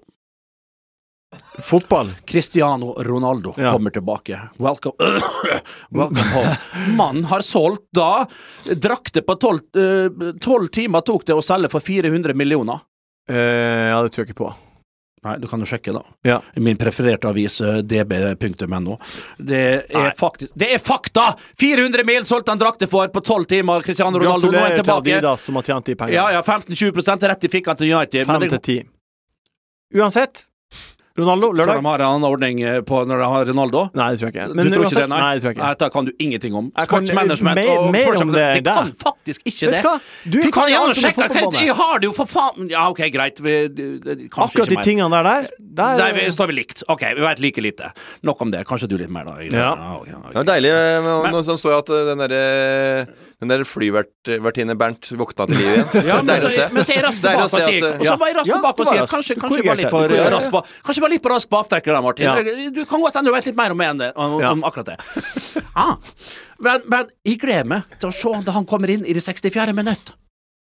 Fotball. 1.60 2.14
Cristiano 2.26 2.94
Ronaldo 3.04 3.54
Ja. 3.58 3.72
kommer 3.72 3.90
tilbake. 3.90 4.40
Welcome, 4.58 4.94
Welcome 5.90 6.22
home. 6.34 6.58
Mannen 6.96 7.26
har 7.26 7.42
solgt 7.42 7.88
da 7.92 8.26
drakter 8.76 9.22
på 9.22 9.36
tolv 9.36 9.60
eh, 9.76 10.34
timer 10.70 11.02
tok 11.02 11.26
det 11.26 11.34
å 11.38 11.42
selge 11.44 11.70
for 11.72 11.80
400 11.80 12.34
millioner. 12.34 12.80
Eh, 13.30 13.36
ja, 13.92 14.02
det 14.04 14.12
tror 14.12 14.26
jeg 14.26 14.32
ikke 14.32 14.42
på. 14.44 14.52
Nei, 15.22 15.36
du 15.38 15.46
kan 15.48 15.62
jo 15.62 15.68
sjekke, 15.70 15.94
da. 15.94 16.02
Ja. 16.26 16.40
Min 16.58 16.80
prefererte 16.82 17.30
avis, 17.30 17.60
eh, 17.62 17.82
db.no. 17.86 18.98
Det 19.38 19.62
Nei. 19.94 20.06
er 20.08 20.16
faktisk 20.18 20.52
Det 20.58 20.72
er 20.74 20.80
fakta! 20.82 21.28
400 21.62 22.04
mil 22.08 22.26
solgte 22.26 22.52
han 22.56 22.58
drakter 22.60 22.90
for 22.90 23.08
på 23.14 23.22
tolv 23.24 23.46
timer. 23.46 23.84
Cristiano 23.86 24.18
Ronaldo 24.20 24.50
nå 24.52 24.58
er 24.58 24.76
tilbake. 24.76 24.82
Gratulerer 24.82 25.04
til. 25.06 25.18
Adidas 25.22 25.42
som 25.48 25.56
har 25.62 25.64
tjent 25.70 25.86
de 25.86 25.96
pengene. 25.96 26.16
Ja, 26.18 26.32
ja, 26.34 26.42
15-20 26.42 27.28
rett 27.30 27.44
i 27.46 27.54
han 27.70 27.78
til 27.78 27.94
United. 27.94 28.28
men 28.28 28.34
Fem 28.36 28.42
det- 28.42 28.50
til 28.50 28.60
ti. 28.60 28.90
Uansett. 29.94 30.46
Ronaldo, 31.20 31.50
Tror 31.52 31.66
de 31.76 31.86
har 31.86 32.00
en 32.06 32.24
ordning 32.24 32.62
eh, 32.64 32.78
på 32.88 33.02
når 33.04 33.20
de 33.20 33.26
har 33.34 33.46
Ronaldo? 33.50 33.82
Nei, 34.00 34.06
det 34.14 34.22
tror 34.22 34.30
jeg 34.32 34.36
ikke. 34.38 34.46
du 34.56 34.70
tror 34.72 34.86
ikke 34.86 35.02
det, 35.02 35.08
nei? 35.12 35.20
Nei, 35.20 35.32
det 35.36 35.42
tror 35.44 35.50
jeg 35.52 35.58
ikke. 35.58 35.70
Dette 35.74 35.90
kan 35.92 36.06
du 36.08 36.12
ingenting 36.24 36.54
om. 36.56 36.70
Sportsmanagement 36.86 37.60
mer- 37.60 37.72
og 37.82 37.90
mer 37.92 38.22
om 38.22 38.32
det 38.32 38.46
det 38.64 38.64
kan 38.72 38.94
faktisk 39.04 39.42
ikke 39.52 39.72
det. 39.74 39.82
du? 40.24 40.38
Du 40.46 40.52
kan 40.56 40.70
gjerne 40.72 40.96
sjekke. 40.96 41.28
Jeg 41.60 41.76
har 41.76 42.00
det 42.00 42.08
jo 42.08 42.14
for 42.16 42.32
faen 42.32 42.70
Ja, 42.72 42.86
OK, 42.90 43.04
greit. 43.12 43.42
Vi, 43.44 43.56
Akkurat 44.32 44.56
ikke 44.56 44.70
de 44.72 44.80
mer. 44.80 44.88
tingene 44.88 45.22
der, 45.28 45.50
der, 45.60 45.98
der 46.00 46.14
vi, 46.16 46.28
står 46.32 46.48
vi 46.54 46.58
likt. 46.62 46.84
OK, 46.88 47.04
vi 47.18 47.26
vet 47.28 47.44
like 47.44 47.62
lite. 47.62 47.92
Nok 48.24 48.42
om 48.48 48.52
det. 48.56 48.64
Kanskje 48.70 48.88
du 48.88 48.96
litt 49.02 49.12
mer, 49.12 49.28
da. 49.28 49.36
Ja. 49.42 49.74
ja 49.76 49.92
okay, 50.00 50.14
okay. 50.16 50.32
Det 50.32 50.42
er 50.46 50.50
deilig. 50.54 50.72
eh, 50.72 51.02
men 51.02 51.22
Men- 51.28 51.32
Nå 51.36 51.44
så 51.44 51.58
så 51.60 51.70
jeg 51.76 51.84
at 51.84 51.90
eh, 51.90 52.06
den 52.12 52.24
derre 52.24 53.08
den 53.42 53.50
der 53.50 53.64
flyvertinne 53.66 54.76
Bernt 54.78 55.08
våkna 55.18 55.48
til 55.50 55.58
liv 55.58 55.70
igjen. 55.72 56.06
Ja, 56.12 56.20
men 56.22 56.42
så, 56.44 56.52
men 56.70 56.86
så 56.86 56.94
er 56.94 57.00
jeg 57.00 57.06
rask 57.08 57.24
tilbake 57.24 57.48
og 57.48 57.64
sier 57.66 57.86
Og 57.90 58.06
så 58.06 58.18
var 58.22 58.30
jeg 58.30 58.38
rask 58.38 58.52
Ja, 58.52 58.58
tilbake 58.60 58.84
og 58.86 58.92
sier 58.92 59.08
kanskje, 59.10 59.38
kanskje 59.42 59.60
jeg 59.62 59.68
var 59.68 59.80
litt 59.80 59.94
for 59.94 60.14
eh, 60.14 60.28
rask 60.36 60.54
på 60.54 60.62
Kanskje 60.70 61.00
jeg 61.00 61.06
var 61.06 61.14
litt 61.16 61.24
for 61.26 61.34
rask 61.34 61.50
på 61.50 61.60
avtrekker 61.62 61.96
der, 61.96 62.06
Martin. 62.06 62.30
Ja. 62.30 62.68
Du 62.76 62.82
kan 62.86 63.02
godt 63.02 63.18
hende 63.18 63.32
du 63.32 63.36
vet 63.36 63.48
litt 63.50 63.58
mer 63.58 63.74
om, 63.74 63.82
en, 63.88 64.04
om, 64.14 64.36
om 64.52 64.64
akkurat 64.70 64.94
det. 64.94 65.64
Ah, 65.74 65.96
men, 66.62 66.86
men 66.92 67.10
jeg 67.26 67.40
gleder 67.42 67.70
meg 67.74 67.98
til 67.98 68.12
å 68.12 68.14
se 68.14 68.36
da 68.46 68.54
han 68.56 68.68
kommer 68.70 68.94
inn 68.94 69.08
i 69.10 69.16
det 69.18 69.24
64. 69.26 69.74
minutt. 69.74 70.14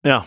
Ja. 0.08 0.22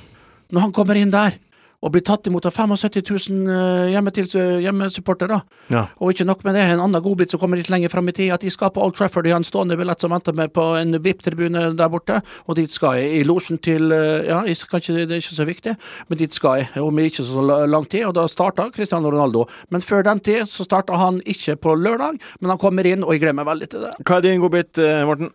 Når 0.54 0.68
han 0.68 0.76
kommer 0.76 1.00
inn 1.02 1.14
der 1.14 1.39
og 1.86 1.93
blir 1.93 2.01
tatt 2.05 2.25
imot 2.25 2.47
av 2.49 2.55
75 2.57 3.03
000 3.29 3.51
eh, 3.53 3.91
hjemmetils- 3.93 4.33
hjemmesupportere. 4.65 5.38
Ja. 5.69 5.83
Og 6.01 6.15
ikke 6.15 6.25
nok 6.25 6.41
med 6.47 6.57
det, 6.57 6.63
en 6.73 6.81
annen 6.81 7.03
godbit 7.05 7.33
som 7.33 7.41
kommer 7.41 7.59
litt 7.61 7.69
lenger 7.69 7.93
fram 7.93 8.09
i 8.09 8.15
tid, 8.17 8.31
at 8.33 8.41
de 8.41 8.49
skal 8.53 8.71
på 8.73 8.81
Old 8.81 8.97
Trafford. 8.97 9.27
De 9.27 9.33
har 9.36 9.41
en 9.41 9.45
stående 9.45 9.77
billett 9.77 10.01
som 10.01 10.13
venter 10.15 10.33
med 10.33 10.53
på 10.55 10.65
en 10.79 10.97
VIP-tribune 10.97 11.67
der 11.77 11.91
borte, 11.93 12.21
og 12.49 12.57
dit 12.57 12.73
skal 12.73 12.97
jeg. 12.97 13.19
I 13.19 13.27
losjen 13.29 13.61
til 13.61 13.93
eh, 13.93 14.25
Ja, 14.25 14.41
kanskje 14.45 14.95
ikke, 14.95 15.05
det 15.05 15.17
er 15.19 15.21
ikke 15.21 15.38
så 15.38 15.47
viktig, 15.47 15.75
men 16.09 16.21
dit 16.21 16.33
skal 16.33 16.63
jeg 16.63 16.81
om 16.81 17.03
ikke 17.05 17.27
så 17.27 17.45
lang 17.69 17.86
tid. 17.86 18.07
Og 18.09 18.15
da 18.17 18.25
starta 18.31 18.71
Cristiano 18.73 19.13
Ronaldo. 19.13 19.45
Men 19.69 19.86
før 19.86 20.05
den 20.09 20.23
tid 20.25 20.49
så 20.49 20.65
starta 20.65 20.97
han 20.97 21.21
ikke 21.25 21.59
på 21.61 21.77
lørdag, 21.77 22.17
men 22.41 22.53
han 22.53 22.61
kommer 22.61 22.88
inn, 22.89 23.05
og 23.05 23.13
jeg 23.13 23.25
gleder 23.25 23.38
meg 23.38 23.49
veldig 23.51 23.69
til 23.71 23.86
det. 23.86 23.93
Hva 24.01 24.17
er 24.17 24.25
din 24.25 24.41
godbit, 24.41 24.81
eh, 24.81 25.03
Morten? 25.05 25.29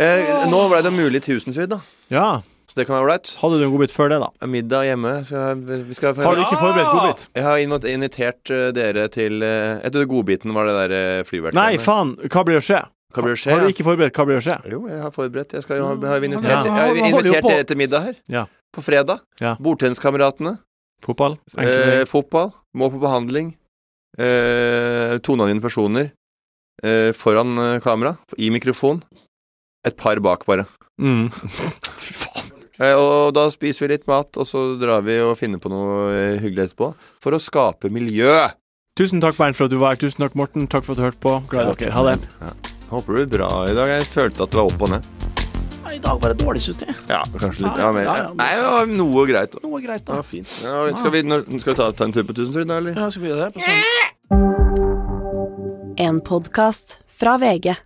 Eh, 0.00 0.46
nå 0.48 0.62
ble 0.72 0.80
det 0.86 0.94
mulig 0.96 1.20
Tusenfryd, 1.26 1.74
da. 1.74 1.82
Ja. 2.12 2.28
Så 2.72 2.78
det 2.80 2.86
kan 2.88 2.96
være 2.96 3.04
ålreit. 3.04 3.30
Hadde 3.36 3.58
du 3.60 3.66
en 3.66 3.72
godbit 3.74 3.92
før 3.92 4.08
det, 4.08 4.18
da? 4.22 4.46
Middag 4.48 4.86
hjemme. 4.88 5.10
Så 5.28 5.40
vi 5.68 5.92
skal 5.98 6.14
Har 6.16 6.38
du 6.38 6.40
ikke 6.40 6.56
forberedt 6.56 6.88
godbit? 6.88 7.24
Jeg 7.36 7.44
har 7.44 7.60
invitert 7.92 8.52
eh, 8.56 8.70
dere 8.72 9.04
til 9.12 9.44
eh, 9.44 9.74
Jeg 9.82 9.92
trodde 9.92 10.08
godbiten 10.08 10.54
var 10.56 10.70
det 10.70 10.76
der 10.80 11.28
flyverket. 11.28 11.58
Nei, 11.58 11.76
faen! 11.82 12.14
Hva 12.32 12.44
blir 12.48 12.56
å 12.62 12.64
skje? 12.64 12.80
Hva 13.12 13.26
blir 13.26 13.36
det 13.36 13.42
skje? 13.42 13.52
Har 13.52 13.60
du 13.60 13.68
ikke 13.74 13.84
forberedt 13.84 14.16
hva 14.16 14.24
blir 14.24 14.40
å 14.40 14.44
skje? 14.46 14.56
Jo, 14.72 14.80
jeg 14.88 15.02
har 15.04 15.12
forberedt. 15.12 15.52
Jeg, 15.58 15.66
skal, 15.66 15.82
jo- 15.82 15.90
jeg 16.00 16.08
har 16.14 16.24
invitert, 16.24 16.48
jeg 16.64 16.72
har 16.78 16.96
invitert 16.96 17.48
dere 17.50 17.66
til 17.68 17.80
middag 17.82 18.06
her. 18.08 18.16
Ja. 18.32 18.46
På 18.72 18.80
fredag. 18.80 19.20
Ja. 19.42 19.52
Bordtenniskameratene. 19.60 20.54
Fotball? 21.04 21.36
Eh, 21.60 22.06
fotball. 22.08 22.54
Må 22.72 22.88
på 22.88 23.02
behandling. 23.04 23.52
Eh, 24.16 25.18
toneangivende 25.20 25.60
personer. 25.68 26.08
Eh, 26.82 27.12
foran 27.12 27.52
eh, 27.60 27.80
kamera. 27.84 28.16
I 28.40 28.48
mikrofon. 28.54 29.02
Et 29.84 29.96
par 29.98 30.16
bak, 30.24 30.46
bare. 30.48 30.64
Mm. 31.02 31.28
Fy 32.00 32.14
faen. 32.16 32.31
Eh, 32.82 32.96
og 32.98 33.30
da 33.36 33.46
spiser 33.54 33.86
vi 33.86 33.92
litt 33.94 34.06
mat, 34.10 34.34
og 34.40 34.48
så 34.48 34.62
drar 34.80 35.04
vi 35.06 35.18
og 35.22 35.36
finner 35.38 35.60
på 35.62 35.70
noe 35.70 36.08
eh, 36.10 36.38
hyggelig 36.42 36.70
etterpå. 36.72 36.88
For 37.22 37.36
å 37.36 37.40
skape 37.42 37.90
miljø. 37.94 38.32
Tusen 38.98 39.22
takk, 39.22 39.38
Bernt, 39.38 39.56
for 39.56 39.64
at 39.68 39.72
du 39.72 39.78
var 39.80 39.94
her. 39.94 40.00
Tusen 40.02 40.20
takk, 40.24 40.34
Morten. 40.36 40.66
Takk 40.68 40.84
for 40.84 40.92
at 40.96 40.98
du 41.00 41.04
hørte 41.06 41.22
på. 41.22 41.36
Glad 41.52 41.70
i 41.72 41.84
dere. 41.86 41.94
Ha 41.96 42.02
det. 42.10 42.18
Håper 42.92 43.08
det 43.16 43.22
blir 43.22 43.30
bra 43.38 43.50
i 43.70 43.76
dag. 43.78 43.88
Jeg 43.94 44.08
følte 44.12 44.42
at 44.44 44.50
det 44.52 44.58
var 44.60 44.66
opp 44.68 44.82
og 44.84 44.90
ned. 44.96 45.02
I 45.92 45.98
dag 46.00 46.16
var 46.22 46.32
det 46.32 46.38
dårlig, 46.40 46.60
syns 46.64 46.80
jeg. 46.82 46.92
Ja, 47.10 47.20
kanskje 47.36 47.66
litt. 47.66 47.76
Ja, 47.78 47.84
Ja, 47.86 47.92
men, 47.92 48.02
ja, 48.04 48.12
ja, 48.16 48.28
men- 48.32 48.36
Nei, 48.40 48.50
det 48.56 48.64
var 48.64 48.86
noe 48.96 49.24
greit. 49.28 49.52
Noe 49.62 49.80
greit, 49.84 50.04
da. 50.08 50.12
Ja, 50.18 50.22
fint. 50.24 50.48
Ja, 50.64 50.96
skal, 50.96 51.10
vi, 51.12 51.20
når, 51.22 51.42
skal 51.60 51.72
vi 51.74 51.78
ta, 51.82 51.90
ta 51.92 52.04
en 52.08 52.12
tur 52.16 52.24
på 52.28 52.34
Tusenfryd, 52.36 52.66
da, 52.70 52.76
eller? 52.80 52.92
Ja, 52.96 53.10
skal 53.12 53.22
vi 53.22 53.28
gjøre 53.28 53.44
det? 53.44 53.52
På 53.54 53.60
sånn. 53.62 53.82
En 56.00 56.20
podkast 56.24 57.00
fra 57.12 57.36
VG. 57.38 57.76